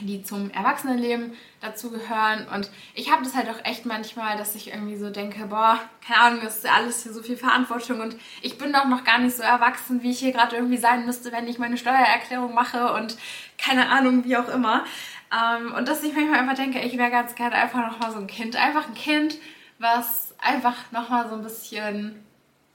die 0.00 0.22
zum 0.22 0.50
Erwachsenenleben 0.50 1.32
dazugehören. 1.60 2.46
Und 2.54 2.70
ich 2.94 3.10
habe 3.10 3.24
das 3.24 3.34
halt 3.34 3.48
auch 3.48 3.64
echt 3.64 3.84
manchmal, 3.84 4.36
dass 4.36 4.54
ich 4.54 4.68
irgendwie 4.68 4.96
so 4.96 5.10
denke, 5.10 5.46
boah, 5.46 5.80
keine 6.06 6.20
Ahnung, 6.20 6.40
das 6.44 6.58
ist 6.58 6.70
alles 6.70 7.02
hier 7.02 7.12
so 7.12 7.22
viel 7.22 7.36
Verantwortung 7.36 8.00
und 8.00 8.16
ich 8.42 8.58
bin 8.58 8.72
doch 8.72 8.84
noch 8.84 9.02
gar 9.04 9.18
nicht 9.18 9.36
so 9.36 9.42
erwachsen, 9.42 10.02
wie 10.02 10.12
ich 10.12 10.20
hier 10.20 10.32
gerade 10.32 10.56
irgendwie 10.56 10.76
sein 10.76 11.04
müsste, 11.04 11.32
wenn 11.32 11.48
ich 11.48 11.58
meine 11.58 11.76
Steuererklärung 11.76 12.54
mache 12.54 12.92
und 12.92 13.16
keine 13.58 13.90
Ahnung, 13.90 14.24
wie 14.24 14.36
auch 14.36 14.48
immer. 14.48 14.84
Ähm, 15.32 15.74
und 15.74 15.88
dass 15.88 16.02
ich 16.02 16.14
manchmal 16.14 16.40
einfach 16.40 16.54
denke, 16.54 16.80
ich 16.80 16.96
wäre 16.96 17.10
ganz 17.10 17.34
gerne 17.34 17.54
einfach 17.56 17.90
nochmal 17.90 18.12
so 18.12 18.18
ein 18.18 18.26
Kind. 18.26 18.56
Einfach 18.56 18.88
ein 18.88 18.94
Kind, 18.94 19.38
was 19.78 20.34
einfach 20.38 20.90
nochmal 20.92 21.28
so 21.28 21.34
ein 21.34 21.42
bisschen, 21.42 22.24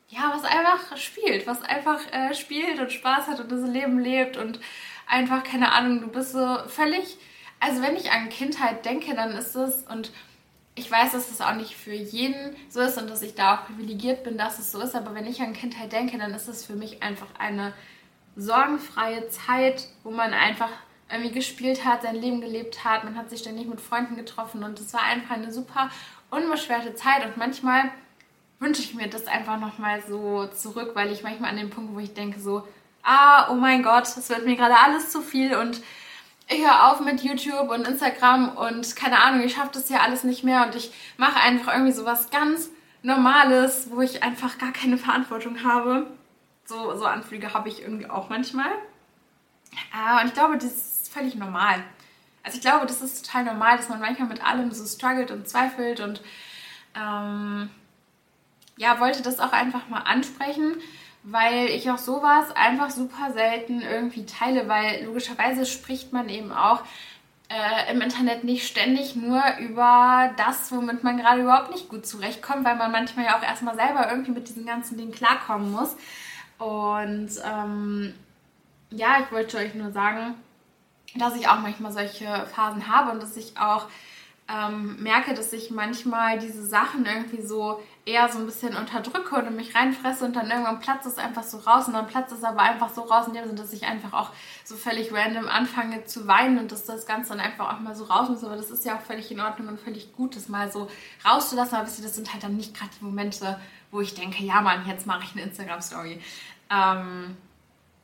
ja, 0.09 0.31
was 0.33 0.43
einfach 0.43 0.97
spielt, 0.97 1.47
was 1.47 1.63
einfach 1.63 1.99
äh, 2.11 2.33
spielt 2.33 2.79
und 2.79 2.91
Spaß 2.91 3.27
hat 3.27 3.39
und 3.39 3.51
das 3.51 3.67
Leben 3.69 3.99
lebt 3.99 4.37
und 4.37 4.59
einfach, 5.07 5.43
keine 5.43 5.71
Ahnung, 5.71 6.01
du 6.01 6.07
bist 6.07 6.33
so 6.33 6.57
völlig, 6.67 7.17
also 7.59 7.81
wenn 7.81 7.95
ich 7.95 8.11
an 8.11 8.29
Kindheit 8.29 8.85
denke, 8.85 9.15
dann 9.15 9.31
ist 9.31 9.55
es 9.55 9.83
und 9.83 10.11
ich 10.75 10.89
weiß, 10.89 11.11
dass 11.11 11.29
das 11.29 11.41
auch 11.41 11.55
nicht 11.55 11.75
für 11.75 11.93
jeden 11.93 12.55
so 12.67 12.81
ist 12.81 12.97
und 12.97 13.09
dass 13.09 13.21
ich 13.21 13.35
da 13.35 13.55
auch 13.55 13.65
privilegiert 13.67 14.23
bin, 14.23 14.37
dass 14.37 14.59
es 14.59 14.71
so 14.71 14.81
ist, 14.81 14.95
aber 14.95 15.13
wenn 15.13 15.27
ich 15.27 15.41
an 15.41 15.53
Kindheit 15.53 15.91
denke, 15.91 16.17
dann 16.17 16.33
ist 16.33 16.47
es 16.47 16.65
für 16.65 16.73
mich 16.73 17.03
einfach 17.03 17.27
eine 17.37 17.73
sorgenfreie 18.35 19.29
Zeit, 19.29 19.87
wo 20.03 20.09
man 20.09 20.33
einfach 20.33 20.71
irgendwie 21.13 21.31
gespielt 21.31 21.85
hat, 21.85 22.01
sein 22.01 22.15
Leben 22.15 22.41
gelebt 22.41 22.83
hat, 22.83 23.03
man 23.03 23.15
hat 23.17 23.29
sich 23.29 23.39
ständig 23.39 23.67
mit 23.67 23.79
Freunden 23.79 24.15
getroffen 24.15 24.63
und 24.63 24.79
es 24.79 24.93
war 24.93 25.03
einfach 25.03 25.35
eine 25.35 25.51
super 25.51 25.89
unbeschwerte 26.29 26.95
Zeit 26.95 27.25
und 27.25 27.37
manchmal 27.37 27.91
wünsche 28.59 28.81
ich 28.81 28.93
mir 28.93 29.07
das 29.07 29.27
einfach 29.27 29.59
nochmal 29.59 30.01
so 30.07 30.47
zurück, 30.47 30.91
weil 30.95 31.11
ich 31.11 31.23
manchmal 31.23 31.51
an 31.51 31.57
dem 31.57 31.69
Punkt, 31.69 31.93
wo 31.93 31.99
ich 31.99 32.13
denke 32.13 32.39
so, 32.39 32.67
ah, 33.03 33.49
oh 33.51 33.55
mein 33.55 33.83
Gott, 33.83 34.03
es 34.03 34.29
wird 34.29 34.45
mir 34.45 34.55
gerade 34.55 34.77
alles 34.77 35.11
zu 35.11 35.21
viel 35.21 35.55
und 35.55 35.81
ich 36.47 36.59
höre 36.59 36.91
auf 36.91 36.99
mit 36.99 37.21
YouTube 37.21 37.69
und 37.69 37.87
Instagram 37.87 38.57
und 38.57 38.95
keine 38.95 39.19
Ahnung, 39.19 39.41
ich 39.41 39.53
schaffe 39.55 39.71
das 39.73 39.89
ja 39.89 39.99
alles 39.99 40.23
nicht 40.23 40.43
mehr 40.43 40.65
und 40.65 40.75
ich 40.75 40.91
mache 41.17 41.39
einfach 41.39 41.73
irgendwie 41.73 41.93
so 41.93 42.05
was 42.05 42.29
ganz 42.29 42.69
Normales, 43.01 43.89
wo 43.91 44.01
ich 44.01 44.23
einfach 44.23 44.57
gar 44.57 44.71
keine 44.71 44.97
Verantwortung 44.97 45.63
habe. 45.63 46.07
So, 46.65 46.95
so 46.95 47.05
Anflüge 47.05 47.53
habe 47.53 47.67
ich 47.67 47.81
irgendwie 47.81 48.09
auch 48.09 48.29
manchmal. 48.29 48.71
Äh, 49.93 50.21
und 50.21 50.27
ich 50.27 50.33
glaube, 50.33 50.55
ist 50.55 50.92
völlig 51.13 51.35
normal. 51.35 51.83
Also 52.43 52.57
ich 52.57 52.61
glaube, 52.61 52.85
das 52.85 53.01
ist 53.01 53.25
total 53.25 53.45
normal, 53.45 53.77
dass 53.77 53.89
man 53.89 53.99
manchmal 53.99 54.27
mit 54.27 54.45
allem 54.45 54.71
so 54.71 54.85
struggelt 54.85 55.31
und 55.31 55.47
zweifelt 55.47 55.99
und 55.99 56.21
ähm, 56.95 57.69
ja, 58.77 58.99
wollte 58.99 59.21
das 59.21 59.39
auch 59.39 59.53
einfach 59.53 59.87
mal 59.87 60.01
ansprechen 60.01 60.75
weil 61.23 61.69
ich 61.69 61.89
auch 61.89 61.97
sowas 61.97 62.53
einfach 62.55 62.89
super 62.89 63.31
selten 63.31 63.81
irgendwie 63.81 64.25
teile, 64.25 64.67
weil 64.67 65.05
logischerweise 65.05 65.65
spricht 65.65 66.11
man 66.11 66.27
eben 66.27 66.51
auch 66.51 66.81
äh, 67.47 67.91
im 67.91 68.01
Internet 68.01 68.43
nicht 68.43 68.67
ständig 68.67 69.15
nur 69.15 69.41
über 69.59 70.31
das, 70.37 70.71
womit 70.71 71.03
man 71.03 71.17
gerade 71.17 71.41
überhaupt 71.41 71.71
nicht 71.71 71.87
gut 71.87 72.05
zurechtkommt, 72.05 72.65
weil 72.65 72.75
man 72.75 72.91
manchmal 72.91 73.25
ja 73.25 73.37
auch 73.37 73.43
erstmal 73.43 73.75
selber 73.75 74.09
irgendwie 74.09 74.31
mit 74.31 74.49
diesen 74.49 74.65
ganzen 74.65 74.97
Dingen 74.97 75.13
klarkommen 75.13 75.71
muss. 75.71 75.95
Und 76.59 77.29
ähm, 77.43 78.13
ja, 78.91 79.17
ich 79.21 79.31
wollte 79.31 79.57
euch 79.57 79.73
nur 79.75 79.91
sagen, 79.91 80.35
dass 81.15 81.35
ich 81.35 81.47
auch 81.47 81.59
manchmal 81.59 81.91
solche 81.91 82.47
Phasen 82.53 82.87
habe 82.87 83.11
und 83.11 83.21
dass 83.21 83.37
ich 83.37 83.57
auch 83.57 83.87
ähm, 84.49 85.01
merke, 85.01 85.33
dass 85.33 85.53
ich 85.53 85.71
manchmal 85.71 86.37
diese 86.37 86.65
Sachen 86.65 87.05
irgendwie 87.05 87.41
so 87.41 87.81
eher 88.05 88.29
so 88.29 88.39
ein 88.39 88.45
bisschen 88.45 88.75
unterdrücke 88.75 89.35
und 89.35 89.55
mich 89.55 89.73
reinfresse 89.73 90.25
und 90.25 90.35
dann 90.35 90.49
irgendwann 90.49 90.81
platzt 90.81 91.05
es 91.05 91.17
einfach 91.17 91.43
so 91.43 91.59
raus 91.59 91.87
und 91.87 91.93
dann 91.93 92.07
platzt 92.07 92.33
es 92.33 92.43
aber 92.43 92.61
einfach 92.61 92.89
so 92.93 93.01
raus 93.01 93.27
in 93.27 93.33
dem 93.33 93.45
Sinne, 93.45 93.57
dass 93.57 93.71
ich 93.71 93.85
einfach 93.85 94.11
auch 94.11 94.31
so 94.65 94.75
völlig 94.75 95.13
random 95.13 95.47
anfange 95.47 96.03
zu 96.05 96.27
weinen 96.27 96.57
und 96.57 96.73
dass 96.73 96.83
das 96.83 97.05
Ganze 97.05 97.29
dann 97.29 97.39
einfach 97.39 97.73
auch 97.73 97.79
mal 97.79 97.95
so 97.95 98.03
raus 98.03 98.27
muss. 98.27 98.43
Aber 98.43 98.57
das 98.57 98.69
ist 98.69 98.85
ja 98.85 98.97
auch 98.97 99.01
völlig 99.01 99.31
in 99.31 99.39
Ordnung 99.39 99.69
und 99.69 99.79
völlig 99.79 100.13
gut, 100.13 100.35
das 100.35 100.49
mal 100.49 100.69
so 100.69 100.89
rauszulassen. 101.25 101.77
Aber 101.77 101.85
das 101.85 101.97
sind 101.97 102.33
halt 102.33 102.43
dann 102.43 102.57
nicht 102.57 102.75
gerade 102.75 102.91
die 102.99 103.05
Momente, 103.05 103.59
wo 103.91 104.01
ich 104.01 104.13
denke, 104.13 104.43
ja 104.43 104.59
Mann, 104.59 104.85
jetzt 104.87 105.07
mache 105.07 105.23
ich 105.23 105.31
eine 105.31 105.43
Instagram-Story. 105.43 106.19
Ähm, 106.69 107.37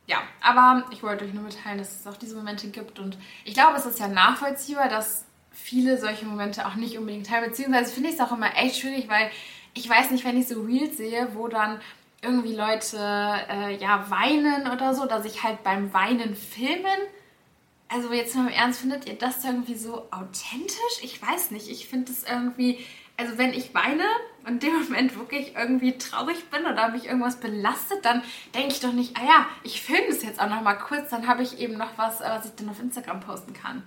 ja, 0.09 0.23
aber 0.41 0.85
ich 0.91 1.03
wollte 1.03 1.23
euch 1.23 1.33
nur 1.33 1.43
mitteilen, 1.43 1.77
dass 1.77 1.99
es 1.99 2.07
auch 2.07 2.17
diese 2.17 2.35
Momente 2.35 2.67
gibt 2.69 2.97
und 2.97 3.17
ich 3.45 3.53
glaube, 3.53 3.77
es 3.77 3.85
ist 3.85 3.99
ja 3.99 4.07
nachvollziehbar, 4.07 4.89
dass 4.89 5.25
viele 5.51 5.99
solche 5.99 6.25
Momente 6.25 6.65
auch 6.65 6.75
nicht 6.75 6.97
unbedingt 6.97 7.27
teilen. 7.27 7.49
Beziehungsweise 7.49 7.93
finde 7.93 8.09
ich 8.09 8.15
es 8.15 8.21
auch 8.21 8.31
immer 8.31 8.55
echt 8.57 8.79
schwierig, 8.79 9.07
weil 9.07 9.29
ich 9.75 9.87
weiß 9.87 10.09
nicht, 10.09 10.25
wenn 10.25 10.37
ich 10.37 10.47
so 10.47 10.61
Reels 10.61 10.97
sehe, 10.97 11.29
wo 11.35 11.47
dann 11.47 11.79
irgendwie 12.23 12.55
Leute 12.55 12.97
äh, 12.97 13.77
ja 13.77 14.09
weinen 14.09 14.67
oder 14.71 14.95
so, 14.95 15.05
dass 15.05 15.25
ich 15.25 15.43
halt 15.43 15.63
beim 15.63 15.93
Weinen 15.93 16.35
filmen. 16.35 16.85
Also 17.87 18.11
jetzt 18.11 18.35
mal 18.35 18.47
im 18.47 18.53
Ernst, 18.53 18.81
findet 18.81 19.07
ihr 19.07 19.15
das 19.15 19.43
irgendwie 19.45 19.75
so 19.75 20.07
authentisch? 20.11 21.03
Ich 21.03 21.21
weiß 21.21 21.51
nicht. 21.51 21.69
Ich 21.69 21.87
finde 21.87 22.11
es 22.11 22.23
irgendwie, 22.23 22.79
also 23.19 23.37
wenn 23.37 23.53
ich 23.53 23.73
weine 23.75 24.03
und 24.45 24.53
in 24.53 24.59
dem 24.59 24.83
Moment 24.83 25.15
wirklich 25.17 25.55
irgendwie 25.55 25.97
traurig 25.97 26.49
bin 26.49 26.65
oder 26.65 26.89
mich 26.89 27.05
irgendwas 27.05 27.39
belastet, 27.39 28.03
dann 28.03 28.23
denke 28.55 28.69
ich 28.69 28.79
doch 28.79 28.93
nicht, 28.93 29.17
ah 29.17 29.25
ja, 29.25 29.47
ich 29.63 29.81
filme 29.81 30.07
das 30.07 30.23
jetzt 30.23 30.39
auch 30.39 30.49
noch 30.49 30.61
mal 30.61 30.75
kurz, 30.75 31.09
dann 31.09 31.27
habe 31.27 31.43
ich 31.43 31.59
eben 31.59 31.77
noch 31.77 31.97
was, 31.97 32.21
was 32.21 32.45
ich 32.45 32.55
dann 32.55 32.69
auf 32.69 32.79
Instagram 32.79 33.19
posten 33.19 33.53
kann 33.53 33.83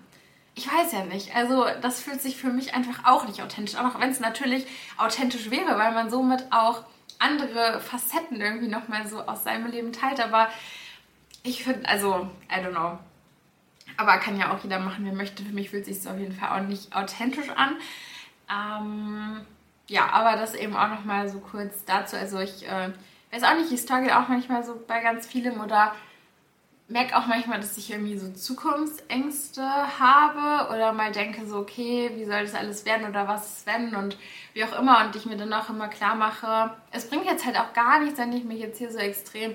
ich 0.55 0.66
weiß 0.66 0.93
ja 0.93 1.05
nicht. 1.05 1.35
Also 1.35 1.64
das 1.80 2.01
fühlt 2.01 2.20
sich 2.20 2.37
für 2.37 2.49
mich 2.49 2.74
einfach 2.74 3.05
auch 3.05 3.26
nicht 3.26 3.43
authentisch 3.43 3.76
an, 3.76 3.91
auch 3.91 4.01
wenn 4.01 4.11
es 4.11 4.20
natürlich 4.20 4.66
authentisch 4.99 5.51
wäre, 5.51 5.78
weil 5.78 5.93
man 5.93 6.11
somit 6.11 6.45
auch 6.51 6.85
andere 7.18 7.80
Facetten 7.80 8.41
irgendwie 8.41 8.68
nochmal 8.68 9.07
so 9.07 9.20
aus 9.22 9.45
seinem 9.45 9.70
Leben 9.70 9.93
teilt. 9.93 10.20
Aber 10.20 10.49
ich 11.43 11.64
finde, 11.64 11.89
also, 11.89 12.28
I 12.51 12.61
don't 12.61 12.72
know. 12.72 12.99
Aber 13.97 14.18
kann 14.18 14.39
ja 14.39 14.53
auch 14.53 14.62
jeder 14.62 14.78
machen, 14.78 15.05
wer 15.05 15.12
möchte. 15.12 15.43
Für 15.43 15.53
mich 15.53 15.70
fühlt 15.70 15.85
sich 15.85 16.07
auf 16.07 16.18
jeden 16.18 16.35
Fall 16.35 16.59
auch 16.59 16.66
nicht 16.66 16.95
authentisch 16.95 17.51
an. 17.51 17.76
Ähm, 18.53 19.46
ja, 19.88 20.09
aber 20.11 20.36
das 20.36 20.55
eben 20.55 20.76
auch 20.76 20.88
nochmal 20.88 21.28
so 21.28 21.40
kurz 21.40 21.84
dazu. 21.84 22.16
Also 22.16 22.38
ich 22.40 22.68
äh, 22.68 22.90
weiß 23.32 23.42
auch 23.44 23.55
nicht, 23.57 23.72
ich 23.72 23.80
struggle 23.80 24.18
auch 24.18 24.28
manchmal 24.28 24.64
so 24.64 24.80
bei 24.86 25.00
ganz 25.00 25.26
vielem 25.26 25.61
oder 25.61 25.94
merke 26.88 27.16
auch 27.16 27.26
manchmal, 27.26 27.59
dass 27.59 27.76
ich 27.78 27.90
irgendwie 27.90 28.18
so 28.18 28.30
Zukunftsängste 28.32 29.62
habe 29.98 30.72
oder 30.74 30.92
mal 30.92 31.11
denke 31.11 31.46
so, 31.46 31.59
okay, 31.59 32.11
wie 32.14 32.24
soll 32.24 32.42
das 32.42 32.55
alles 32.55 32.84
werden 32.84 33.09
oder 33.09 33.26
was 33.26 33.64
wenn 33.66 33.94
und 33.94 34.18
wie 34.53 34.64
auch 34.64 34.78
immer 34.78 35.05
und 35.05 35.16
ich 35.16 35.24
mir 35.24 35.36
dann 35.36 35.53
auch 35.53 35.70
immer 35.70 35.88
klar 35.88 36.14
mache, 36.14 36.70
es 36.90 37.09
bringt 37.09 37.24
jetzt 37.24 37.46
halt 37.46 37.59
auch 37.59 37.72
gar 37.72 38.00
nichts, 38.00 38.18
wenn 38.18 38.32
ich 38.32 38.44
mich 38.44 38.59
jetzt 38.59 38.78
hier 38.78 38.90
so 38.90 38.98
extrem 38.98 39.53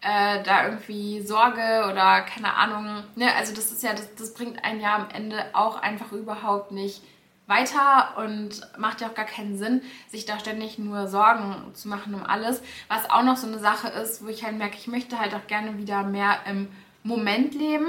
äh, 0.00 0.42
da 0.42 0.64
irgendwie 0.64 1.20
Sorge 1.20 1.86
oder 1.90 2.22
keine 2.22 2.54
Ahnung, 2.54 3.04
ne, 3.16 3.34
also 3.34 3.54
das 3.54 3.70
ist 3.70 3.82
ja, 3.82 3.92
das, 3.92 4.14
das 4.14 4.32
bringt 4.32 4.64
ein 4.64 4.80
Jahr 4.80 5.00
am 5.00 5.10
Ende 5.10 5.44
auch 5.52 5.82
einfach 5.82 6.12
überhaupt 6.12 6.72
nicht 6.72 7.02
weiter 7.48 8.16
und 8.18 8.60
macht 8.78 9.00
ja 9.00 9.08
auch 9.08 9.14
gar 9.14 9.24
keinen 9.24 9.58
Sinn, 9.58 9.82
sich 10.08 10.26
da 10.26 10.38
ständig 10.38 10.78
nur 10.78 11.08
Sorgen 11.08 11.74
zu 11.74 11.88
machen 11.88 12.14
um 12.14 12.22
alles. 12.22 12.62
Was 12.88 13.10
auch 13.10 13.22
noch 13.22 13.36
so 13.36 13.46
eine 13.46 13.58
Sache 13.58 13.88
ist, 13.88 14.22
wo 14.22 14.28
ich 14.28 14.44
halt 14.44 14.56
merke, 14.56 14.76
ich 14.76 14.86
möchte 14.86 15.18
halt 15.18 15.34
auch 15.34 15.46
gerne 15.48 15.78
wieder 15.78 16.02
mehr 16.04 16.38
im 16.46 16.68
Moment 17.02 17.54
leben. 17.54 17.88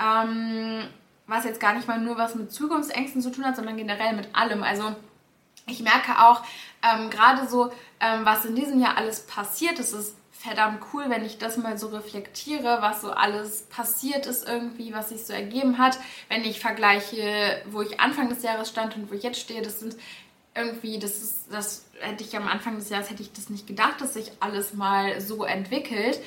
Ähm, 0.00 0.88
was 1.26 1.44
jetzt 1.44 1.60
gar 1.60 1.74
nicht 1.74 1.86
mal 1.86 2.00
nur 2.00 2.18
was 2.18 2.34
mit 2.34 2.50
Zukunftsängsten 2.52 3.22
zu 3.22 3.30
tun 3.30 3.44
hat, 3.44 3.56
sondern 3.56 3.76
generell 3.76 4.16
mit 4.16 4.34
allem. 4.34 4.62
Also 4.62 4.94
ich 5.66 5.80
merke 5.80 6.18
auch 6.18 6.42
ähm, 6.82 7.10
gerade 7.10 7.46
so, 7.46 7.70
ähm, 8.00 8.24
was 8.24 8.44
in 8.44 8.56
diesem 8.56 8.80
Jahr 8.80 8.96
alles 8.96 9.26
passiert, 9.26 9.78
das 9.78 9.92
ist 9.92 10.16
verdammt 10.38 10.80
cool, 10.92 11.06
wenn 11.08 11.24
ich 11.24 11.38
das 11.38 11.56
mal 11.56 11.76
so 11.78 11.88
reflektiere, 11.88 12.78
was 12.80 13.00
so 13.00 13.10
alles 13.10 13.62
passiert 13.62 14.26
ist 14.26 14.46
irgendwie, 14.46 14.94
was 14.94 15.08
sich 15.08 15.26
so 15.26 15.32
ergeben 15.32 15.78
hat. 15.78 15.98
Wenn 16.28 16.44
ich 16.44 16.60
vergleiche, 16.60 17.60
wo 17.66 17.82
ich 17.82 17.98
Anfang 17.98 18.28
des 18.28 18.44
Jahres 18.44 18.68
stand 18.68 18.96
und 18.96 19.10
wo 19.10 19.14
ich 19.14 19.24
jetzt 19.24 19.40
stehe, 19.40 19.62
das 19.62 19.80
sind 19.80 19.96
irgendwie, 20.54 21.00
das 21.00 21.22
ist, 21.22 21.52
das 21.52 21.86
hätte 21.98 22.22
ich 22.22 22.36
am 22.36 22.46
Anfang 22.46 22.76
des 22.76 22.88
Jahres 22.88 23.10
hätte 23.10 23.22
ich 23.22 23.32
das 23.32 23.50
nicht 23.50 23.66
gedacht, 23.66 24.00
dass 24.00 24.14
sich 24.14 24.30
alles 24.38 24.74
mal 24.74 25.20
so 25.20 25.44
entwickelt. 25.44 26.20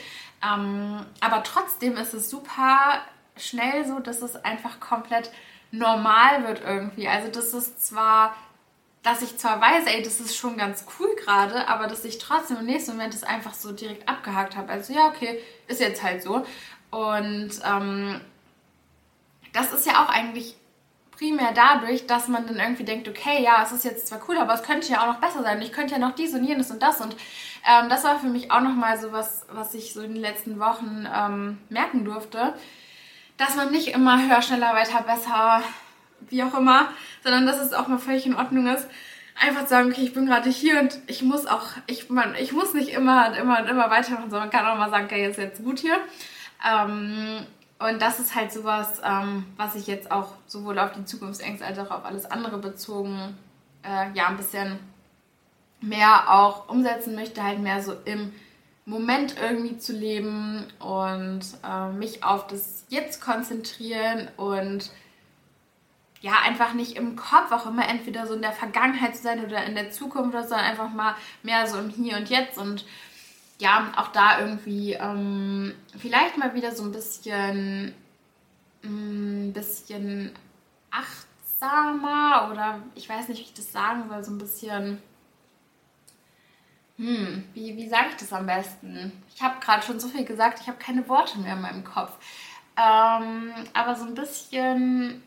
Ähm, 0.43 1.05
aber 1.22 1.43
trotzdem 1.43 1.95
ist 1.95 2.14
es 2.14 2.30
super 2.30 3.01
schnell 3.38 3.88
so, 3.88 3.99
dass 3.99 4.22
es 4.22 4.36
einfach 4.36 4.82
komplett 4.82 5.32
normal 5.72 6.45
wird 6.45 6.62
irgendwie. 6.66 7.07
Also 7.07 7.30
das 7.30 7.53
ist 7.53 7.86
zwar 7.86 8.36
dass 9.04 9.22
ich 9.22 9.38
zwar 9.38 9.60
weiß, 9.60 9.86
ey, 9.88 10.04
das 10.04 10.20
ist 10.20 10.36
schon 10.36 10.58
ganz 10.58 10.86
cool 10.99 11.10
gerade, 11.16 11.68
aber 11.68 11.88
dass 11.88 12.06
ich 12.06 12.20
trotzdem 12.20 12.58
im 12.58 12.66
nächsten 12.66 12.91
Moment 12.91 13.14
das 13.14 13.24
einfach 13.24 13.54
so 13.54 13.72
direkt 13.72 14.08
abgehakt 14.08 14.56
habe. 14.56 14.72
Also 14.72 14.93
ja, 14.93 15.08
okay, 15.08 15.41
ist 15.68 15.82
jetzt 15.82 16.04
halt 16.04 16.22
so. 16.22 16.45
Und 16.91 17.52
ähm, 17.66 18.22
das 19.54 19.74
ist 19.74 19.86
ja 19.86 20.04
auch 20.04 20.10
eigentlich 20.10 20.56
primär 21.12 21.52
dadurch, 21.54 22.08
dass 22.08 22.28
man 22.28 22.47
dann 22.47 22.58
irgendwie 22.58 22.84
denkt, 22.84 23.08
okay, 23.08 23.43
ja, 23.43 23.64
es 23.64 23.72
ist 23.72 23.86
jetzt 23.86 24.08
zwar 24.08 24.22
cool, 24.28 24.38
aber 24.38 24.54
es 24.54 24.64
könnte 24.64 24.91
ja 24.91 25.02
auch 25.02 25.14
noch 25.14 25.20
besser 25.20 25.41
sein. 25.41 25.62
Ich 25.62 25.72
könnte 25.72 25.93
ja 25.93 25.99
noch 25.99 26.16
dies 26.16 26.34
und 26.34 26.43
jenes 26.43 26.72
und 26.72 26.82
das. 26.82 27.02
Und 27.02 27.16
ähm, 27.68 27.89
das 27.89 28.04
war 28.04 28.20
für 28.20 28.28
mich 28.28 28.52
auch 28.52 28.62
nochmal 28.62 28.99
so 28.99 29.12
was, 29.12 29.45
was 29.52 29.74
ich 29.74 29.93
so 29.93 30.02
in 30.02 30.14
den 30.14 30.22
letzten 30.22 30.60
Wochen 30.60 31.08
ähm, 31.12 31.60
merken 31.70 32.06
durfte, 32.06 32.54
dass 33.38 33.56
man 33.56 33.72
nicht 33.72 33.89
immer 33.89 34.28
höher, 34.28 34.41
schneller, 34.41 34.74
weiter, 34.74 35.04
besser 35.04 35.62
wie 36.30 36.43
auch 36.43 36.57
immer, 36.57 36.89
sondern 37.24 37.45
dass 37.45 37.59
es 37.59 37.74
auch 37.74 37.88
mal 37.88 37.99
völlig 37.99 38.26
in 38.26 38.36
Ordnung 38.36 38.67
ist, 38.67 38.88
einfach 39.39 39.63
zu 39.63 39.69
sagen, 39.69 39.91
okay, 39.91 40.01
ich 40.01 40.13
bin 40.13 40.26
gerade 40.26 40.49
hier 40.49 40.80
und 40.80 40.99
ich 41.07 41.24
muss 41.24 41.47
auch, 41.47 41.67
ich, 41.88 42.09
man, 42.09 42.36
ich 42.36 42.51
muss 42.51 42.74
nicht 42.74 42.89
immer 42.89 43.30
und 43.30 43.36
immer 43.36 43.59
und 43.59 43.67
immer 43.67 43.89
weitermachen, 43.89 44.30
sondern 44.30 44.49
man 44.49 44.51
kann 44.51 44.65
auch 44.65 44.78
mal 44.78 44.89
sagen, 44.89 45.05
okay, 45.05 45.28
ist 45.28 45.38
jetzt 45.38 45.63
gut 45.63 45.80
hier. 45.80 45.97
Ähm, 46.67 47.45
und 47.80 48.01
das 48.01 48.19
ist 48.19 48.36
halt 48.36 48.51
sowas, 48.51 49.01
ähm, 49.03 49.45
was 49.57 49.76
ich 49.76 49.88
jetzt 49.88 50.11
auch 50.11 50.34
sowohl 50.45 50.78
auf 50.78 50.91
die 50.91 51.05
Zukunftsängste 51.05 51.65
als 51.65 51.80
auch 51.80 51.89
auf 51.89 52.05
alles 52.05 52.26
andere 52.26 52.59
bezogen, 52.59 53.36
äh, 53.84 54.11
ja, 54.13 54.28
ein 54.28 54.38
bisschen 54.38 54.80
mehr 55.82 56.32
auch 56.32 56.69
umsetzen 56.69 57.15
möchte, 57.15 57.43
halt 57.43 57.59
mehr 57.59 57.82
so 57.82 57.95
im 58.05 58.32
Moment 58.86 59.36
irgendwie 59.41 59.78
zu 59.78 59.93
leben 59.93 60.67
und 60.80 61.41
äh, 61.67 61.89
mich 61.89 62.24
auf 62.24 62.47
das 62.47 62.86
Jetzt 62.89 63.22
konzentrieren 63.22 64.28
und 64.38 64.91
ja, 66.22 66.34
einfach 66.45 66.74
nicht 66.74 66.95
im 66.95 67.15
Kopf 67.15 67.51
auch 67.51 67.65
immer 67.65 67.88
entweder 67.88 68.28
so 68.28 68.36
in 68.36 68.41
der 68.41 68.51
Vergangenheit 68.51 69.15
zu 69.15 69.24
sein 69.24 69.43
oder 69.43 69.63
in 69.65 69.76
der 69.76 69.91
Zukunft 69.91 70.34
sondern 70.34 70.59
einfach 70.59 70.89
mal 70.89 71.15
mehr 71.41 71.67
so 71.67 71.80
im 71.80 71.89
Hier 71.89 72.17
und 72.17 72.30
Jetzt 72.30 72.57
und 72.57 72.86
ja, 73.59 73.91
auch 73.95 74.07
da 74.07 74.39
irgendwie 74.39 74.93
ähm, 74.93 75.76
vielleicht 75.97 76.38
mal 76.38 76.53
wieder 76.55 76.72
so 76.72 76.84
ein 76.84 76.91
bisschen, 76.91 77.93
ein 78.84 79.49
mm, 79.49 79.53
bisschen 79.53 80.32
achtsamer 80.89 82.49
oder 82.51 82.80
ich 82.95 83.07
weiß 83.07 83.28
nicht, 83.28 83.39
wie 83.39 83.45
ich 83.45 83.53
das 83.53 83.72
sagen 83.72 84.09
soll, 84.09 84.24
so 84.24 84.32
ein 84.32 84.39
bisschen, 84.39 85.01
hm, 86.97 87.43
wie, 87.53 87.78
wie 87.78 87.88
sage 87.88 88.07
ich 88.09 88.15
das 88.15 88.34
am 88.34 88.47
besten? 88.47 89.11
Ich 89.36 89.41
habe 89.43 89.59
gerade 89.59 89.84
schon 89.86 89.99
so 89.99 90.07
viel 90.07 90.26
gesagt, 90.26 90.59
ich 90.59 90.67
habe 90.67 90.80
keine 90.80 91.07
Worte 91.07 91.39
mehr 91.39 91.53
in 91.53 91.61
meinem 91.61 91.84
Kopf. 91.84 92.13
Ähm, 92.78 93.53
aber 93.74 93.95
so 93.95 94.05
ein 94.05 94.15
bisschen 94.15 95.22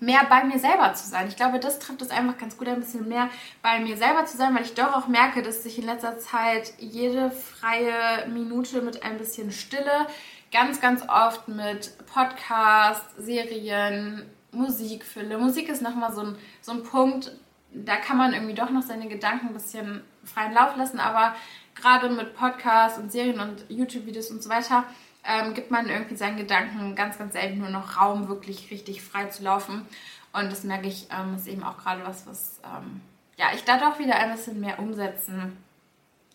mehr 0.00 0.26
bei 0.28 0.44
mir 0.44 0.58
selber 0.58 0.94
zu 0.94 1.08
sein. 1.08 1.28
Ich 1.28 1.36
glaube, 1.36 1.58
das 1.58 1.78
trifft 1.78 2.02
es 2.02 2.10
einfach 2.10 2.38
ganz 2.38 2.56
gut, 2.56 2.68
ein 2.68 2.80
bisschen 2.80 3.08
mehr 3.08 3.28
bei 3.62 3.78
mir 3.80 3.96
selber 3.96 4.24
zu 4.24 4.36
sein, 4.36 4.54
weil 4.54 4.64
ich 4.64 4.74
doch 4.74 4.94
auch 4.94 5.08
merke, 5.08 5.42
dass 5.42 5.62
sich 5.62 5.78
in 5.78 5.86
letzter 5.86 6.18
Zeit 6.18 6.72
jede 6.78 7.30
freie 7.30 8.26
Minute 8.28 8.82
mit 8.82 9.02
ein 9.02 9.18
bisschen 9.18 9.52
Stille, 9.52 10.06
ganz, 10.52 10.80
ganz 10.80 11.02
oft 11.08 11.48
mit 11.48 11.92
Podcasts, 12.06 13.14
Serien, 13.18 14.28
Musik 14.52 15.04
fülle. 15.04 15.38
Musik 15.38 15.68
ist 15.68 15.82
nochmal 15.82 16.12
so 16.14 16.22
ein, 16.22 16.38
so 16.60 16.72
ein 16.72 16.82
Punkt, 16.82 17.32
da 17.72 17.96
kann 17.96 18.16
man 18.16 18.32
irgendwie 18.32 18.54
doch 18.54 18.70
noch 18.70 18.82
seine 18.82 19.08
Gedanken 19.08 19.48
ein 19.48 19.54
bisschen 19.54 20.02
freien 20.24 20.54
Lauf 20.54 20.76
lassen, 20.76 20.98
aber 20.98 21.34
gerade 21.74 22.08
mit 22.08 22.34
Podcasts 22.34 22.98
und 22.98 23.12
Serien 23.12 23.38
und 23.38 23.66
YouTube-Videos 23.68 24.30
und 24.30 24.42
so 24.42 24.48
weiter, 24.48 24.84
ähm, 25.26 25.54
gibt 25.54 25.70
man 25.70 25.88
irgendwie 25.88 26.16
seinen 26.16 26.36
Gedanken 26.36 26.94
ganz, 26.94 27.18
ganz 27.18 27.32
selten 27.32 27.58
nur 27.58 27.70
noch 27.70 28.00
Raum, 28.00 28.28
wirklich 28.28 28.70
richtig 28.70 29.02
frei 29.02 29.26
zu 29.26 29.42
laufen. 29.42 29.86
Und 30.32 30.52
das 30.52 30.64
merke 30.64 30.86
ich, 30.86 31.08
ähm, 31.10 31.36
ist 31.36 31.46
eben 31.46 31.64
auch 31.64 31.78
gerade 31.78 32.02
was, 32.04 32.26
was 32.26 32.60
ähm, 32.64 33.00
ja, 33.36 33.46
ich 33.54 33.64
da 33.64 33.78
doch 33.78 33.98
wieder 33.98 34.16
ein 34.16 34.32
bisschen 34.32 34.60
mehr 34.60 34.78
umsetzen 34.78 35.56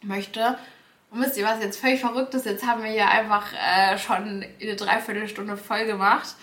möchte. 0.01 0.57
Und 1.11 1.21
wisst 1.21 1.37
ihr, 1.37 1.45
was 1.45 1.61
jetzt 1.61 1.79
völlig 1.79 1.99
verrückt 1.99 2.33
ist? 2.33 2.45
Jetzt 2.45 2.65
haben 2.65 2.83
wir 2.83 2.91
hier 2.91 3.09
einfach 3.09 3.51
äh, 3.53 3.97
schon 3.97 4.45
eine 4.61 4.75
Dreiviertelstunde 4.75 5.57
voll 5.57 5.85
gemacht. 5.85 6.35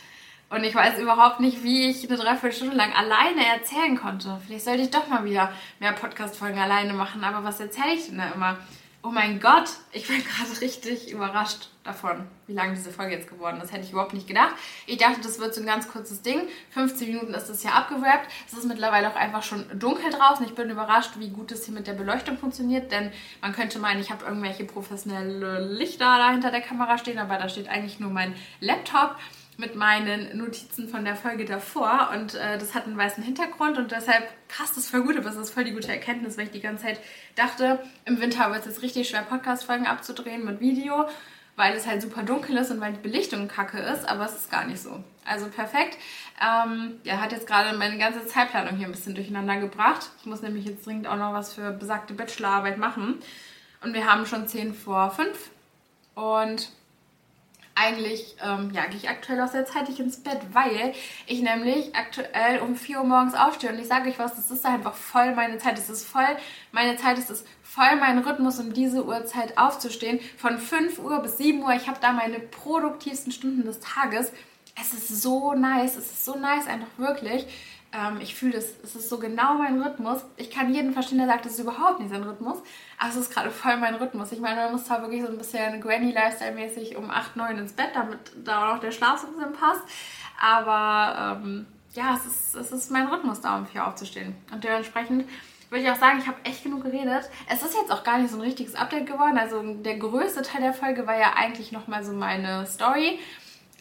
Und 0.51 0.65
ich 0.65 0.75
weiß 0.75 0.99
überhaupt 0.99 1.41
nicht, 1.41 1.63
wie 1.63 1.91
ich 1.91 2.09
eine 2.09 2.19
Dreiviertelstunde 2.19 2.77
lang 2.77 2.93
alleine 2.93 3.47
erzählen 3.47 3.97
konnte. 3.97 4.41
Vielleicht 4.47 4.65
sollte 4.65 4.83
ich 4.83 4.91
doch 4.91 5.09
mal 5.09 5.25
wieder 5.25 5.53
mehr 5.79 5.93
Podcast-Folgen 5.93 6.59
alleine 6.59 6.93
machen. 6.95 7.23
Aber 7.25 7.45
was 7.45 7.61
erzähle 7.61 7.95
ich 7.95 8.07
denn 8.07 8.19
da 8.19 8.31
immer? 8.31 8.59
Oh 9.01 9.11
mein 9.11 9.39
Gott, 9.39 9.71
ich 9.93 10.09
bin 10.09 10.23
gerade 10.25 10.61
richtig 10.61 11.13
überrascht 11.13 11.69
davon, 11.85 12.27
wie 12.49 12.53
lang 12.53 12.75
diese 12.75 12.91
Folge 12.91 13.15
jetzt 13.15 13.31
geworden 13.31 13.61
ist. 13.61 13.73
Hätte 13.73 13.85
ich 13.85 13.93
überhaupt 13.93 14.13
nicht 14.13 14.27
gedacht. 14.27 14.55
Ich 14.87 14.99
dachte, 14.99 15.21
das 15.23 15.39
wird 15.39 15.55
so 15.55 15.61
ein 15.61 15.67
ganz 15.67 15.89
kurzes 15.89 16.23
Ding. 16.23 16.49
15 16.71 17.09
Minuten 17.09 17.33
ist 17.33 17.49
das 17.49 17.63
ja 17.63 17.71
abgewrappt. 17.71 18.29
Es 18.47 18.59
ist 18.59 18.67
mittlerweile 18.67 19.09
auch 19.09 19.15
einfach 19.15 19.45
schon 19.45 19.65
dunkel 19.79 20.11
draußen. 20.11 20.45
Ich 20.45 20.55
bin 20.55 20.69
überrascht, 20.69 21.13
wie 21.19 21.31
gut 21.31 21.53
es 21.53 21.65
hier 21.65 21.75
mit 21.75 21.87
der 21.87 21.93
Beleuchtung 21.93 22.39
funktioniert, 22.39 22.91
denn 22.91 23.13
man 23.41 23.53
könnte 23.53 23.79
meinen, 23.79 24.01
ich 24.01 24.11
habe 24.11 24.25
irgendwelche 24.25 24.65
professionelle 24.65 25.61
Lichter 25.61 26.19
da 26.19 26.33
hinter 26.33 26.51
der 26.51 26.61
Kamera 26.61 26.99
stehen, 26.99 27.19
aber 27.19 27.39
da 27.39 27.49
steht 27.49 27.69
eigentlich 27.69 28.01
nur 28.01 28.11
mein 28.11 28.35
Laptop 28.61 29.17
mit 29.59 29.75
meinen 29.75 30.39
Notizen 30.39 30.89
von 30.89 31.05
der 31.05 31.17
Folge 31.17 31.45
davor 31.45 32.11
und 32.15 32.35
äh, 32.35 32.59
das 32.59 32.75
hat 32.75 32.87
einen 32.87 32.97
weißen 32.97 33.25
Hintergrund 33.25 33.77
und 33.77 33.91
deshalb 33.91 34.29
passt 34.47 34.77
es 34.79 34.89
voll 34.89 35.03
gut, 35.03 35.19
aber 35.19 35.29
es 35.29 35.37
ist 35.37 35.51
voll 35.51 35.65
die 35.65 35.73
gute 35.73 35.91
Erkenntnis, 35.91 36.39
weil 36.39 36.45
ich 36.45 36.53
die 36.53 36.61
ganze 36.61 36.85
Zeit 36.85 37.01
dachte, 37.35 37.81
im 38.05 38.21
Winter 38.21 38.51
wird 38.51 38.61
es 38.61 38.67
jetzt 38.67 38.83
richtig 38.83 39.09
schwer, 39.09 39.23
Podcast-Folgen 39.23 39.89
abzudrehen 39.89 40.45
mit 40.45 40.61
Video, 40.61 41.09
weil 41.57 41.75
es 41.75 41.89
halt 41.89 42.01
super 42.03 42.23
dunkel 42.23 42.57
ist 42.57 42.71
und 42.71 42.81
weil 42.81 42.93
die 42.93 43.01
Belichtung 43.01 43.49
kacke 43.49 43.79
ist, 43.79 44.09
aber 44.09 44.27
es 44.27 44.37
ist 44.37 44.51
gar 44.51 44.65
nicht 44.65 44.81
so. 44.81 45.03
Also 45.25 45.49
perfekt. 45.49 45.99
Ähm, 46.41 47.01
ja, 47.03 47.21
hat 47.21 47.33
jetzt 47.33 47.49
gerade 47.49 47.77
meine 47.77 47.99
ganze 47.99 48.25
Zeitplanung 48.27 48.77
hier 48.77 48.87
ein 48.87 48.93
bisschen 48.93 49.17
durcheinander 49.17 49.57
gebracht. 49.57 50.09
Ich 50.21 50.27
muss 50.27 50.41
nämlich 50.41 50.67
jetzt 50.67 50.87
dringend 50.87 51.09
auch 51.09 51.17
noch 51.17 51.33
was 51.33 51.53
für 51.55 51.73
besagte 51.73 52.15
Bachelorarbeit 52.15 52.79
machen. 52.79 53.19
Und 53.83 53.93
wir 53.93 54.07
haben 54.07 54.25
schon 54.25 54.47
10 54.47 54.73
vor 54.73 55.11
5 55.11 55.51
und 56.15 56.71
eigentlich 57.79 58.37
ähm, 58.45 58.71
ja, 58.73 58.87
gehe 58.87 58.97
ich 58.97 59.09
aktuell 59.09 59.41
auch 59.41 59.49
sehr 59.49 59.67
zeitig 59.67 60.01
ins 60.01 60.17
Bett, 60.19 60.41
weil 60.53 60.95
ich 61.27 61.43
nämlich 61.43 61.95
aktuell 61.95 62.61
um 62.61 62.77
4 62.77 62.99
Uhr 62.99 63.05
morgens 63.05 63.35
aufstehe 63.35 63.71
und 63.71 63.79
ich 63.79 63.87
sage 63.87 64.09
euch 64.09 64.19
was, 64.19 64.35
das 64.35 64.51
ist 64.51 64.65
einfach 64.65 64.95
voll 64.95 65.35
meine 65.35 65.59
Zeit. 65.59 65.79
Das 65.79 65.89
ist 65.89 66.05
voll 66.05 66.37
meine 66.73 66.97
Zeit, 66.97 67.19
es 67.19 67.31
ist 67.31 67.47
voll 67.63 67.97
mein 68.01 68.19
Rhythmus, 68.19 68.59
um 68.59 68.73
diese 68.73 69.05
Uhrzeit 69.05 69.57
aufzustehen. 69.59 70.21
Von 70.37 70.59
5 70.59 70.99
Uhr 70.99 71.21
bis 71.21 71.39
7 71.39 71.63
Uhr, 71.63 71.73
ich 71.73 71.89
habe 71.89 71.99
da 72.01 72.13
meine 72.13 72.41
produktivsten 72.41 73.33
Stunden 73.33 73.65
des 73.65 73.81
Tages. 73.81 74.33
Es 74.81 74.93
ist 74.93 75.23
so 75.23 75.55
nice, 75.55 75.97
es 75.97 76.07
ist 76.07 76.25
so 76.25 76.37
nice, 76.37 76.67
einfach 76.67 76.87
wirklich. 76.97 77.47
Ähm, 77.93 78.21
ich 78.21 78.35
fühle 78.35 78.53
das, 78.53 78.67
es 78.83 78.95
ist 78.97 79.09
so 79.09 79.19
genau 79.19 79.55
mein 79.55 79.81
Rhythmus. 79.81 80.21
Ich 80.37 80.51
kann 80.51 80.73
jeden 80.73 80.93
verstehen, 80.93 81.19
der 81.19 81.27
sagt, 81.27 81.47
das 81.47 81.53
ist 81.53 81.61
überhaupt 81.61 82.01
nicht 82.01 82.11
sein 82.11 82.23
Rhythmus. 82.23 82.59
Aber 82.99 83.09
es 83.09 83.17
ist 83.17 83.33
gerade 83.33 83.51
voll 83.51 83.77
mein 83.79 83.95
Rhythmus. 83.95 84.33
Ich 84.33 84.41
meine, 84.41 84.63
man 84.63 84.73
muss 84.73 84.85
zwar 84.85 85.01
wirklich 85.03 85.23
so 85.23 85.29
ein 85.29 85.39
bisschen 85.39 85.81
Granny-Lifestyle-mäßig 85.81 86.97
um 86.97 87.11
8, 87.11 87.37
9 87.37 87.59
ins 87.59 87.73
Bett, 87.73 87.91
damit 87.95 88.19
da 88.45 88.75
auch 88.75 88.79
der 88.79 88.91
Schlaf 88.91 89.21
so 89.21 89.29
ein 89.29 89.35
bisschen 89.35 89.53
passt. 89.53 89.83
Aber 90.41 91.41
ähm, 91.43 91.67
ja, 91.95 92.15
es 92.15 92.27
ist, 92.27 92.55
es 92.55 92.73
ist 92.73 92.91
mein 92.91 93.07
Rhythmus, 93.07 93.41
da 93.41 93.57
um 93.57 93.67
4 93.67 93.87
aufzustehen. 93.87 94.35
Und 94.53 94.63
dementsprechend 94.63 95.27
würde 95.71 95.85
ich 95.85 95.91
auch 95.91 95.97
sagen, 95.97 96.19
ich 96.19 96.27
habe 96.27 96.39
echt 96.45 96.63
genug 96.63 96.83
geredet. 96.83 97.31
Es 97.49 97.63
ist 97.63 97.75
jetzt 97.75 97.91
auch 97.91 98.05
gar 98.05 98.19
nicht 98.19 98.31
so 98.31 98.37
ein 98.37 98.43
richtiges 98.43 98.75
Update 98.75 99.07
geworden. 99.07 99.39
Also 99.39 99.63
der 99.63 99.99
größte 99.99 100.43
Teil 100.43 100.63
der 100.63 100.75
Folge 100.75 101.07
war 101.07 101.19
ja 101.19 101.35
eigentlich 101.37 101.73
nochmal 101.73 102.05
so 102.05 102.13
meine 102.13 102.67
Story. 102.67 103.19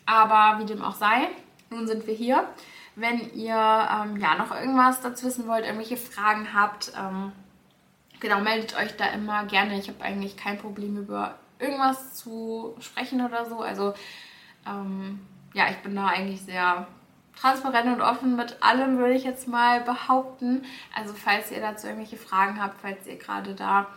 Aber 0.06 0.60
wie 0.60 0.66
dem 0.66 0.82
auch 0.82 0.96
sei, 0.96 1.30
nun 1.70 1.88
sind 1.88 2.08
wir 2.08 2.14
hier. 2.14 2.48
Wenn 3.00 3.32
ihr 3.36 3.54
ähm, 3.54 4.18
ja 4.18 4.36
noch 4.36 4.50
irgendwas 4.50 5.02
dazu 5.02 5.28
wissen 5.28 5.48
wollt, 5.48 5.64
irgendwelche 5.64 5.98
Fragen 5.98 6.52
habt, 6.52 6.92
ähm, 6.98 7.32
genau, 8.20 8.40
meldet 8.40 8.76
euch 8.76 8.98
da 8.98 9.06
immer 9.06 9.46
gerne. 9.46 9.78
Ich 9.78 9.88
habe 9.88 10.04
eigentlich 10.04 10.36
kein 10.36 10.58
Problem 10.58 10.98
über 10.98 11.36
irgendwas 11.60 12.16
zu 12.16 12.76
sprechen 12.80 13.24
oder 13.24 13.46
so. 13.46 13.60
Also 13.60 13.94
ähm, 14.66 15.20
ja, 15.54 15.70
ich 15.70 15.78
bin 15.78 15.96
da 15.96 16.08
eigentlich 16.08 16.42
sehr 16.42 16.88
transparent 17.40 17.86
und 17.88 18.02
offen 18.02 18.36
mit 18.36 18.58
allem, 18.64 18.98
würde 18.98 19.14
ich 19.14 19.24
jetzt 19.24 19.48
mal 19.48 19.82
behaupten. 19.82 20.66
Also 20.96 21.14
falls 21.14 21.52
ihr 21.52 21.62
dazu 21.62 21.86
irgendwelche 21.86 22.18
Fragen 22.18 22.60
habt, 22.60 22.82
falls 22.82 23.06
ihr 23.06 23.18
gerade 23.18 23.54
da 23.54 23.88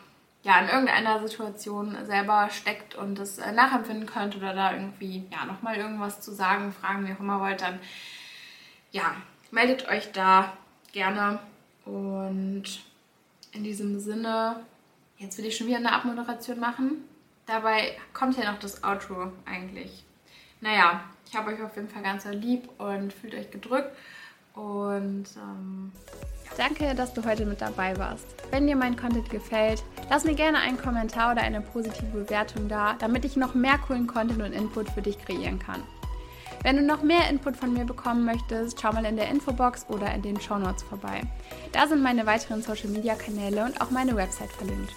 ja 0.43 0.59
in 0.61 0.69
irgendeiner 0.69 1.21
Situation 1.27 1.97
selber 2.05 2.49
steckt 2.51 2.95
und 2.95 3.19
das 3.19 3.39
äh, 3.39 3.53
nachempfinden 3.53 4.07
könnt 4.07 4.37
oder 4.37 4.55
da 4.55 4.73
irgendwie 4.73 5.27
ja 5.31 5.47
nochmal 5.47 5.77
irgendwas 5.77 6.21
zu 6.21 6.33
sagen, 6.33 6.73
fragen, 6.73 7.07
wie 7.07 7.13
auch 7.15 7.21
immer 7.21 7.41
wollt, 7.41 7.63
dann 7.63 7.79
ja, 8.93 9.17
meldet 9.51 9.89
euch 9.89 10.13
da 10.13 10.57
gerne. 10.93 11.39
Und 11.85 12.65
in 13.53 13.65
diesem 13.65 13.99
Sinne, 13.99 14.65
jetzt 15.19 15.39
will 15.39 15.47
ich 15.47 15.57
schon 15.57 15.67
wieder 15.67 15.79
eine 15.79 15.93
Abmoderation 15.93 16.61
machen. 16.61 17.05
dabei 17.47 17.97
kommt 18.13 18.37
ja 18.37 18.53
noch 18.53 18.61
das 18.61 18.85
Outro 18.85 19.33
eigentlich. 19.45 20.05
Naja, 20.61 21.03
ich 21.27 21.35
habe 21.35 21.53
euch 21.53 21.63
auf 21.63 21.75
jeden 21.75 21.89
Fall 21.89 22.03
ganz 22.03 22.25
lieb 22.27 22.69
und 22.79 23.13
fühlt 23.13 23.35
euch 23.35 23.51
gedrückt. 23.51 23.97
Und 24.55 25.27
ähm, 25.37 25.93
Danke, 26.57 26.95
dass 26.95 27.15
du 27.15 27.25
heute 27.25 27.47
mit 27.47 27.61
dabei 27.61 27.97
warst. 27.97 28.27
Wenn 28.51 28.67
dir 28.67 28.77
mein 28.77 28.97
Content 28.97 29.31
gefällt, 29.31 29.83
lass 30.11 30.25
mir 30.25 30.35
gerne 30.35 30.59
einen 30.59 30.77
Kommentar 30.77 31.33
oder 31.33 31.43
eine 31.43 31.61
positive 31.61 32.07
Bewertung 32.07 32.69
da, 32.69 32.95
damit 32.99 33.25
ich 33.25 33.37
noch 33.37 33.55
mehr 33.55 33.79
coolen 33.79 34.07
Content 34.07 34.43
und 34.43 34.53
Input 34.53 34.91
für 34.91 35.03
dich 35.03 35.19
kreieren 35.19 35.59
kann. 35.59 35.83
Wenn 36.63 36.77
du 36.77 36.83
noch 36.83 37.03
mehr 37.03 37.29
Input 37.31 37.57
von 37.57 37.73
mir 37.73 37.87
bekommen 37.87 38.25
möchtest, 38.25 38.81
schau 38.81 38.93
mal 38.93 39.07
in 39.07 39.17
der 39.17 39.31
Infobox 39.31 39.87
oder 39.89 40.15
in 40.15 40.21
den 40.21 40.41
Show 40.41 40.59
Notes 40.59 40.83
vorbei. 40.83 41.23
Da 41.73 41.87
sind 41.87 42.03
meine 42.03 42.27
weiteren 42.27 42.63
Social 42.63 42.91
Media 42.91 43.15
Kanäle 43.15 43.65
und 43.65 43.81
auch 43.81 43.91
meine 43.91 44.15
Website 44.15 44.53
verlinkt. 44.53 44.93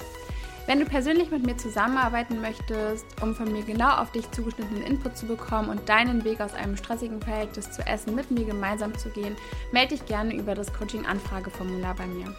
Wenn 0.65 0.79
du 0.79 0.85
persönlich 0.85 1.29
mit 1.31 1.45
mir 1.45 1.57
zusammenarbeiten 1.57 2.41
möchtest, 2.41 3.05
um 3.21 3.35
von 3.35 3.51
mir 3.51 3.63
genau 3.63 3.97
auf 3.97 4.11
dich 4.11 4.29
zugeschnittenen 4.31 4.83
Input 4.83 5.17
zu 5.17 5.25
bekommen 5.25 5.69
und 5.69 5.87
deinen 5.89 6.23
Weg 6.23 6.39
aus 6.39 6.53
einem 6.53 6.77
stressigen 6.77 7.21
Verhältnis 7.21 7.71
zu 7.71 7.85
Essen 7.85 8.15
mit 8.15 8.31
mir 8.31 8.45
gemeinsam 8.45 8.97
zu 8.97 9.09
gehen, 9.09 9.35
melde 9.71 9.95
dich 9.95 10.05
gerne 10.05 10.33
über 10.33 10.55
das 10.55 10.73
Coaching-Anfrageformular 10.73 11.95
bei 11.95 12.07
mir. 12.07 12.33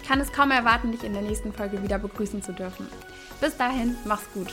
Ich 0.00 0.08
kann 0.08 0.20
es 0.20 0.32
kaum 0.32 0.50
erwarten, 0.50 0.90
dich 0.92 1.04
in 1.04 1.12
der 1.12 1.22
nächsten 1.22 1.52
Folge 1.52 1.82
wieder 1.82 1.98
begrüßen 1.98 2.42
zu 2.42 2.52
dürfen. 2.52 2.88
Bis 3.40 3.56
dahin, 3.56 3.96
mach's 4.04 4.26
gut. 4.34 4.52